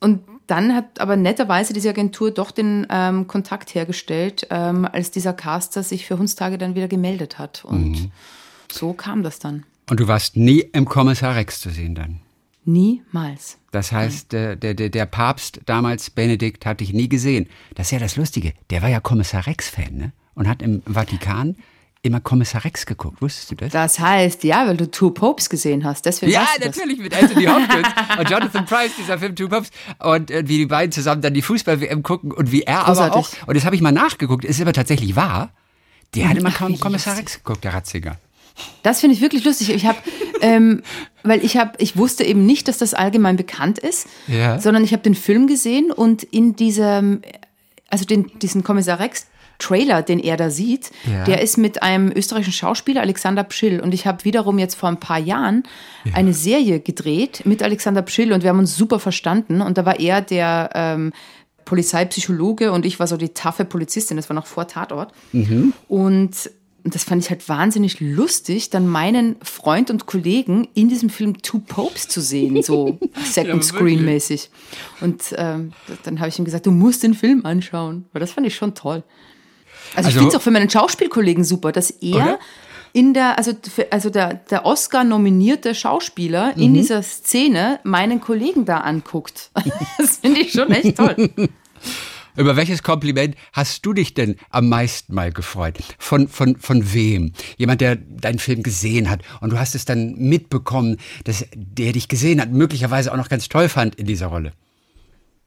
Und 0.00 0.20
dann 0.48 0.74
hat 0.74 1.00
aber 1.00 1.16
netterweise 1.16 1.72
diese 1.72 1.90
Agentur 1.90 2.30
doch 2.30 2.50
den 2.50 2.86
ähm, 2.90 3.26
Kontakt 3.26 3.74
hergestellt, 3.74 4.46
ähm, 4.50 4.86
als 4.90 5.10
dieser 5.10 5.34
Caster 5.34 5.82
sich 5.82 6.06
für 6.06 6.18
Hundstage 6.18 6.58
dann 6.58 6.74
wieder 6.74 6.88
gemeldet 6.88 7.38
hat. 7.38 7.64
Und 7.64 7.90
mhm. 7.90 8.10
so 8.72 8.94
kam 8.94 9.22
das 9.22 9.38
dann. 9.38 9.64
Und 9.90 10.00
du 10.00 10.08
warst 10.08 10.36
nie 10.36 10.60
im 10.72 10.86
Kommissar 10.86 11.36
Rex 11.36 11.60
zu 11.60 11.70
sehen 11.70 11.94
dann? 11.94 12.20
Niemals. 12.64 13.58
Das 13.70 13.92
heißt, 13.92 14.32
der, 14.32 14.56
der, 14.56 14.74
der 14.74 15.06
Papst 15.06 15.60
damals, 15.66 16.10
Benedikt, 16.10 16.66
hat 16.66 16.80
dich 16.80 16.92
nie 16.92 17.08
gesehen. 17.08 17.46
Das 17.74 17.86
ist 17.86 17.92
ja 17.92 17.98
das 17.98 18.16
Lustige. 18.16 18.52
Der 18.70 18.82
war 18.82 18.88
ja 18.88 19.00
Kommissar 19.00 19.46
Rex-Fan, 19.46 19.94
ne? 19.94 20.12
Und 20.34 20.48
hat 20.48 20.62
im 20.62 20.82
Vatikan 20.82 21.56
immer 22.08 22.20
Kommissar 22.20 22.64
Rex 22.64 22.84
geguckt. 22.86 23.22
Wusstest 23.22 23.50
du 23.50 23.54
das? 23.54 23.72
Das 23.72 23.98
heißt, 23.98 24.44
ja, 24.44 24.66
weil 24.66 24.76
du 24.76 24.90
Two 24.90 25.10
Popes 25.10 25.48
gesehen 25.48 25.84
hast. 25.84 26.04
Deswegen 26.04 26.32
ja, 26.32 26.46
natürlich, 26.60 26.98
mit 26.98 27.14
Anthony 27.14 27.44
Hopkins 27.46 27.88
und 28.18 28.30
Jonathan 28.30 28.64
Price, 28.64 28.90
dieser 28.98 29.18
Film 29.18 29.36
Two 29.36 29.48
Popes. 29.48 29.70
Und 30.00 30.30
äh, 30.30 30.42
wie 30.46 30.58
die 30.58 30.66
beiden 30.66 30.90
zusammen 30.90 31.22
dann 31.22 31.34
die 31.34 31.42
Fußball-WM 31.42 32.02
gucken 32.02 32.32
und 32.32 32.50
wie 32.50 32.62
er 32.62 32.84
Großartig. 32.84 33.00
aber 33.00 33.16
auch, 33.16 33.48
und 33.48 33.56
das 33.56 33.64
habe 33.64 33.76
ich 33.76 33.82
mal 33.82 33.92
nachgeguckt, 33.92 34.44
ist 34.44 34.60
aber 34.60 34.72
tatsächlich 34.72 35.14
wahr, 35.16 35.52
der 36.14 36.28
hat 36.28 36.36
immer 36.36 36.50
Ach, 36.52 36.80
Kommissar 36.80 37.16
Rex 37.16 37.34
geguckt, 37.34 37.64
der 37.64 37.74
Ratzinger. 37.74 38.16
Das 38.82 39.00
finde 39.00 39.14
ich 39.14 39.20
wirklich 39.20 39.44
lustig. 39.44 39.70
Ich 39.70 39.86
habe, 39.86 39.98
ähm, 40.40 40.82
weil 41.22 41.44
ich 41.44 41.56
habe, 41.56 41.72
ich 41.78 41.96
wusste 41.96 42.24
eben 42.24 42.44
nicht, 42.46 42.68
dass 42.68 42.78
das 42.78 42.94
allgemein 42.94 43.36
bekannt 43.36 43.78
ist, 43.78 44.08
ja. 44.26 44.58
sondern 44.58 44.82
ich 44.82 44.92
habe 44.92 45.02
den 45.02 45.14
Film 45.14 45.46
gesehen 45.46 45.92
und 45.92 46.22
in 46.22 46.56
diesem, 46.56 47.22
also 47.88 48.04
den, 48.04 48.38
diesen 48.38 48.64
Kommissar 48.64 48.98
Rex 48.98 49.26
Trailer, 49.58 50.02
den 50.02 50.18
er 50.20 50.36
da 50.36 50.50
sieht, 50.50 50.90
ja. 51.10 51.24
der 51.24 51.42
ist 51.42 51.58
mit 51.58 51.82
einem 51.82 52.12
österreichischen 52.12 52.52
Schauspieler, 52.52 53.00
Alexander 53.00 53.44
Pschill. 53.44 53.80
Und 53.80 53.92
ich 53.92 54.06
habe 54.06 54.24
wiederum 54.24 54.58
jetzt 54.58 54.76
vor 54.76 54.88
ein 54.88 55.00
paar 55.00 55.18
Jahren 55.18 55.64
ja. 56.04 56.14
eine 56.14 56.32
Serie 56.32 56.80
gedreht 56.80 57.42
mit 57.44 57.62
Alexander 57.62 58.02
Pschill 58.02 58.32
und 58.32 58.42
wir 58.42 58.50
haben 58.50 58.58
uns 58.60 58.76
super 58.76 59.00
verstanden. 59.00 59.60
Und 59.60 59.76
da 59.76 59.84
war 59.84 59.98
er 59.98 60.22
der 60.22 60.70
ähm, 60.74 61.12
Polizeipsychologe 61.64 62.72
und 62.72 62.86
ich 62.86 62.98
war 63.00 63.06
so 63.06 63.16
die 63.16 63.30
taffe 63.30 63.64
Polizistin. 63.64 64.16
Das 64.16 64.28
war 64.30 64.34
noch 64.34 64.46
vor 64.46 64.68
Tatort. 64.68 65.12
Mhm. 65.32 65.72
Und 65.88 66.50
das 66.84 67.04
fand 67.04 67.22
ich 67.22 67.30
halt 67.30 67.48
wahnsinnig 67.48 68.00
lustig, 68.00 68.70
dann 68.70 68.86
meinen 68.86 69.36
Freund 69.42 69.90
und 69.90 70.06
Kollegen 70.06 70.68
in 70.74 70.88
diesem 70.88 71.10
Film 71.10 71.42
Two 71.42 71.58
Popes 71.58 72.08
zu 72.08 72.20
sehen, 72.20 72.62
so 72.62 72.98
Second 73.24 73.64
Screen 73.64 74.04
mäßig. 74.04 74.50
Und 75.00 75.34
ähm, 75.36 75.72
dann 76.04 76.20
habe 76.20 76.28
ich 76.28 76.38
ihm 76.38 76.44
gesagt, 76.44 76.66
du 76.66 76.70
musst 76.70 77.02
den 77.02 77.14
Film 77.14 77.44
anschauen, 77.44 78.06
weil 78.12 78.20
das 78.20 78.32
fand 78.32 78.46
ich 78.46 78.54
schon 78.54 78.74
toll. 78.74 79.02
Also, 79.94 80.06
also 80.06 80.08
ich 80.08 80.14
finde 80.14 80.28
es 80.28 80.34
auch 80.36 80.42
für 80.42 80.50
meinen 80.50 80.70
Schauspielkollegen 80.70 81.44
super, 81.44 81.72
dass 81.72 81.90
er 81.90 82.34
okay. 82.34 82.36
in 82.92 83.14
der, 83.14 83.38
also, 83.38 83.52
also 83.90 84.10
der, 84.10 84.34
der 84.34 84.64
Oscar-nominierte 84.64 85.74
Schauspieler 85.74 86.52
mhm. 86.56 86.62
in 86.62 86.74
dieser 86.74 87.02
Szene 87.02 87.80
meinen 87.84 88.20
Kollegen 88.20 88.64
da 88.64 88.78
anguckt. 88.78 89.50
das 89.98 90.18
finde 90.18 90.40
ich 90.40 90.52
schon 90.52 90.70
echt 90.70 90.96
toll. 90.96 91.30
Über 92.38 92.54
welches 92.54 92.84
Kompliment 92.84 93.34
hast 93.52 93.84
du 93.84 93.92
dich 93.92 94.14
denn 94.14 94.36
am 94.50 94.68
meisten 94.68 95.12
mal 95.12 95.32
gefreut? 95.32 95.78
Von, 95.98 96.28
von, 96.28 96.56
von 96.56 96.94
wem? 96.94 97.32
Jemand, 97.56 97.80
der 97.80 97.96
deinen 97.96 98.38
Film 98.38 98.62
gesehen 98.62 99.10
hat 99.10 99.22
und 99.40 99.50
du 99.50 99.58
hast 99.58 99.74
es 99.74 99.84
dann 99.84 100.14
mitbekommen, 100.14 100.98
dass 101.24 101.44
der 101.52 101.92
dich 101.92 102.06
gesehen 102.06 102.40
hat, 102.40 102.52
möglicherweise 102.52 103.12
auch 103.12 103.16
noch 103.16 103.28
ganz 103.28 103.48
toll 103.48 103.68
fand 103.68 103.96
in 103.96 104.06
dieser 104.06 104.28
Rolle. 104.28 104.52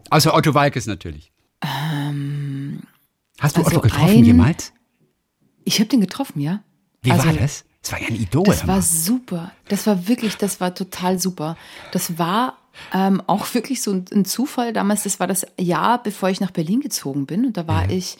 Außer 0.09 0.33
Otto 0.33 0.53
Walkes 0.53 0.85
natürlich. 0.85 1.31
Ähm, 1.63 2.81
Hast 3.39 3.57
du 3.57 3.61
also 3.61 3.77
Otto 3.77 3.81
getroffen 3.81 4.17
ein, 4.17 4.23
jemals? 4.23 4.73
Ich 5.63 5.79
habe 5.79 5.87
den 5.87 6.01
getroffen, 6.01 6.39
ja. 6.41 6.63
Wie 7.01 7.11
also, 7.11 7.25
war 7.25 7.33
das? 7.33 7.65
Das 7.81 7.93
war 7.93 8.01
ja 8.01 8.07
ein 8.07 8.15
Idol. 8.15 8.43
Das 8.45 8.67
war 8.67 8.81
super. 8.81 9.51
Das 9.67 9.87
war 9.87 10.07
wirklich, 10.07 10.37
das 10.37 10.59
war 10.59 10.75
total 10.75 11.19
super. 11.19 11.57
Das 11.91 12.17
war 12.19 12.57
ähm, 12.93 13.21
auch 13.27 13.53
wirklich 13.53 13.81
so 13.81 13.91
ein, 13.91 14.05
ein, 14.13 14.25
Zufall. 14.25 14.73
Damals, 14.73 15.03
das 15.03 15.19
war 15.19 15.27
das 15.27 15.45
Jahr, 15.59 16.01
bevor 16.01 16.29
ich 16.29 16.39
nach 16.39 16.51
Berlin 16.51 16.81
gezogen 16.81 17.25
bin. 17.25 17.45
Und 17.45 17.57
da 17.57 17.67
war 17.67 17.89
ja. 17.89 17.97
ich, 17.97 18.17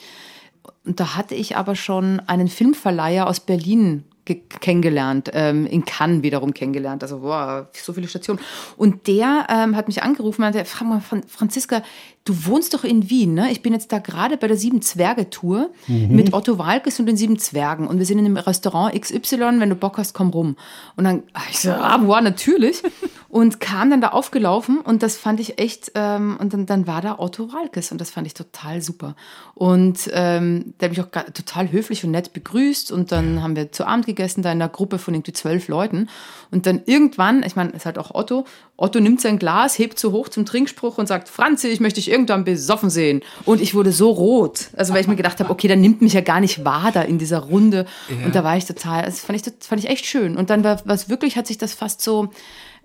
und 0.84 1.00
da 1.00 1.15
hatte 1.15 1.36
ich 1.36 1.58
aber 1.58 1.76
schon 1.76 2.19
einen 2.21 2.47
Filmverleiher 2.47 3.28
aus 3.28 3.39
Berlin 3.39 4.06
kennengelernt, 4.26 5.32
ähm, 5.34 5.65
in 5.65 5.84
Cannes 5.84 6.24
wiederum 6.24 6.54
kennengelernt. 6.54 7.04
Also, 7.04 7.19
boah, 7.19 7.69
so 7.74 7.93
viele 7.93 8.08
Stationen. 8.08 8.39
Und 8.78 9.08
der 9.08 9.47
ähm, 9.50 9.76
hat 9.76 9.88
mich 9.88 10.04
angerufen 10.04 10.43
und 10.43 10.54
meinte, 10.54 10.84
mal, 10.84 11.02
Franziska, 11.28 11.84
du 12.23 12.45
wohnst 12.45 12.73
doch 12.73 12.84
in 12.84 13.10
Wien, 13.10 13.34
ne? 13.34 13.51
Ich 13.51 13.62
bin 13.62 13.73
jetzt 13.73 13.91
da 13.91 13.99
gerade 13.99 14.38
bei 14.38 14.47
der 14.47 14.57
Sieben 14.57 14.81
Zwerge 14.81 15.29
Tour 15.29 15.71
mhm. 15.88 16.15
mit 16.15 16.34
Otto 16.34 16.57
Walkes 16.57 16.99
und 16.99 17.07
den 17.07 17.17
Sieben 17.17 17.39
Zwergen 17.39 17.88
und 17.88 17.97
wir 17.97 18.05
sind 18.05 18.19
in 18.19 18.25
einem 18.25 18.38
Restaurant 18.38 18.99
XY, 18.99 19.60
wenn 19.60 19.69
du 19.69 19.75
Bock 19.75 19.97
hast, 19.97 20.13
komm 20.13 20.29
rum. 20.29 20.55
Und 20.95 21.05
dann, 21.05 21.23
ich 21.49 21.60
so, 21.60 21.71
ah, 21.71 21.97
boah, 21.97 22.21
natürlich. 22.21 22.84
und 23.31 23.60
kam 23.60 23.89
dann 23.89 24.01
da 24.01 24.10
aufgelaufen 24.10 24.79
und 24.81 25.01
das 25.03 25.17
fand 25.17 25.39
ich 25.39 25.57
echt, 25.57 25.93
ähm, 25.95 26.38
und 26.39 26.53
dann, 26.53 26.65
dann 26.65 26.86
war 26.86 27.01
da 27.01 27.17
Otto 27.17 27.51
Walkes 27.53 27.91
und 27.91 27.99
das 27.99 28.12
fand 28.12 28.27
ich 28.27 28.34
total 28.34 28.81
super. 28.81 29.15
Und 29.55 30.10
ähm, 30.13 30.73
der 30.79 30.89
hat 30.89 30.97
mich 30.97 31.05
auch 31.05 31.31
total 31.34 31.71
höflich 31.71 32.03
und 32.03 32.12
nett 32.12 32.34
begrüßt 32.34 32.91
und 32.91 33.12
dann 33.12 33.41
haben 33.41 33.55
wir 33.55 33.71
zu 33.71 33.88
Abend 33.88 34.05
gegessen, 34.05 34.43
da 34.43 34.51
in 34.51 34.62
einer 34.62 34.69
Gruppe 34.69 34.99
von 34.99 35.13
irgendwie 35.13 35.34
zwölf 35.34 35.69
Leuten. 35.69 36.10
Und 36.51 36.65
dann 36.65 36.81
irgendwann, 36.86 37.43
ich 37.43 37.55
meine, 37.55 37.69
es 37.69 37.77
ist 37.77 37.86
halt 37.86 37.97
auch 37.97 38.13
Otto, 38.13 38.45
Otto 38.81 38.99
nimmt 38.99 39.21
sein 39.21 39.39
Glas, 39.39 39.77
hebt 39.77 39.99
so 39.99 40.11
hoch 40.11 40.29
zum 40.29 40.45
Trinkspruch 40.45 40.97
und 40.97 41.07
sagt, 41.07 41.29
Franzi, 41.29 41.67
ich 41.67 41.79
möchte 41.79 41.99
dich 41.99 42.09
irgendwann 42.09 42.43
besoffen 42.43 42.89
sehen. 42.89 43.21
Und 43.45 43.61
ich 43.61 43.73
wurde 43.75 43.91
so 43.91 44.09
rot. 44.09 44.69
Also 44.75 44.93
weil 44.93 45.01
ich 45.01 45.07
mir 45.07 45.15
gedacht 45.15 45.39
habe, 45.39 45.49
okay, 45.49 45.67
dann 45.67 45.81
nimmt 45.81 46.01
mich 46.01 46.13
ja 46.13 46.21
gar 46.21 46.39
nicht 46.39 46.65
wahr 46.65 46.91
da 46.91 47.01
in 47.01 47.17
dieser 47.17 47.39
Runde. 47.39 47.85
Ja. 48.09 48.25
Und 48.25 48.35
da 48.35 48.43
war 48.43 48.57
ich 48.57 48.65
total, 48.65 49.03
das 49.03 49.19
fand 49.19 49.35
ich, 49.35 49.43
das 49.43 49.67
fand 49.67 49.83
ich 49.83 49.89
echt 49.89 50.05
schön. 50.05 50.35
Und 50.35 50.49
dann 50.49 50.63
war 50.63 50.81
was 50.85 51.09
wirklich, 51.09 51.37
hat 51.37 51.47
sich 51.47 51.57
das 51.57 51.73
fast 51.73 52.01
so, 52.01 52.29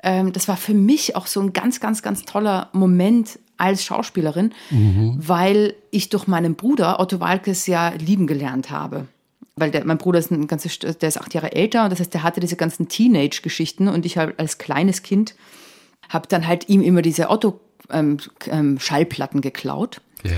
ähm, 0.03 0.33
das 0.33 0.49
war 0.49 0.57
für 0.57 0.75
mich 0.75 1.17
auch 1.17 1.27
so 1.27 1.41
ein 1.41 1.53
ganz, 1.53 1.81
ganz, 1.81 2.03
ganz 2.03 2.25
toller 2.25 2.69
Moment 2.73 3.39
als 3.57 3.85
Schauspielerin, 3.85 4.53
mhm. 4.71 5.15
weil 5.17 5.75
ich 5.91 6.11
durch 6.11 6.27
meinen 6.27 6.57
Bruder 6.57 7.01
Otto 7.01 7.21
Walkes 7.21 7.67
ja 7.67 7.95
lieben 7.99 8.27
gelernt 8.27 8.71
habe 8.71 9.07
weil 9.59 9.71
der, 9.71 9.87
mein 9.87 9.97
Bruder 9.97 10.19
ist 10.19 10.31
ein 10.31 10.47
ganzes, 10.47 10.79
der 10.79 11.09
ist 11.09 11.19
acht 11.19 11.33
Jahre 11.33 11.53
älter 11.53 11.85
und 11.85 11.91
das 11.91 12.01
heißt, 12.01 12.13
der 12.13 12.23
hatte 12.23 12.41
diese 12.41 12.57
ganzen 12.57 12.89
Teenage-Geschichten 12.89 13.89
und 13.89 14.05
ich 14.05 14.19
halt 14.19 14.39
als 14.39 14.59
kleines 14.59 15.03
Kind 15.03 15.35
habe 16.09 16.29
dann 16.29 16.47
halt 16.47 16.69
ihm 16.69 16.83
immer 16.83 17.03
diese 17.03 17.31
Otto-Schallplatten 17.31 19.39
ähm, 19.39 19.39
ähm, 19.39 19.43
geklaut. 19.43 20.01
Yeah. 20.25 20.35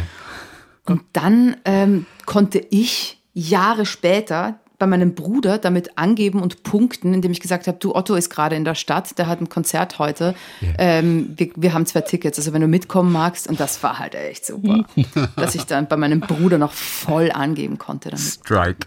Und 0.87 1.03
dann 1.13 1.57
ähm, 1.65 2.07
konnte 2.27 2.65
ich 2.71 3.21
Jahre 3.35 3.87
später 3.87 4.59
bei 4.79 4.87
meinem 4.87 5.15
Bruder 5.15 5.59
damit 5.59 5.99
angeben 5.99 6.41
und 6.41 6.63
punkten, 6.63 7.13
indem 7.13 7.33
ich 7.33 7.41
gesagt 7.41 7.67
habe, 7.67 7.79
du 7.79 7.97
Otto 7.97 8.15
ist 8.15 8.31
gerade 8.31 8.55
in 8.55 8.65
der 8.65 8.77
Stadt, 8.77 9.19
der 9.19 9.27
hat 9.27 9.41
ein 9.41 9.49
Konzert 9.49 9.99
heute, 9.99 10.37
yeah. 10.63 10.75
ähm, 10.79 11.35
wir, 11.37 11.51
wir, 11.57 11.75
haben 11.75 11.85
zwei 11.85 12.03
Tickets, 12.03 12.39
also 12.39 12.53
wenn 12.53 12.61
du 12.61 12.69
mitkommen 12.69 13.13
magst, 13.13 13.49
und 13.49 13.59
das 13.59 13.83
war 13.83 13.99
halt 13.99 14.15
echt 14.15 14.47
super, 14.47 14.85
dass 15.37 15.57
ich 15.57 15.65
dann 15.65 15.89
bei 15.89 15.97
meinem 15.97 16.21
Bruder 16.21 16.59
noch 16.59 16.73
voll 16.73 17.33
angeben 17.33 17.79
konnte. 17.79 18.11
Damit. 18.11 18.25
Strike. 18.25 18.87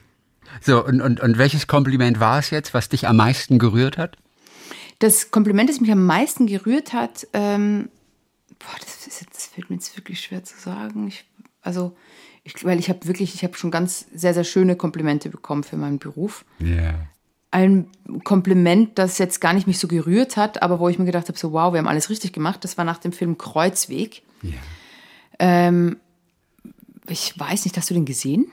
So, 0.62 0.84
und, 0.84 1.02
und, 1.02 1.20
und 1.20 1.38
welches 1.38 1.68
Kompliment 1.68 2.20
war 2.20 2.40
es 2.40 2.50
jetzt, 2.50 2.74
was 2.74 2.90
dich 2.90 3.08
am 3.08 3.18
meisten 3.18 3.60
gerührt 3.60 3.98
hat? 3.98 4.18
Das 5.02 5.32
Kompliment, 5.32 5.68
das 5.68 5.82
mich 5.82 5.92
am 5.92 6.06
meisten 6.06 6.46
gerührt 6.46 6.94
hat, 6.94 7.26
ähm, 7.34 7.90
boah, 8.60 8.78
das 8.80 9.08
ist 9.08 9.20
jetzt 9.22 9.52
fällt 9.52 9.70
mir 9.72 9.78
jetzt 9.78 9.98
wirklich 9.98 10.22
schwer 10.22 10.44
zu 10.44 10.60
sagen. 10.60 11.08
Ich, 11.08 11.26
also, 11.64 11.98
ich, 12.44 12.64
weil 12.64 12.78
ich 12.78 12.88
habe 12.88 13.08
wirklich, 13.08 13.34
ich 13.34 13.44
habe 13.44 13.58
schon 13.58 13.72
ganz 13.72 14.06
sehr, 14.14 14.36
sehr 14.36 14.44
schöne 14.44 14.76
Komplimente 14.76 15.30
bekommen 15.30 15.64
für 15.64 15.76
meinen 15.76 15.98
Beruf. 15.98 16.46
Ja. 16.60 16.94
Ein 17.50 17.88
Kompliment, 18.24 19.00
das 19.00 19.18
jetzt 19.18 19.42
gar 19.42 19.54
nicht 19.54 19.66
mich 19.66 19.80
so 19.80 19.88
gerührt 19.88 20.38
hat, 20.38 20.62
aber 20.62 20.80
wo 20.80 20.88
ich 20.88 21.00
mir 21.00 21.06
gedacht 21.06 21.28
habe, 21.30 21.38
so 21.38 21.52
wow, 21.52 21.74
wir 21.74 21.80
haben 21.80 21.88
alles 21.88 22.12
richtig 22.12 22.32
gemacht. 22.32 22.64
Das 22.64 22.78
war 22.78 22.86
nach 22.86 23.00
dem 23.00 23.12
Film 23.12 23.40
Kreuzweg. 23.40 24.22
Ja. 24.44 24.54
Ähm, 25.40 25.98
ich 27.10 27.38
weiß 27.40 27.66
nicht, 27.66 27.76
hast 27.76 27.90
du 27.90 27.96
den 27.96 28.06
gesehen? 28.06 28.52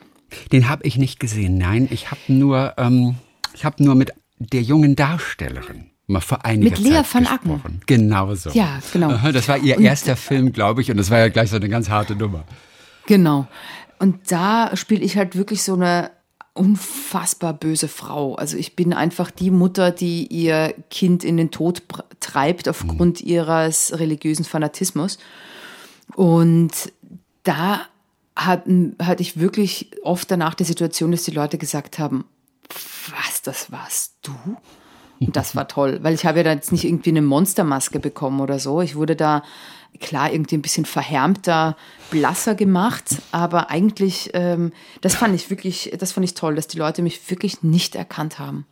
Den 0.51 0.71
habe 0.71 0.87
ich 0.87 0.97
nicht 0.97 1.21
gesehen. 1.21 1.59
Nein, 1.59 1.89
ich 1.91 2.11
habe 2.11 2.21
nur, 2.29 2.73
ähm, 2.79 3.17
ich 3.53 3.67
habe 3.67 3.85
nur 3.85 3.95
mit 3.95 4.13
der 4.39 4.63
jungen 4.63 4.97
Darstellerin 4.97 5.91
mal 6.09 6.21
vor 6.21 6.45
einiger 6.45 6.71
Mit 6.71 6.79
Lea 6.81 6.95
Zeit 7.05 7.15
van 7.15 7.27
Acken. 7.27 7.53
gesprochen. 7.53 7.81
Genau 7.87 8.35
so. 8.35 8.51
Ja, 8.51 8.81
genau. 8.93 9.17
Das 9.33 9.47
war 9.49 9.59
ihr 9.59 9.77
Und- 9.77 9.85
erster 9.85 10.17
Film, 10.17 10.53
glaube 10.53 10.81
ich, 10.81 10.91
und 10.91 10.97
das 10.97 11.11
war 11.11 11.19
ja 11.19 11.29
gleich 11.29 11.51
so 11.51 11.57
eine 11.57 11.69
ganz 11.69 11.89
harte 11.89 12.17
Nummer. 12.17 12.45
Genau. 13.07 13.47
Und 13.99 14.31
da 14.31 14.77
spiele 14.77 15.05
ich 15.05 15.17
halt 15.17 15.37
wirklich 15.37 15.63
so 15.63 15.75
eine 15.75 16.11
unfassbar 16.55 17.53
böse 17.55 17.89
Frau. 17.89 18.35
Also 18.35 18.57
ich 18.57 18.75
bin 18.75 18.93
einfach 18.93 19.31
die 19.31 19.51
Mutter, 19.51 19.91
die 19.93 20.27
ihr 20.27 20.75
Kind 20.91 21.23
in 21.25 21.37
den 21.37 21.51
Tod 21.51 21.83
treibt 22.21 22.69
aufgrund 22.69 23.21
ihres 23.21 23.93
religiösen 23.99 24.45
Fanatismus. 24.45 25.19
Und 26.17 26.73
da 27.45 27.83
hatten, 28.35 28.97
hatte 29.01 29.23
ich 29.23 29.39
wirklich 29.39 29.91
oft 30.03 30.31
danach 30.31 30.55
die 30.55 30.65
Situation, 30.65 31.11
dass 31.13 31.23
die 31.25 31.31
Leute 31.33 31.59
gesagt 31.59 31.99
haben, 31.99 32.25
was, 33.11 33.43
das 33.43 33.71
warst 33.71 34.15
du? 34.23 34.33
Und 35.21 35.37
das 35.37 35.57
war 35.57 35.69
toll, 35.69 35.99
weil 36.03 36.15
ich 36.15 36.27
habe 36.27 36.39
ja 36.39 36.45
da 36.45 36.53
jetzt 36.53 36.73
nicht 36.73 36.85
irgendwie 36.85 37.11
eine 37.11 37.23
Monstermaske 37.23 37.99
bekommen 37.99 38.41
oder 38.41 38.59
so. 38.59 38.81
Ich 38.81 38.97
wurde 38.97 39.17
da 39.17 39.43
klar 40.01 40.33
irgendwie 40.33 40.57
ein 40.57 40.63
bisschen 40.63 40.85
verhärmter, 40.85 41.77
blasser 42.11 42.55
gemacht, 42.55 43.17
aber 43.33 43.71
eigentlich, 43.71 44.31
ähm, 44.35 44.73
das 45.01 45.15
fand 45.15 45.35
ich 45.35 45.51
wirklich, 45.51 45.93
das 45.99 46.13
fand 46.13 46.25
ich 46.25 46.35
toll, 46.35 46.55
dass 46.55 46.69
die 46.69 46.79
Leute 46.79 47.03
mich 47.03 47.31
wirklich 47.31 47.63
nicht 47.63 47.95
erkannt 47.95 48.39
haben. 48.39 48.67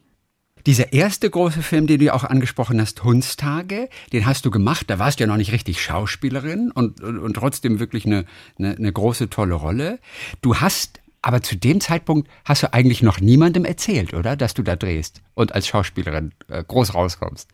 Dieser 0.67 0.93
erste 0.93 1.31
große 1.31 1.63
Film, 1.63 1.87
den 1.87 2.01
du 2.01 2.07
ja 2.07 2.15
auch 2.15 2.25
angesprochen 2.25 2.81
hast, 2.81 3.05
Hundstage, 3.05 3.89
den 4.13 4.27
hast 4.27 4.45
du 4.45 4.51
gemacht. 4.51 4.91
Da 4.91 4.99
warst 4.99 5.21
du 5.21 5.25
ja 5.25 5.29
noch 5.29 5.37
nicht 5.37 5.53
richtig 5.53 5.81
Schauspielerin 5.81 6.73
und, 6.73 7.01
und, 7.01 7.21
und 7.21 7.35
trotzdem 7.35 7.79
wirklich 7.79 8.05
eine, 8.05 8.25
eine, 8.59 8.75
eine 8.77 8.93
große, 8.93 9.31
tolle 9.31 9.55
Rolle. 9.55 10.01
Du 10.41 10.57
hast, 10.57 11.01
aber 11.27 11.43
zu 11.43 11.57
dem 11.57 11.81
Zeitpunkt 11.81 12.31
hast 12.45 12.63
du 12.63 12.73
eigentlich 12.73 13.03
noch 13.03 13.19
niemandem 13.19 13.65
erzählt, 13.65 14.15
oder? 14.15 14.37
Dass 14.37 14.55
du 14.55 14.63
da 14.63 14.77
drehst 14.77 15.23
und 15.35 15.57
als 15.57 15.67
Schauspielerin 15.67 16.31
äh, 16.47 16.63
groß 16.63 16.95
rauskommst. 16.95 17.49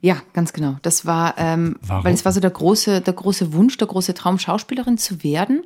Ja, 0.00 0.22
ganz 0.32 0.52
genau. 0.52 0.76
Das 0.82 1.04
war, 1.04 1.34
ähm, 1.38 1.74
Warum? 1.80 2.04
weil 2.04 2.14
es 2.14 2.24
war 2.24 2.30
so 2.30 2.38
der 2.38 2.52
große, 2.52 3.00
der 3.00 3.14
große 3.14 3.52
Wunsch, 3.52 3.78
der 3.78 3.88
große 3.88 4.14
Traum, 4.14 4.38
Schauspielerin 4.38 4.96
zu 4.96 5.24
werden. 5.24 5.64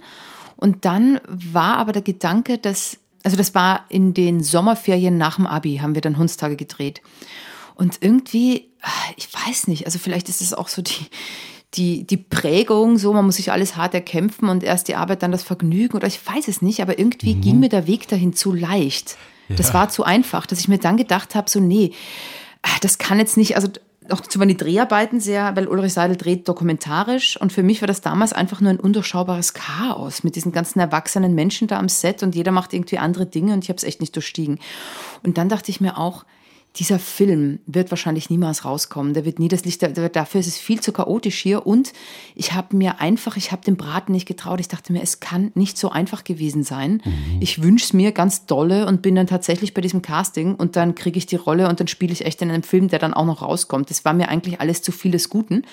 Und 0.56 0.86
dann 0.86 1.20
war 1.28 1.76
aber 1.76 1.92
der 1.92 2.00
Gedanke, 2.00 2.56
dass, 2.56 2.96
also 3.24 3.36
das 3.36 3.54
war 3.54 3.84
in 3.90 4.14
den 4.14 4.42
Sommerferien 4.42 5.18
nach 5.18 5.36
dem 5.36 5.46
Abi, 5.46 5.80
haben 5.82 5.94
wir 5.94 6.00
dann 6.00 6.16
Hundstage 6.16 6.56
gedreht. 6.56 7.02
Und 7.74 7.98
irgendwie, 8.00 8.70
ah, 8.80 8.88
ich 9.18 9.28
weiß 9.34 9.68
nicht, 9.68 9.84
also 9.84 9.98
vielleicht 9.98 10.30
ist 10.30 10.40
es 10.40 10.54
auch 10.54 10.68
so 10.68 10.80
die, 10.80 11.08
die, 11.74 12.04
die 12.06 12.18
Prägung, 12.18 12.98
so 12.98 13.12
man 13.12 13.24
muss 13.24 13.36
sich 13.36 13.50
alles 13.50 13.76
hart 13.76 13.94
erkämpfen 13.94 14.48
und 14.48 14.62
erst 14.62 14.88
die 14.88 14.94
Arbeit, 14.94 15.22
dann 15.22 15.32
das 15.32 15.42
Vergnügen 15.42 15.96
oder 15.96 16.06
ich 16.06 16.20
weiß 16.26 16.48
es 16.48 16.60
nicht, 16.60 16.82
aber 16.82 16.98
irgendwie 16.98 17.34
ging 17.34 17.60
mir 17.60 17.70
der 17.70 17.86
Weg 17.86 18.08
dahin 18.08 18.34
zu 18.34 18.52
leicht. 18.52 19.16
Das 19.48 19.74
war 19.74 19.88
zu 19.88 20.04
einfach, 20.04 20.46
dass 20.46 20.60
ich 20.60 20.68
mir 20.68 20.78
dann 20.78 20.96
gedacht 20.96 21.34
habe, 21.34 21.50
so 21.50 21.60
nee, 21.60 21.92
ah, 22.62 22.78
das 22.80 22.98
kann 22.98 23.18
jetzt 23.18 23.36
nicht, 23.36 23.56
also 23.56 23.68
auch 24.10 24.20
zu 24.20 24.38
waren 24.38 24.48
die 24.48 24.56
Dreharbeiten 24.56 25.20
sehr, 25.20 25.54
weil 25.56 25.68
Ulrich 25.68 25.92
Seidel 25.92 26.16
dreht 26.16 26.48
dokumentarisch 26.48 27.36
und 27.40 27.52
für 27.52 27.62
mich 27.62 27.80
war 27.82 27.86
das 27.86 28.00
damals 28.00 28.32
einfach 28.32 28.60
nur 28.60 28.70
ein 28.70 28.80
undurchschaubares 28.80 29.54
Chaos 29.54 30.24
mit 30.24 30.36
diesen 30.36 30.52
ganzen 30.52 30.80
erwachsenen 30.80 31.34
Menschen 31.34 31.68
da 31.68 31.78
am 31.78 31.88
Set 31.88 32.22
und 32.22 32.34
jeder 32.34 32.52
macht 32.52 32.72
irgendwie 32.72 32.98
andere 32.98 33.26
Dinge 33.26 33.52
und 33.52 33.64
ich 33.64 33.68
habe 33.68 33.76
es 33.76 33.84
echt 33.84 34.00
nicht 34.00 34.14
durchstiegen. 34.16 34.58
Und 35.22 35.38
dann 35.38 35.48
dachte 35.48 35.70
ich 35.70 35.80
mir 35.80 35.98
auch, 35.98 36.24
dieser 36.76 36.98
Film 36.98 37.58
wird 37.66 37.90
wahrscheinlich 37.90 38.30
niemals 38.30 38.64
rauskommen. 38.64 39.12
Der 39.12 39.26
wird 39.26 39.38
nie 39.38 39.48
das 39.48 39.64
Licht, 39.64 39.82
dafür 39.82 40.40
ist 40.40 40.46
es 40.46 40.56
viel 40.56 40.80
zu 40.80 40.92
chaotisch 40.92 41.38
hier. 41.38 41.66
Und 41.66 41.92
ich 42.34 42.54
habe 42.54 42.76
mir 42.76 43.00
einfach, 43.00 43.36
ich 43.36 43.52
habe 43.52 43.62
dem 43.62 43.76
Braten 43.76 44.12
nicht 44.12 44.26
getraut. 44.26 44.58
Ich 44.58 44.68
dachte 44.68 44.92
mir, 44.92 45.02
es 45.02 45.20
kann 45.20 45.52
nicht 45.54 45.76
so 45.76 45.90
einfach 45.90 46.24
gewesen 46.24 46.62
sein. 46.62 47.02
Ich 47.40 47.62
wünsche 47.62 47.84
es 47.84 47.92
mir 47.92 48.12
ganz 48.12 48.46
dolle 48.46 48.86
und 48.86 49.02
bin 49.02 49.14
dann 49.14 49.26
tatsächlich 49.26 49.74
bei 49.74 49.82
diesem 49.82 50.00
Casting 50.00 50.54
und 50.54 50.76
dann 50.76 50.94
kriege 50.94 51.18
ich 51.18 51.26
die 51.26 51.36
Rolle 51.36 51.68
und 51.68 51.78
dann 51.78 51.88
spiele 51.88 52.12
ich 52.12 52.24
echt 52.24 52.40
in 52.40 52.50
einem 52.50 52.62
Film, 52.62 52.88
der 52.88 52.98
dann 52.98 53.12
auch 53.12 53.26
noch 53.26 53.42
rauskommt. 53.42 53.90
Das 53.90 54.06
war 54.06 54.14
mir 54.14 54.30
eigentlich 54.30 54.60
alles 54.60 54.80
zu 54.80 54.92
viel 54.92 55.10
des 55.10 55.28
Guten. 55.28 55.64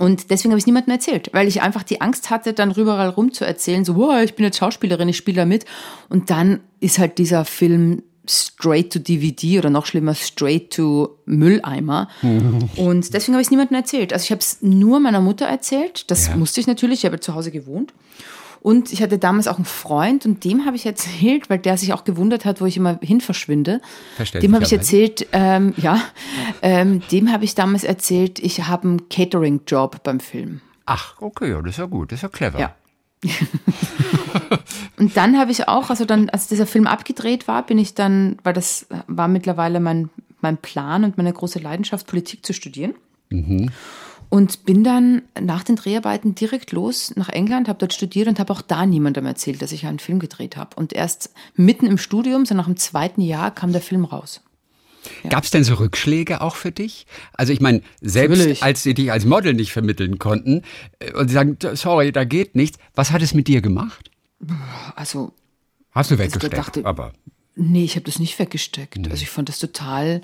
Und 0.00 0.30
deswegen 0.30 0.50
habe 0.50 0.58
ich 0.58 0.62
es 0.62 0.66
niemandem 0.66 0.92
erzählt, 0.94 1.30
weil 1.32 1.46
ich 1.46 1.62
einfach 1.62 1.84
die 1.84 2.00
Angst 2.00 2.30
hatte, 2.30 2.52
dann 2.52 2.72
überall 2.74 3.10
rum 3.10 3.32
zu 3.32 3.44
erzählen, 3.44 3.84
so, 3.84 3.94
wow, 3.94 4.20
ich 4.22 4.34
bin 4.34 4.44
jetzt 4.44 4.58
Schauspielerin, 4.58 5.08
ich 5.08 5.16
spiele 5.16 5.36
da 5.36 5.44
mit. 5.44 5.64
Und 6.08 6.30
dann 6.30 6.60
ist 6.80 6.98
halt 6.98 7.18
dieser 7.18 7.44
Film 7.44 8.02
straight 8.28 8.92
to 8.92 8.98
DVD 8.98 9.58
oder 9.58 9.70
noch 9.70 9.86
schlimmer, 9.86 10.14
straight 10.14 10.72
to 10.72 11.16
Mülleimer. 11.26 12.08
Und 12.76 13.12
deswegen 13.14 13.34
habe 13.34 13.42
ich 13.42 13.46
es 13.48 13.50
niemandem 13.50 13.76
erzählt. 13.76 14.12
Also 14.12 14.24
ich 14.24 14.30
habe 14.30 14.40
es 14.40 14.58
nur 14.62 15.00
meiner 15.00 15.20
Mutter 15.20 15.46
erzählt. 15.46 16.10
Das 16.10 16.28
Ja. 16.28 16.36
musste 16.36 16.60
ich 16.60 16.66
natürlich, 16.66 17.00
ich 17.00 17.06
habe 17.06 17.20
zu 17.20 17.34
Hause 17.34 17.50
gewohnt. 17.50 17.92
Und 18.62 18.94
ich 18.94 19.02
hatte 19.02 19.18
damals 19.18 19.46
auch 19.46 19.56
einen 19.56 19.66
Freund 19.66 20.24
und 20.24 20.42
dem 20.42 20.64
habe 20.64 20.74
ich 20.76 20.86
erzählt, 20.86 21.50
weil 21.50 21.58
der 21.58 21.76
sich 21.76 21.92
auch 21.92 22.04
gewundert 22.04 22.46
hat, 22.46 22.62
wo 22.62 22.64
ich 22.66 22.78
immer 22.78 22.98
hin 23.02 23.20
verschwinde. 23.20 23.82
Dem 24.40 24.54
habe 24.54 24.64
ich 24.64 24.72
erzählt, 24.72 25.26
ähm, 25.32 25.74
ja, 25.76 26.00
ähm, 26.62 27.02
dem 27.12 27.30
habe 27.30 27.44
ich 27.44 27.54
damals 27.54 27.84
erzählt, 27.84 28.38
ich 28.38 28.66
habe 28.66 28.88
einen 28.88 29.08
Catering-Job 29.10 30.02
beim 30.02 30.18
Film. 30.18 30.62
Ach, 30.86 31.14
okay, 31.20 31.50
ja, 31.50 31.60
das 31.60 31.72
ist 31.72 31.78
ja 31.78 31.84
gut, 31.84 32.10
das 32.10 32.20
ist 32.20 32.22
ja 32.22 32.28
clever. 32.30 32.58
Ja. 32.58 32.74
Und 34.98 35.16
dann 35.16 35.38
habe 35.38 35.50
ich 35.50 35.68
auch, 35.68 35.90
also 35.90 36.04
dann, 36.04 36.28
als 36.30 36.48
dieser 36.48 36.66
Film 36.66 36.86
abgedreht 36.86 37.48
war, 37.48 37.64
bin 37.66 37.78
ich 37.78 37.94
dann, 37.94 38.36
weil 38.44 38.52
das 38.52 38.86
war 39.06 39.28
mittlerweile 39.28 39.80
mein, 39.80 40.10
mein 40.40 40.56
Plan 40.56 41.04
und 41.04 41.16
meine 41.16 41.32
große 41.32 41.58
Leidenschaft, 41.58 42.06
Politik 42.06 42.46
zu 42.46 42.52
studieren. 42.52 42.94
Und 44.30 44.64
bin 44.64 44.82
dann 44.82 45.22
nach 45.40 45.62
den 45.62 45.76
Dreharbeiten 45.76 46.34
direkt 46.34 46.72
los 46.72 47.14
nach 47.16 47.28
England, 47.28 47.68
habe 47.68 47.78
dort 47.78 47.92
studiert 47.92 48.26
und 48.28 48.40
habe 48.40 48.52
auch 48.52 48.62
da 48.62 48.86
niemandem 48.86 49.26
erzählt, 49.26 49.62
dass 49.62 49.72
ich 49.72 49.86
einen 49.86 49.98
Film 49.98 50.18
gedreht 50.18 50.56
habe. 50.56 50.76
Und 50.76 50.92
erst 50.92 51.32
mitten 51.54 51.86
im 51.86 51.98
Studium, 51.98 52.44
so 52.46 52.54
nach 52.54 52.66
dem 52.66 52.76
zweiten 52.76 53.20
Jahr, 53.20 53.52
kam 53.52 53.72
der 53.72 53.80
Film 53.80 54.04
raus. 54.04 54.40
Gab 55.28 55.44
es 55.44 55.50
denn 55.50 55.64
so 55.64 55.74
Rückschläge 55.74 56.40
auch 56.40 56.56
für 56.56 56.72
dich? 56.72 57.06
Also 57.32 57.52
ich 57.52 57.60
meine, 57.60 57.82
selbst 58.00 58.38
Natürlich. 58.38 58.62
als 58.62 58.82
sie 58.82 58.94
dich 58.94 59.10
als 59.12 59.24
Model 59.24 59.54
nicht 59.54 59.72
vermitteln 59.72 60.18
konnten 60.18 60.62
äh, 60.98 61.12
und 61.12 61.28
sie 61.28 61.34
sagen, 61.34 61.56
sorry, 61.74 62.12
da 62.12 62.24
geht 62.24 62.54
nichts, 62.54 62.78
was 62.94 63.10
hat 63.10 63.22
es 63.22 63.34
mit 63.34 63.48
dir 63.48 63.60
gemacht? 63.60 64.10
Also 64.96 65.32
Hast 65.92 66.10
du 66.10 66.18
weggesteckt, 66.18 66.56
dachte- 66.56 66.84
aber 66.84 67.12
Nee, 67.56 67.84
ich 67.84 67.94
habe 67.94 68.04
das 68.04 68.18
nicht 68.18 68.36
weggesteckt. 68.40 68.98
Also 69.08 69.22
ich 69.22 69.30
fand 69.30 69.48
das 69.48 69.60
total, 69.60 70.22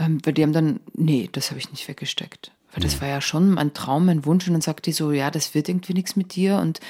ähm, 0.00 0.18
weil 0.24 0.32
die 0.32 0.42
haben 0.42 0.52
dann, 0.52 0.80
nee, 0.94 1.28
das 1.30 1.50
habe 1.50 1.60
ich 1.60 1.70
nicht 1.70 1.86
weggesteckt. 1.86 2.50
Weil 2.72 2.82
das 2.82 3.00
war 3.00 3.06
ja 3.06 3.20
schon 3.20 3.52
mein 3.52 3.72
Traum, 3.72 4.06
mein 4.06 4.24
Wunsch. 4.24 4.48
Und 4.48 4.54
dann 4.54 4.62
sagt 4.62 4.86
die 4.86 4.92
so, 4.92 5.12
ja, 5.12 5.30
das 5.30 5.54
wird 5.54 5.68
irgendwie 5.68 5.94
nichts 5.94 6.16
mit 6.16 6.34
dir. 6.34 6.56
Und 6.58 6.80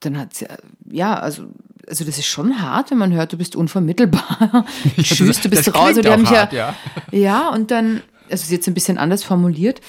dann 0.00 0.16
hat 0.18 0.32
sie, 0.34 0.46
ja, 0.90 1.18
also, 1.20 1.48
also 1.90 2.04
das 2.04 2.18
ist 2.18 2.26
schon 2.26 2.62
hart, 2.62 2.90
wenn 2.90 2.98
man 2.98 3.12
hört, 3.12 3.32
du 3.32 3.36
bist 3.36 3.56
unvermittelbar. 3.56 4.64
Tschüss, 5.02 5.40
du 5.40 5.50
bist 5.50 5.74
raus. 5.74 5.96
Und 5.96 6.04
die 6.04 6.08
haben 6.08 6.28
hart, 6.28 6.52
ja, 6.52 6.74
ja. 7.10 7.18
ja, 7.18 7.48
und 7.50 7.70
dann, 7.70 8.02
also 8.30 8.36
sie 8.36 8.44
ist 8.44 8.50
jetzt 8.52 8.68
ein 8.68 8.74
bisschen 8.74 8.96
anders 8.96 9.24
formuliert. 9.24 9.80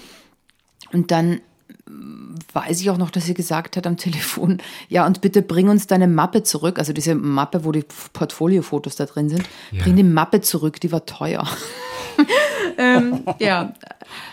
Und 0.91 1.11
dann 1.11 1.41
weiß 2.53 2.81
ich 2.81 2.89
auch 2.89 2.97
noch, 2.97 3.11
dass 3.11 3.25
sie 3.25 3.33
gesagt 3.33 3.77
hat 3.77 3.87
am 3.87 3.97
Telefon, 3.97 4.57
ja, 4.89 5.05
und 5.05 5.21
bitte 5.21 5.41
bring 5.41 5.69
uns 5.69 5.87
deine 5.87 6.07
Mappe 6.07 6.43
zurück. 6.43 6.79
Also 6.79 6.91
diese 6.91 7.15
Mappe, 7.15 7.63
wo 7.63 7.71
die 7.71 7.85
Portfoliofotos 8.13 8.95
da 8.95 9.05
drin 9.05 9.29
sind. 9.29 9.43
Bring 9.71 9.95
die 9.95 10.03
Mappe 10.03 10.41
zurück, 10.41 10.81
die 10.81 10.91
war 10.91 11.05
teuer. 11.05 11.47
ähm, 12.77 13.23
ja, 13.39 13.73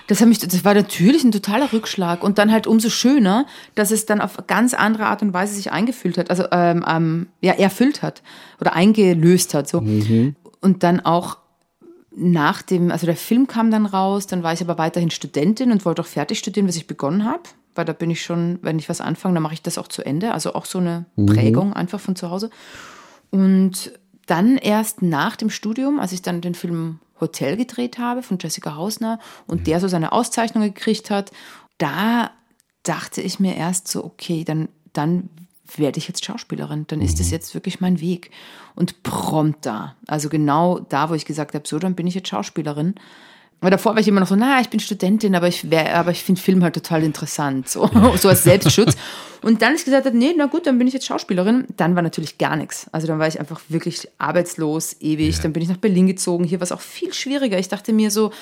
das, 0.06 0.20
hat 0.20 0.28
mich, 0.28 0.38
das 0.38 0.64
war 0.64 0.74
natürlich 0.74 1.24
ein 1.24 1.32
totaler 1.32 1.72
Rückschlag. 1.72 2.22
Und 2.22 2.38
dann 2.38 2.52
halt 2.52 2.66
umso 2.66 2.90
schöner, 2.90 3.46
dass 3.74 3.90
es 3.90 4.06
dann 4.06 4.20
auf 4.20 4.36
ganz 4.46 4.74
andere 4.74 5.06
Art 5.06 5.22
und 5.22 5.32
Weise 5.32 5.54
sich 5.54 5.72
eingefüllt 5.72 6.18
hat, 6.18 6.30
also 6.30 6.44
ähm, 6.50 6.84
ähm, 6.86 7.26
ja, 7.40 7.52
erfüllt 7.54 8.02
hat 8.02 8.22
oder 8.60 8.74
eingelöst 8.74 9.54
hat. 9.54 9.68
So. 9.68 9.78
Und 10.60 10.82
dann 10.82 11.00
auch 11.00 11.38
nach 12.14 12.62
dem, 12.62 12.90
also 12.90 13.06
der 13.06 13.16
Film 13.16 13.46
kam 13.46 13.70
dann 13.70 13.86
raus, 13.86 14.26
dann 14.26 14.42
war 14.42 14.52
ich 14.52 14.60
aber 14.60 14.76
weiterhin 14.78 15.10
Studentin 15.10 15.70
und 15.70 15.84
wollte 15.84 16.02
auch 16.02 16.06
fertig 16.06 16.38
studieren, 16.38 16.66
was 16.66 16.76
ich 16.76 16.86
begonnen 16.86 17.24
habe. 17.24 17.42
Weil 17.74 17.84
da 17.84 17.92
bin 17.92 18.10
ich 18.10 18.22
schon, 18.22 18.58
wenn 18.62 18.78
ich 18.78 18.88
was 18.88 19.00
anfange, 19.00 19.34
dann 19.34 19.42
mache 19.42 19.54
ich 19.54 19.62
das 19.62 19.78
auch 19.78 19.86
zu 19.86 20.04
Ende. 20.04 20.32
Also 20.32 20.54
auch 20.54 20.64
so 20.64 20.78
eine 20.78 21.06
Prägung 21.26 21.74
einfach 21.74 22.00
von 22.00 22.16
zu 22.16 22.28
Hause. 22.28 22.50
Und 23.30 23.92
dann 24.26 24.56
erst 24.56 25.00
nach 25.02 25.36
dem 25.36 25.48
Studium, 25.48 26.00
als 26.00 26.12
ich 26.12 26.22
dann 26.22 26.40
den 26.40 26.54
Film 26.54 26.98
Hotel 27.20 27.56
gedreht 27.56 27.98
habe 27.98 28.22
von 28.22 28.38
Jessica 28.40 28.74
Hausner 28.74 29.18
und 29.46 29.66
der 29.66 29.80
so 29.80 29.88
seine 29.88 30.12
Auszeichnung 30.12 30.64
gekriegt 30.64 31.10
hat, 31.10 31.30
da 31.78 32.30
dachte 32.82 33.20
ich 33.20 33.40
mir 33.40 33.56
erst 33.56 33.88
so, 33.88 34.04
okay, 34.04 34.44
dann, 34.44 34.68
dann 34.92 35.28
werde 35.76 35.98
ich 35.98 36.08
jetzt 36.08 36.24
Schauspielerin, 36.24 36.86
dann 36.86 37.00
ist 37.02 37.20
das 37.20 37.30
jetzt 37.30 37.54
wirklich 37.54 37.80
mein 37.80 38.00
Weg. 38.00 38.30
Und 38.74 39.02
prompt 39.02 39.66
da, 39.66 39.96
also 40.06 40.28
genau 40.28 40.78
da, 40.78 41.10
wo 41.10 41.14
ich 41.14 41.26
gesagt 41.26 41.54
habe, 41.54 41.68
so, 41.68 41.78
dann 41.78 41.94
bin 41.94 42.06
ich 42.06 42.14
jetzt 42.14 42.28
Schauspielerin, 42.28 42.94
Weil 43.60 43.70
davor 43.70 43.94
war 43.94 44.00
ich 44.00 44.06
immer 44.06 44.20
noch 44.20 44.28
so, 44.28 44.36
na, 44.36 44.60
ich 44.60 44.68
bin 44.68 44.78
Studentin, 44.78 45.34
aber 45.34 45.48
ich, 45.48 45.68
wär, 45.70 45.96
aber 45.96 46.12
ich 46.12 46.22
finde 46.22 46.40
Film 46.40 46.62
halt 46.62 46.74
total 46.74 47.02
interessant, 47.02 47.68
so, 47.68 47.90
so 48.16 48.28
als 48.28 48.44
Selbstschutz. 48.44 48.96
Und 49.42 49.62
dann 49.62 49.74
ist 49.74 49.84
gesagt 49.84 50.06
hat, 50.06 50.14
nee, 50.14 50.34
na 50.36 50.46
gut, 50.46 50.66
dann 50.66 50.78
bin 50.78 50.86
ich 50.86 50.94
jetzt 50.94 51.06
Schauspielerin. 51.06 51.66
Dann 51.76 51.94
war 51.94 52.02
natürlich 52.02 52.38
gar 52.38 52.56
nichts. 52.56 52.86
Also 52.92 53.06
dann 53.06 53.18
war 53.18 53.28
ich 53.28 53.38
einfach 53.38 53.60
wirklich 53.68 54.08
arbeitslos, 54.18 54.96
ewig. 55.00 55.36
Ja. 55.36 55.42
Dann 55.42 55.52
bin 55.52 55.62
ich 55.62 55.68
nach 55.68 55.76
Berlin 55.76 56.06
gezogen. 56.06 56.44
Hier 56.44 56.58
war 56.60 56.64
es 56.64 56.72
auch 56.72 56.80
viel 56.80 57.12
schwieriger. 57.12 57.58
Ich 57.58 57.68
dachte 57.68 57.92
mir 57.92 58.10
so, 58.10 58.32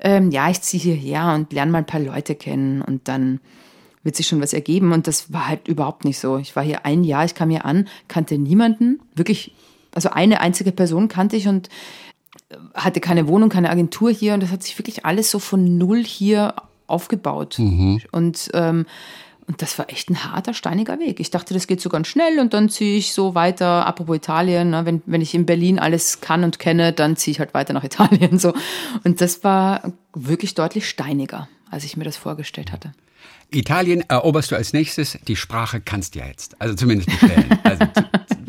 ähm, 0.00 0.30
ja, 0.30 0.48
ich 0.50 0.60
ziehe 0.60 0.82
hierher 0.82 1.34
und 1.34 1.52
lerne 1.52 1.72
mal 1.72 1.78
ein 1.78 1.86
paar 1.86 2.00
Leute 2.00 2.34
kennen 2.34 2.82
und 2.82 3.08
dann 3.08 3.40
wird 4.04 4.16
sich 4.16 4.28
schon 4.28 4.40
was 4.40 4.52
ergeben. 4.52 4.92
Und 4.92 5.08
das 5.08 5.32
war 5.32 5.48
halt 5.48 5.66
überhaupt 5.66 6.04
nicht 6.04 6.18
so. 6.18 6.38
Ich 6.38 6.54
war 6.54 6.62
hier 6.62 6.86
ein 6.86 7.02
Jahr, 7.02 7.24
ich 7.24 7.34
kam 7.34 7.50
hier 7.50 7.64
an, 7.64 7.88
kannte 8.06 8.38
niemanden, 8.38 9.00
wirklich, 9.14 9.54
also 9.94 10.10
eine 10.10 10.40
einzige 10.40 10.72
Person 10.72 11.08
kannte 11.08 11.36
ich 11.36 11.48
und 11.48 11.68
hatte 12.74 13.00
keine 13.00 13.28
Wohnung, 13.28 13.48
keine 13.48 13.70
Agentur 13.70 14.10
hier 14.10 14.34
und 14.34 14.42
das 14.42 14.50
hat 14.50 14.62
sich 14.62 14.78
wirklich 14.78 15.04
alles 15.04 15.30
so 15.30 15.38
von 15.38 15.78
null 15.78 16.04
hier 16.04 16.54
aufgebaut. 16.86 17.58
Mhm. 17.58 18.00
Und, 18.12 18.50
ähm, 18.54 18.86
und 19.46 19.60
das 19.62 19.78
war 19.78 19.90
echt 19.90 20.10
ein 20.10 20.24
harter, 20.24 20.54
steiniger 20.54 20.98
Weg. 20.98 21.20
Ich 21.20 21.30
dachte, 21.30 21.54
das 21.54 21.66
geht 21.66 21.80
so 21.80 21.88
ganz 21.88 22.08
schnell 22.08 22.40
und 22.40 22.54
dann 22.54 22.68
ziehe 22.68 22.96
ich 22.96 23.12
so 23.12 23.34
weiter, 23.34 23.86
apropos 23.86 24.16
Italien, 24.16 24.70
ne, 24.70 24.86
wenn, 24.86 25.02
wenn 25.06 25.20
ich 25.20 25.34
in 25.34 25.46
Berlin 25.46 25.78
alles 25.78 26.20
kann 26.20 26.44
und 26.44 26.58
kenne, 26.58 26.92
dann 26.92 27.16
ziehe 27.16 27.32
ich 27.32 27.40
halt 27.40 27.54
weiter 27.54 27.72
nach 27.72 27.84
Italien. 27.92 28.38
So. 28.38 28.54
Und 29.04 29.20
das 29.20 29.44
war 29.44 29.92
wirklich 30.14 30.54
deutlich 30.54 30.88
steiniger, 30.88 31.48
als 31.70 31.84
ich 31.84 31.96
mir 31.96 32.04
das 32.04 32.16
vorgestellt 32.16 32.72
hatte. 32.72 32.92
Italien 33.54 34.04
eroberst 34.08 34.50
du 34.50 34.56
als 34.56 34.72
nächstes, 34.72 35.18
die 35.26 35.36
Sprache 35.36 35.80
kannst 35.80 36.14
du 36.14 36.20
ja 36.20 36.26
jetzt. 36.26 36.60
Also 36.60 36.74
zumindest 36.74 37.10
bestellen. 37.10 37.58
Also 37.62 37.86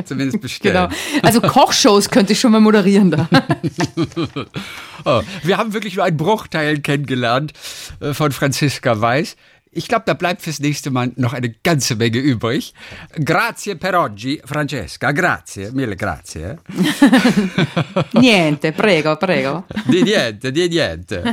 zumindest 0.06 0.42
bestellen. 0.42 0.90
Genau. 0.90 1.22
Also 1.24 1.42
Kochshows 1.42 2.10
könnte 2.10 2.34
ich 2.34 2.40
schon 2.40 2.52
mal 2.52 2.62
moderieren 2.62 3.12
da. 3.12 3.30
oh, 5.06 5.22
wir 5.44 5.58
haben 5.58 5.74
wirklich 5.74 5.96
nur 5.96 6.06
einen 6.06 6.18
Bruchteil 6.18 6.80
kennengelernt 6.80 7.54
äh, 8.00 8.14
von 8.14 8.32
Franziska 8.32 9.00
Weiß. 9.00 9.36
Ich 9.78 9.90
glaube, 9.90 10.04
da 10.06 10.14
bleibt 10.14 10.42
fürs 10.42 10.62
nächste 10.62 10.90
Mal 10.90 11.12
noch 11.18 11.34
eine 11.34 11.50
ganze 11.50 11.98
Menge 11.98 12.20
übrig. 12.20 12.74
Grazie 13.14 13.76
per 13.76 14.02
oggi, 14.02 14.42
Francesca. 14.46 15.12
Grazie, 15.12 15.72
mille 15.74 15.98
grazie. 15.98 16.58
niente, 18.14 18.72
prego, 18.72 19.18
prego. 19.18 19.66
Di 19.92 20.02
niente, 20.04 20.54
di 20.54 20.70
niente. 20.70 21.24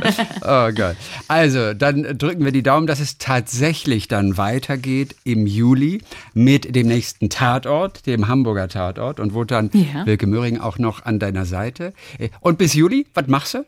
Oh 0.43 0.73
Gott. 0.73 0.97
Also, 1.29 1.73
dann 1.73 2.19
drücken 2.19 2.45
wir 2.45 2.51
die 2.51 2.65
Daumen, 2.65 2.89
dass 2.89 2.99
es 2.99 3.17
tatsächlich 3.19 4.09
dann 4.09 4.37
weitergeht 4.37 5.15
im 5.23 5.47
Juli 5.47 6.01
mit 6.35 6.75
dem 6.75 6.89
nächsten 6.89 7.31
Tatort, 7.31 8.09
dem 8.09 8.27
Hamburger 8.27 8.67
Tatort, 8.67 9.21
und 9.21 9.35
wo 9.35 9.45
dann 9.45 9.71
ja. 9.73 10.05
Wilke 10.05 10.27
Möhring 10.27 10.59
auch 10.59 10.79
noch 10.79 11.05
an 11.05 11.21
deiner 11.21 11.45
Seite. 11.45 11.93
Und 12.41 12.59
bis 12.59 12.75
Juli, 12.75 13.07
was 13.15 13.29
machst 13.29 13.55
du? 13.55 13.65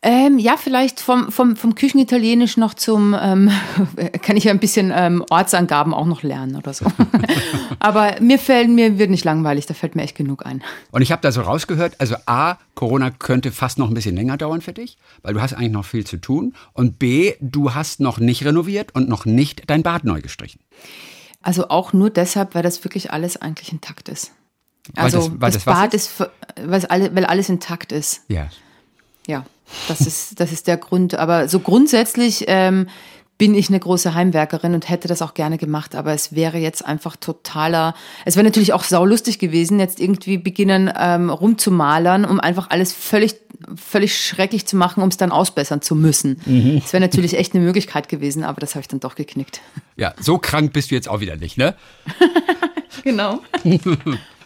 Ähm, 0.00 0.38
ja, 0.38 0.56
vielleicht 0.56 1.00
vom, 1.00 1.32
vom, 1.32 1.56
vom 1.56 1.74
Küchenitalienisch 1.74 2.56
noch 2.56 2.74
zum, 2.74 3.16
ähm, 3.20 3.50
kann 4.22 4.36
ich 4.36 4.44
ja 4.44 4.52
ein 4.52 4.60
bisschen 4.60 4.92
ähm, 4.94 5.24
Ortsangaben 5.28 5.92
auch 5.92 6.06
noch 6.06 6.22
lernen 6.22 6.56
oder 6.56 6.72
so. 6.72 6.86
Aber 7.80 8.14
mir 8.20 8.38
fällt, 8.38 8.68
mir 8.70 8.98
wird 8.98 9.10
nicht 9.10 9.24
langweilig, 9.24 9.66
da 9.66 9.74
fällt 9.74 9.96
mir 9.96 10.02
echt 10.02 10.16
genug 10.16 10.46
ein. 10.46 10.62
Und 10.92 11.02
ich 11.02 11.10
habe 11.10 11.22
da 11.22 11.32
so 11.32 11.40
rausgehört, 11.40 11.96
also 11.98 12.14
A, 12.26 12.58
Corona 12.74 13.10
könnte 13.10 13.50
fast 13.50 13.78
noch 13.78 13.88
ein 13.88 13.94
bisschen 13.94 14.14
länger 14.14 14.36
dauern 14.36 14.60
für 14.60 14.72
dich, 14.72 14.98
weil 15.22 15.34
du 15.34 15.40
hast 15.40 15.54
eigentlich 15.54 15.72
noch 15.72 15.84
viel 15.84 16.06
zu 16.06 16.18
tun. 16.18 16.54
Und 16.72 17.00
B, 17.00 17.34
du 17.40 17.74
hast 17.74 17.98
noch 17.98 18.18
nicht 18.18 18.44
renoviert 18.44 18.94
und 18.94 19.08
noch 19.08 19.24
nicht 19.24 19.68
dein 19.68 19.82
Bad 19.82 20.04
neu 20.04 20.20
gestrichen. 20.20 20.60
Also 21.42 21.70
auch 21.70 21.92
nur 21.92 22.10
deshalb, 22.10 22.54
weil 22.54 22.62
das 22.62 22.84
wirklich 22.84 23.12
alles 23.12 23.36
eigentlich 23.36 23.72
intakt 23.72 24.08
ist. 24.08 24.32
Also 24.94 25.32
weil 25.40 25.40
das, 25.40 25.40
weil 25.40 25.50
das, 25.50 25.64
das 25.64 25.74
Bad 25.74 25.94
ist, 25.94 26.20
ist 26.20 26.90
weil 27.14 27.24
alles 27.24 27.48
intakt 27.48 27.90
ist. 27.90 28.22
Ja. 28.28 28.48
Ja. 29.28 29.44
Das 29.86 30.00
ist, 30.00 30.40
das 30.40 30.50
ist 30.50 30.66
der 30.66 30.78
Grund. 30.78 31.14
Aber 31.14 31.46
so 31.46 31.60
grundsätzlich 31.60 32.46
ähm, 32.48 32.88
bin 33.36 33.54
ich 33.54 33.68
eine 33.68 33.78
große 33.78 34.14
Heimwerkerin 34.14 34.74
und 34.74 34.88
hätte 34.88 35.06
das 35.06 35.22
auch 35.22 35.34
gerne 35.34 35.58
gemacht, 35.58 35.94
aber 35.94 36.12
es 36.12 36.34
wäre 36.34 36.58
jetzt 36.58 36.84
einfach 36.84 37.16
totaler. 37.16 37.94
Es 38.24 38.34
wäre 38.34 38.44
natürlich 38.44 38.72
auch 38.72 38.82
saulustig 38.82 39.38
gewesen, 39.38 39.78
jetzt 39.78 40.00
irgendwie 40.00 40.38
beginnen 40.38 40.90
ähm, 40.98 41.30
rumzumalern, 41.30 42.24
um 42.24 42.40
einfach 42.40 42.70
alles 42.70 42.92
völlig, 42.92 43.36
völlig 43.76 44.18
schrecklich 44.18 44.66
zu 44.66 44.76
machen, 44.76 45.02
um 45.02 45.08
es 45.10 45.18
dann 45.18 45.30
ausbessern 45.30 45.82
zu 45.82 45.94
müssen. 45.94 46.40
Mhm. 46.46 46.80
Das 46.80 46.92
wäre 46.92 47.02
natürlich 47.02 47.38
echt 47.38 47.54
eine 47.54 47.62
Möglichkeit 47.62 48.08
gewesen, 48.08 48.42
aber 48.42 48.60
das 48.60 48.74
habe 48.74 48.80
ich 48.80 48.88
dann 48.88 49.00
doch 49.00 49.14
geknickt. 49.14 49.60
Ja, 49.96 50.14
so 50.18 50.38
krank 50.38 50.72
bist 50.72 50.90
du 50.90 50.94
jetzt 50.94 51.08
auch 51.08 51.20
wieder 51.20 51.36
nicht, 51.36 51.58
ne? 51.58 51.76
genau. 53.04 53.40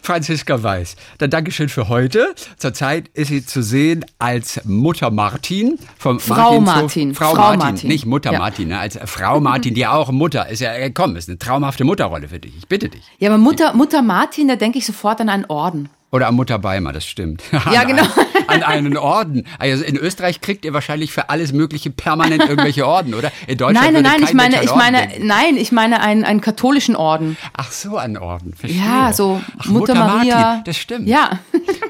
Franziska 0.03 0.61
Weiß. 0.61 0.97
Dann 1.17 1.29
Dankeschön 1.29 1.69
für 1.69 1.87
heute. 1.87 2.35
Zurzeit 2.57 3.07
ist 3.13 3.29
sie 3.29 3.45
zu 3.45 3.63
sehen 3.63 4.05
als 4.19 4.59
Mutter 4.65 5.09
Martin 5.11 5.79
vom 5.97 6.19
Frau 6.19 6.59
Martin. 6.59 7.15
Frau, 7.15 7.33
Frau 7.33 7.41
Martin. 7.41 7.59
Martin. 7.59 7.89
nicht 7.89 8.05
Mutter 8.05 8.33
ja. 8.33 8.39
Martin, 8.39 8.67
ne? 8.67 8.79
als 8.79 8.99
Frau 9.05 9.39
Martin, 9.39 9.73
die 9.73 9.81
ja 9.81 9.93
auch 9.93 10.11
Mutter 10.11 10.49
ist. 10.49 10.59
Ja, 10.59 10.71
komm, 10.89 11.15
ist 11.15 11.29
eine 11.29 11.39
traumhafte 11.39 11.85
Mutterrolle 11.85 12.27
für 12.27 12.39
dich. 12.39 12.53
Ich 12.57 12.67
bitte 12.67 12.89
dich. 12.89 13.03
Ja, 13.17 13.29
aber 13.29 13.37
Mutter, 13.37 13.73
Mutter 13.73 14.01
Martin, 14.01 14.49
da 14.49 14.57
denke 14.57 14.77
ich 14.77 14.85
sofort 14.85 15.21
an 15.21 15.29
einen 15.29 15.45
Orden. 15.45 15.89
Oder 16.13 16.27
am 16.27 16.35
Mutter 16.35 16.59
Beimer, 16.59 16.93
das 16.93 17.07
stimmt. 17.07 17.41
Ja, 17.73 17.85
genau. 17.85 18.03
An, 18.47 18.61
an, 18.61 18.63
einen 18.63 18.97
Orden. 18.97 19.47
Also 19.57 19.83
in 19.83 19.97
Österreich 19.97 20.41
kriegt 20.41 20.63
ihr 20.63 20.73
wahrscheinlich 20.73 21.11
für 21.11 21.29
alles 21.29 21.53
Mögliche 21.53 21.89
permanent 21.89 22.43
irgendwelche 22.43 22.85
Orden, 22.85 23.15
oder? 23.15 23.31
In 23.47 23.57
Deutschland 23.57 23.93
nein, 23.93 24.03
nein, 24.03 24.19
nein, 24.19 24.23
ich 24.23 24.33
meine, 24.33 24.63
ich 24.63 24.75
meine, 24.75 25.09
nein, 25.19 25.57
ich 25.57 25.71
meine 25.71 26.01
einen, 26.01 26.23
einen 26.23 26.41
katholischen 26.41 26.95
Orden. 26.95 27.35
Ach 27.53 27.71
so, 27.71 27.97
einen 27.97 28.17
Orden. 28.17 28.53
Verstehe. 28.53 28.79
Ja, 28.79 29.11
so 29.11 29.41
Ach, 29.57 29.65
Mutter, 29.65 29.95
Mutter 29.95 29.95
Maria. 29.95 30.39
Martin, 30.39 30.63
das 30.65 30.77
stimmt. 30.77 31.07
Ja. 31.07 31.39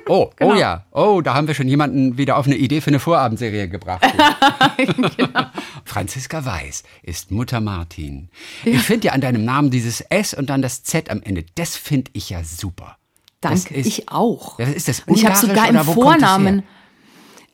Oh, 0.08 0.14
oh 0.30 0.32
genau. 0.38 0.54
oh 0.54 0.56
ja. 0.56 0.86
Oh, 0.92 1.22
da 1.22 1.34
haben 1.34 1.48
wir 1.48 1.56
schon 1.56 1.68
jemanden 1.68 2.18
wieder 2.18 2.38
auf 2.38 2.46
eine 2.46 2.56
Idee 2.56 2.80
für 2.80 2.92
eine 2.92 3.00
Vorabendserie 3.00 3.68
gebracht. 3.68 4.06
genau. 4.78 5.48
Franziska 5.84 6.46
Weiß 6.46 6.84
ist 7.02 7.32
Mutter 7.32 7.60
Martin. 7.60 8.30
Ja. 8.64 8.74
Ich 8.74 8.84
finde 8.84 9.08
ja 9.08 9.14
an 9.14 9.22
deinem 9.22 9.44
Namen 9.44 9.70
dieses 9.70 10.00
S 10.00 10.34
und 10.34 10.50
dann 10.50 10.62
das 10.62 10.84
Z 10.84 11.10
am 11.10 11.22
Ende, 11.24 11.44
das 11.56 11.76
finde 11.76 12.12
ich 12.14 12.30
ja 12.30 12.42
super. 12.44 12.96
Danke, 13.44 13.76
ich 13.76 14.10
auch. 14.10 14.58
Das 14.58 14.70
ist 14.70 14.88
das 14.88 15.00
Und 15.06 15.18
ich 15.18 15.26
habe 15.26 15.36
sogar 15.36 15.70
im 15.70 15.80
Vornamen. 15.80 16.64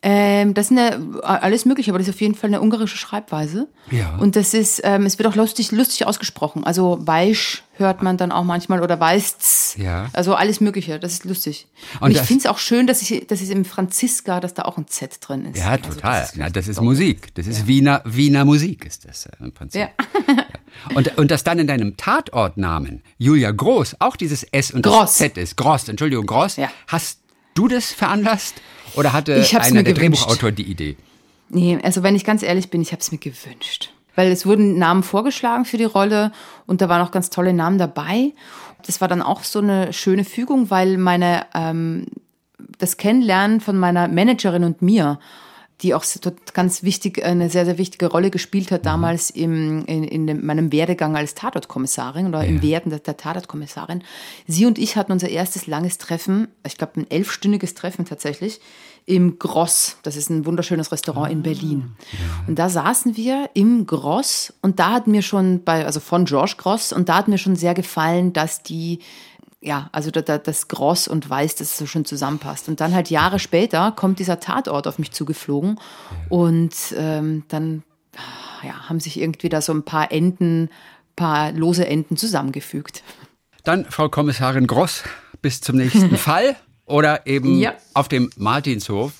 Ähm, 0.01 0.53
das 0.53 0.71
ist 0.71 0.77
eine, 0.77 1.21
alles 1.23 1.65
mögliche, 1.65 1.91
aber 1.91 1.99
das 1.99 2.07
ist 2.07 2.13
auf 2.13 2.21
jeden 2.21 2.35
Fall 2.35 2.49
eine 2.49 2.61
ungarische 2.61 2.95
Schreibweise. 2.95 3.67
Ja. 3.91 4.15
Und 4.17 4.37
das 4.37 4.53
ist, 4.53 4.81
ähm, 4.85 5.05
es 5.05 5.19
wird 5.19 5.27
auch 5.27 5.35
lustig, 5.35 5.71
lustig 5.71 6.07
ausgesprochen. 6.07 6.63
Also 6.63 6.99
Weisch 7.01 7.63
hört 7.73 8.01
man 8.01 8.15
dann 8.15 8.31
auch 8.31 8.43
manchmal 8.45 8.81
oder 8.81 8.99
Weißz. 8.99 9.75
Ja. 9.77 10.09
Also 10.13 10.35
alles 10.35 10.61
Mögliche. 10.61 10.99
Das 10.99 11.13
ist 11.13 11.25
lustig. 11.25 11.67
Und, 11.95 12.03
Und 12.03 12.11
ich 12.11 12.21
finde 12.21 12.39
es 12.41 12.45
auch 12.45 12.59
schön, 12.59 12.87
dass 12.87 13.01
ich, 13.01 13.27
dass 13.27 13.41
ich 13.41 13.49
im 13.49 13.65
Franziska, 13.65 14.39
dass 14.39 14.53
da 14.53 14.63
auch 14.63 14.77
ein 14.77 14.87
Z 14.87 15.17
drin 15.21 15.45
ist. 15.45 15.57
Ja, 15.57 15.77
total. 15.77 15.91
Also 15.91 16.01
das, 16.01 16.31
ist, 16.31 16.37
ja, 16.37 16.49
das 16.49 16.67
ist 16.69 16.81
Musik. 16.81 17.35
Das 17.35 17.47
ist 17.47 17.59
ja. 17.59 17.67
Wiener, 17.67 18.01
Wiener 18.05 18.45
Musik 18.45 18.85
ist 18.85 19.05
das 19.05 19.25
äh, 19.25 19.31
im 19.41 19.51
Prinzip. 19.51 19.81
Ja. 19.81 19.89
Und, 20.93 21.17
und 21.17 21.31
dass 21.31 21.43
dann 21.43 21.59
in 21.59 21.67
deinem 21.67 21.97
Tatortnamen 21.97 23.01
Julia 23.17 23.51
Groß 23.51 23.97
auch 23.99 24.15
dieses 24.15 24.43
S 24.43 24.71
und 24.71 24.83
Gross. 24.83 25.15
Z 25.15 25.37
ist. 25.37 25.57
Gross, 25.57 25.87
Entschuldigung, 25.89 26.25
Gross. 26.25 26.55
Ja. 26.55 26.69
Hast 26.87 27.18
du 27.59 27.67
das 27.67 27.91
veranlasst 27.91 28.55
oder 28.95 29.13
hatte 29.13 29.45
einer 29.59 29.83
der 29.83 29.93
Drehbuchautor 29.93 30.51
die 30.51 30.63
Idee? 30.63 30.95
Nee, 31.49 31.79
also 31.83 32.03
wenn 32.03 32.15
ich 32.15 32.23
ganz 32.23 32.41
ehrlich 32.41 32.69
bin, 32.69 32.81
ich 32.81 32.91
habe 32.91 33.01
es 33.01 33.11
mir 33.11 33.17
gewünscht. 33.17 33.91
Weil 34.15 34.31
es 34.31 34.45
wurden 34.45 34.77
Namen 34.77 35.03
vorgeschlagen 35.03 35.65
für 35.65 35.77
die 35.77 35.85
Rolle 35.85 36.31
und 36.65 36.81
da 36.81 36.89
waren 36.89 37.05
auch 37.05 37.11
ganz 37.11 37.29
tolle 37.29 37.53
Namen 37.53 37.77
dabei. 37.77 38.33
Das 38.85 39.01
war 39.01 39.07
dann 39.07 39.21
auch 39.21 39.43
so 39.43 39.59
eine 39.59 39.93
schöne 39.93 40.23
Fügung, 40.25 40.69
weil 40.69 40.97
meine 40.97 41.45
ähm, 41.53 42.07
das 42.77 42.97
Kennenlernen 42.97 43.61
von 43.61 43.77
meiner 43.77 44.07
Managerin 44.07 44.63
und 44.63 44.81
mir 44.81 45.19
die 45.81 45.93
auch 45.93 46.03
ganz 46.53 46.83
wichtig, 46.83 47.23
eine 47.23 47.49
sehr, 47.49 47.65
sehr 47.65 47.77
wichtige 47.77 48.07
Rolle 48.07 48.31
gespielt 48.31 48.71
hat 48.71 48.85
damals 48.85 49.29
im, 49.29 49.85
in, 49.85 50.03
in 50.03 50.45
meinem 50.45 50.71
Werdegang 50.71 51.15
als 51.15 51.35
Tatortkommissarin 51.35 52.27
oder 52.27 52.43
ja. 52.43 52.49
im 52.49 52.61
Werden 52.61 52.89
der, 52.89 52.99
der 52.99 53.15
Tatortkommissarin. 53.15 54.03
Sie 54.45 54.65
und 54.65 54.77
ich 54.77 54.97
hatten 54.97 55.11
unser 55.11 55.29
erstes 55.29 55.67
langes 55.67 55.97
Treffen, 55.97 56.49
ich 56.65 56.77
glaube 56.77 57.01
ein 57.01 57.09
elfstündiges 57.09 57.75
Treffen 57.75 58.05
tatsächlich, 58.05 58.59
im 59.05 59.39
Gross. 59.39 59.97
Das 60.03 60.15
ist 60.15 60.29
ein 60.29 60.45
wunderschönes 60.45 60.91
Restaurant 60.91 61.29
ah, 61.29 61.31
in 61.31 61.41
Berlin. 61.41 61.95
Ja. 62.11 62.19
Und 62.47 62.59
da 62.59 62.69
saßen 62.69 63.17
wir 63.17 63.49
im 63.55 63.87
Gross 63.87 64.53
und 64.61 64.79
da 64.79 64.91
hat 64.91 65.07
mir 65.07 65.23
schon 65.23 65.63
bei, 65.63 65.85
also 65.85 65.99
von 65.99 66.25
George 66.25 66.55
Gross, 66.57 66.93
und 66.93 67.09
da 67.09 67.17
hat 67.17 67.27
mir 67.27 67.39
schon 67.39 67.55
sehr 67.55 67.73
gefallen, 67.73 68.33
dass 68.33 68.61
die 68.61 68.99
ja, 69.61 69.89
also 69.91 70.09
da, 70.09 70.21
da, 70.21 70.37
das 70.37 70.67
Gross 70.67 71.07
und 71.07 71.29
Weiß, 71.29 71.55
dass 71.55 71.71
es 71.71 71.77
so 71.77 71.85
schön 71.85 72.05
zusammenpasst. 72.05 72.69
Und 72.69 72.79
dann 72.79 72.93
halt 72.93 73.09
Jahre 73.09 73.39
später 73.39 73.91
kommt 73.91 74.19
dieser 74.19 74.39
Tatort 74.39 74.87
auf 74.87 74.99
mich 74.99 75.11
zugeflogen 75.11 75.79
und 76.29 76.73
ähm, 76.95 77.43
dann 77.49 77.83
ja, 78.63 78.87
haben 78.87 78.99
sich 78.99 79.19
irgendwie 79.19 79.49
da 79.49 79.61
so 79.61 79.73
ein 79.73 79.83
paar 79.83 80.11
Enden, 80.11 80.69
paar 81.15 81.51
lose 81.51 81.85
Enden 81.85 82.15
zusammengefügt. 82.15 83.03
Dann, 83.63 83.85
Frau 83.85 84.07
Kommissarin 84.09 84.67
Gross, 84.67 85.03
bis 85.41 85.59
zum 85.59 85.75
nächsten 85.75 86.15
Fall 86.17 86.55
oder 86.85 87.27
eben 87.27 87.59
ja. 87.59 87.73
auf 87.93 88.07
dem 88.07 88.29
Martinshof. 88.37 89.13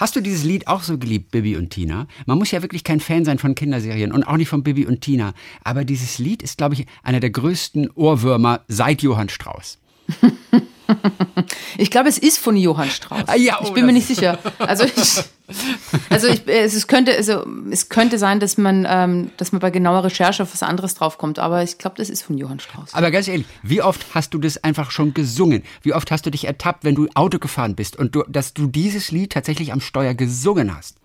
Hast 0.00 0.16
du 0.16 0.22
dieses 0.22 0.44
Lied 0.44 0.66
auch 0.66 0.82
so 0.82 0.96
geliebt, 0.96 1.30
Bibi 1.30 1.58
und 1.58 1.68
Tina? 1.68 2.06
Man 2.24 2.38
muss 2.38 2.50
ja 2.52 2.62
wirklich 2.62 2.84
kein 2.84 3.00
Fan 3.00 3.26
sein 3.26 3.36
von 3.36 3.54
Kinderserien 3.54 4.12
und 4.12 4.24
auch 4.24 4.38
nicht 4.38 4.48
von 4.48 4.62
Bibi 4.62 4.86
und 4.86 5.02
Tina. 5.02 5.34
Aber 5.62 5.84
dieses 5.84 6.18
Lied 6.18 6.42
ist, 6.42 6.56
glaube 6.56 6.72
ich, 6.72 6.86
einer 7.02 7.20
der 7.20 7.28
größten 7.28 7.90
Ohrwürmer 7.90 8.62
seit 8.66 9.02
Johann 9.02 9.28
Strauß. 9.28 9.78
Ich 11.78 11.90
glaube, 11.90 12.08
es 12.08 12.18
ist 12.18 12.38
von 12.38 12.56
Johann 12.56 12.90
Strauss. 12.90 13.24
Ah, 13.26 13.36
ja, 13.36 13.58
oh, 13.60 13.64
ich 13.66 13.72
bin 13.72 13.86
mir 13.86 13.92
nicht 13.92 14.06
sicher. 14.06 14.38
Also, 14.58 14.84
ich, 14.84 15.22
also 16.10 16.28
ich, 16.28 16.46
es, 16.46 16.74
es 16.74 16.86
könnte, 16.86 17.16
also 17.16 17.44
es 17.70 17.88
könnte 17.88 18.18
sein, 18.18 18.40
dass 18.40 18.56
man, 18.58 18.86
ähm, 18.88 19.30
dass 19.36 19.52
man 19.52 19.60
bei 19.60 19.70
genauer 19.70 20.04
Recherche 20.04 20.42
auf 20.42 20.52
was 20.52 20.62
anderes 20.62 20.94
draufkommt. 20.94 21.38
Aber 21.38 21.62
ich 21.62 21.78
glaube, 21.78 21.96
das 21.96 22.10
ist 22.10 22.22
von 22.22 22.36
Johann 22.38 22.60
Strauss. 22.60 22.94
Aber 22.94 23.10
ganz 23.10 23.28
ehrlich, 23.28 23.46
wie 23.62 23.82
oft 23.82 24.04
hast 24.14 24.34
du 24.34 24.38
das 24.38 24.62
einfach 24.62 24.90
schon 24.90 25.14
gesungen? 25.14 25.62
Wie 25.82 25.94
oft 25.94 26.10
hast 26.10 26.26
du 26.26 26.30
dich 26.30 26.46
ertappt, 26.46 26.84
wenn 26.84 26.94
du 26.94 27.08
Auto 27.14 27.38
gefahren 27.38 27.74
bist 27.76 27.96
und 27.96 28.14
du, 28.14 28.22
dass 28.28 28.54
du 28.54 28.66
dieses 28.66 29.10
Lied 29.10 29.32
tatsächlich 29.32 29.72
am 29.72 29.80
Steuer 29.80 30.14
gesungen 30.14 30.76
hast? 30.76 30.96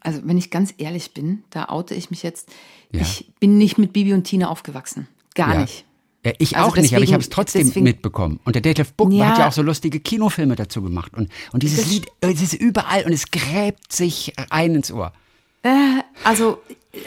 Also 0.00 0.20
wenn 0.24 0.36
ich 0.36 0.50
ganz 0.50 0.74
ehrlich 0.78 1.14
bin, 1.14 1.44
da 1.50 1.66
oute 1.70 1.94
ich 1.94 2.10
mich 2.10 2.22
jetzt. 2.22 2.48
Ja. 2.92 3.00
Ich 3.00 3.30
bin 3.40 3.56
nicht 3.58 3.78
mit 3.78 3.92
Bibi 3.92 4.12
und 4.12 4.24
Tina 4.24 4.48
aufgewachsen. 4.48 5.08
Gar 5.34 5.54
Ja. 5.54 5.60
nicht. 5.62 5.84
Ja, 6.24 6.32
ich 6.38 6.56
Also 6.56 6.70
auch 6.70 6.76
nicht, 6.76 6.94
aber 6.94 7.04
ich 7.04 7.12
habe 7.12 7.22
es 7.22 7.28
trotzdem 7.28 7.66
deswegen- 7.66 7.84
mitbekommen. 7.84 8.40
Und 8.44 8.54
der 8.54 8.62
Detlef 8.62 8.92
Buck 8.94 9.12
Ja. 9.12 9.26
hat 9.26 9.38
ja 9.38 9.48
auch 9.48 9.52
so 9.52 9.62
lustige 9.62 10.00
Kinofilme 10.00 10.56
dazu 10.56 10.80
gemacht. 10.82 11.12
Und, 11.14 11.28
und 11.52 11.62
dieses 11.62 11.86
Lied, 11.90 12.06
es 12.20 12.40
ist 12.40 12.54
überall 12.54 13.04
und 13.04 13.12
es 13.12 13.30
gräbt 13.30 13.92
sich 13.92 14.32
ein 14.50 14.74
ins 14.76 14.90
Ohr. 14.90 15.12
Also, 16.24 16.58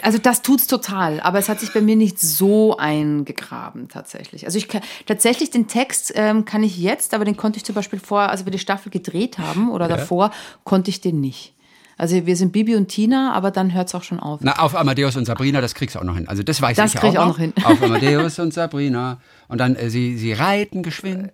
also 0.02 0.18
das 0.18 0.42
tut's 0.42 0.66
total, 0.66 1.20
aber 1.20 1.38
es 1.38 1.48
hat 1.48 1.60
sich 1.60 1.72
bei 1.72 1.80
mir 1.80 1.94
nicht 1.96 2.18
so 2.20 2.76
eingegraben 2.76 3.88
tatsächlich. 3.88 4.46
Also 4.46 4.58
ich 4.58 4.66
kann, 4.68 4.82
tatsächlich 5.06 5.50
den 5.50 5.68
Text 5.68 6.12
ähm, 6.16 6.44
kann 6.44 6.62
ich 6.64 6.76
jetzt, 6.78 7.14
aber 7.14 7.24
den 7.24 7.36
konnte 7.36 7.56
ich 7.58 7.64
zum 7.64 7.74
Beispiel 7.76 8.00
vorher, 8.00 8.30
als 8.30 8.44
wir 8.44 8.50
die 8.52 8.58
Staffel 8.58 8.90
gedreht 8.90 9.38
haben 9.38 9.70
oder 9.70 9.86
davor, 9.88 10.32
konnte 10.64 10.90
ich 10.90 11.00
den 11.00 11.20
nicht. 11.20 11.54
Also 11.98 12.24
wir 12.26 12.36
sind 12.36 12.52
Bibi 12.52 12.76
und 12.76 12.88
Tina, 12.88 13.32
aber 13.34 13.50
dann 13.50 13.74
hört's 13.74 13.94
auch 13.94 14.04
schon 14.04 14.20
auf. 14.20 14.40
Na, 14.42 14.60
auf 14.60 14.74
Amadeus 14.76 15.16
und 15.16 15.24
Sabrina, 15.24 15.60
das 15.60 15.74
kriegst 15.74 15.96
du 15.96 15.98
auch 16.00 16.04
noch 16.04 16.14
hin. 16.16 16.28
Also 16.28 16.42
das 16.44 16.62
weiß 16.62 16.76
Das 16.76 16.94
ich 16.94 17.00
krieg 17.00 17.10
auch, 17.10 17.12
ich 17.14 17.18
auch 17.18 17.26
noch 17.26 17.38
hin. 17.38 17.52
Auf 17.64 17.82
Amadeus 17.82 18.38
und 18.44 18.54
Sabrina. 18.54 19.20
Und 19.48 19.58
dann, 19.58 19.74
äh, 19.76 19.90
sie, 19.90 20.16
sie 20.16 20.32
reiten 20.32 20.82
geschwind. 20.84 21.32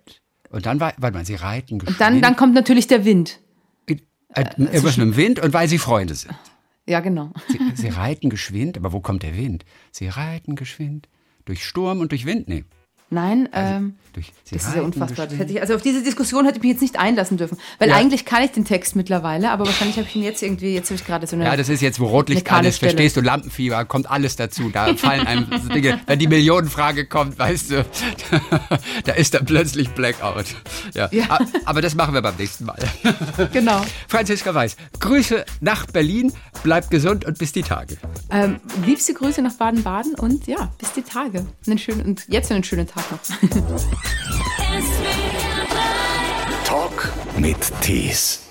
Und 0.49 0.65
dann, 0.65 0.79
war- 0.79 0.93
warte 0.97 1.15
mal, 1.17 1.25
sie 1.25 1.35
reiten 1.35 1.77
geschwind. 1.79 2.01
Dann, 2.01 2.21
dann 2.21 2.35
kommt 2.35 2.55
natürlich 2.55 2.87
der 2.87 3.05
Wind. 3.05 3.39
irgendwas 3.87 4.97
mit 4.97 5.05
dem 5.07 5.15
Wind 5.17 5.39
und 5.39 5.53
weil 5.53 5.67
sie 5.67 5.77
Freunde 5.77 6.15
sind. 6.15 6.33
Ja, 6.87 6.99
genau. 6.99 7.31
Sie, 7.47 7.59
sie 7.75 7.87
reiten 7.89 8.29
geschwind, 8.29 8.77
aber 8.77 8.91
wo 8.91 8.99
kommt 8.99 9.23
der 9.23 9.35
Wind? 9.37 9.65
Sie 9.91 10.07
reiten 10.07 10.55
geschwind. 10.55 11.07
Durch 11.45 11.63
Sturm 11.65 11.99
und 11.99 12.11
durch 12.11 12.25
Wind? 12.25 12.47
Nee. 12.47 12.65
Nein, 13.11 13.47
ähm, 13.53 13.95
Durch, 14.13 14.31
sie 14.43 14.55
das 14.55 14.67
ist 14.67 14.75
ja 14.75 14.81
unfassbar. 14.81 15.27
Ich, 15.31 15.61
also 15.61 15.75
auf 15.75 15.81
diese 15.83 16.01
Diskussion 16.01 16.43
hätte 16.45 16.57
ich 16.57 16.63
mich 16.63 16.71
jetzt 16.71 16.81
nicht 16.81 16.97
einlassen 16.97 17.37
dürfen. 17.37 17.57
Weil 17.77 17.89
Ja. 17.89 17.95
eigentlich 17.95 18.25
kann 18.25 18.41
ich 18.43 18.51
den 18.51 18.65
Text 18.65 18.95
mittlerweile, 18.95 19.51
aber 19.51 19.65
wahrscheinlich 19.67 19.97
habe 19.97 20.07
ich 20.07 20.15
ihn 20.15 20.23
jetzt 20.23 20.41
irgendwie, 20.41 20.73
jetzt 20.73 20.89
habe 20.89 20.95
ich 20.99 21.05
gerade 21.05 21.27
so 21.27 21.35
eine. 21.35 21.45
Ja, 21.45 21.55
das 21.55 21.69
ist 21.69 21.81
jetzt, 21.81 21.99
wo 21.99 22.07
Rotlicht 22.07 22.47
ist, 22.63 22.79
verstehst 22.79 23.15
du, 23.15 23.21
Lampenfieber, 23.21 23.85
kommt 23.85 24.09
alles 24.09 24.35
dazu. 24.37 24.69
Da 24.69 24.95
fallen 24.95 25.27
einem 25.27 25.45
so 25.63 25.69
Dinge, 25.69 25.99
wenn 26.07 26.17
die 26.17 26.27
Millionenfrage 26.27 27.05
kommt, 27.05 27.37
weißt 27.37 27.71
du, 27.71 27.85
da 29.05 29.11
ist 29.13 29.33
dann 29.35 29.45
plötzlich 29.45 29.89
Blackout. 29.89 30.45
Ja. 30.93 31.07
Ja. 31.11 31.25
A- 31.29 31.45
Aber 31.65 31.81
das 31.81 31.93
machen 31.95 32.13
wir 32.15 32.21
beim 32.23 32.35
nächsten 32.37 32.65
Mal. 32.65 32.79
genau. 33.53 33.81
Franziska 34.07 34.53
Weiß, 34.53 34.75
Grüße 34.99 35.45
nach 35.61 35.85
Berlin, 35.87 36.33
bleibt 36.63 36.89
gesund 36.89 37.23
und 37.25 37.37
bis 37.37 37.51
die 37.51 37.61
Tage. 37.63 37.97
Ähm, 38.31 38.59
liebste 38.85 39.13
Grüße 39.13 39.41
nach 39.41 39.53
Baden-Baden 39.53 40.15
und 40.15 40.47
ja, 40.47 40.71
bis 40.79 40.91
die 40.93 41.03
Tage. 41.03 41.45
Einen 41.67 41.77
schönen, 41.77 42.01
und 42.01 42.23
jetzt 42.29 42.51
einen 42.51 42.63
schönen 42.63 42.87
Tag 42.95 43.11
noch. 43.69 43.81
Talk 46.65 47.11
mit 47.37 47.57
Tees. 47.81 48.44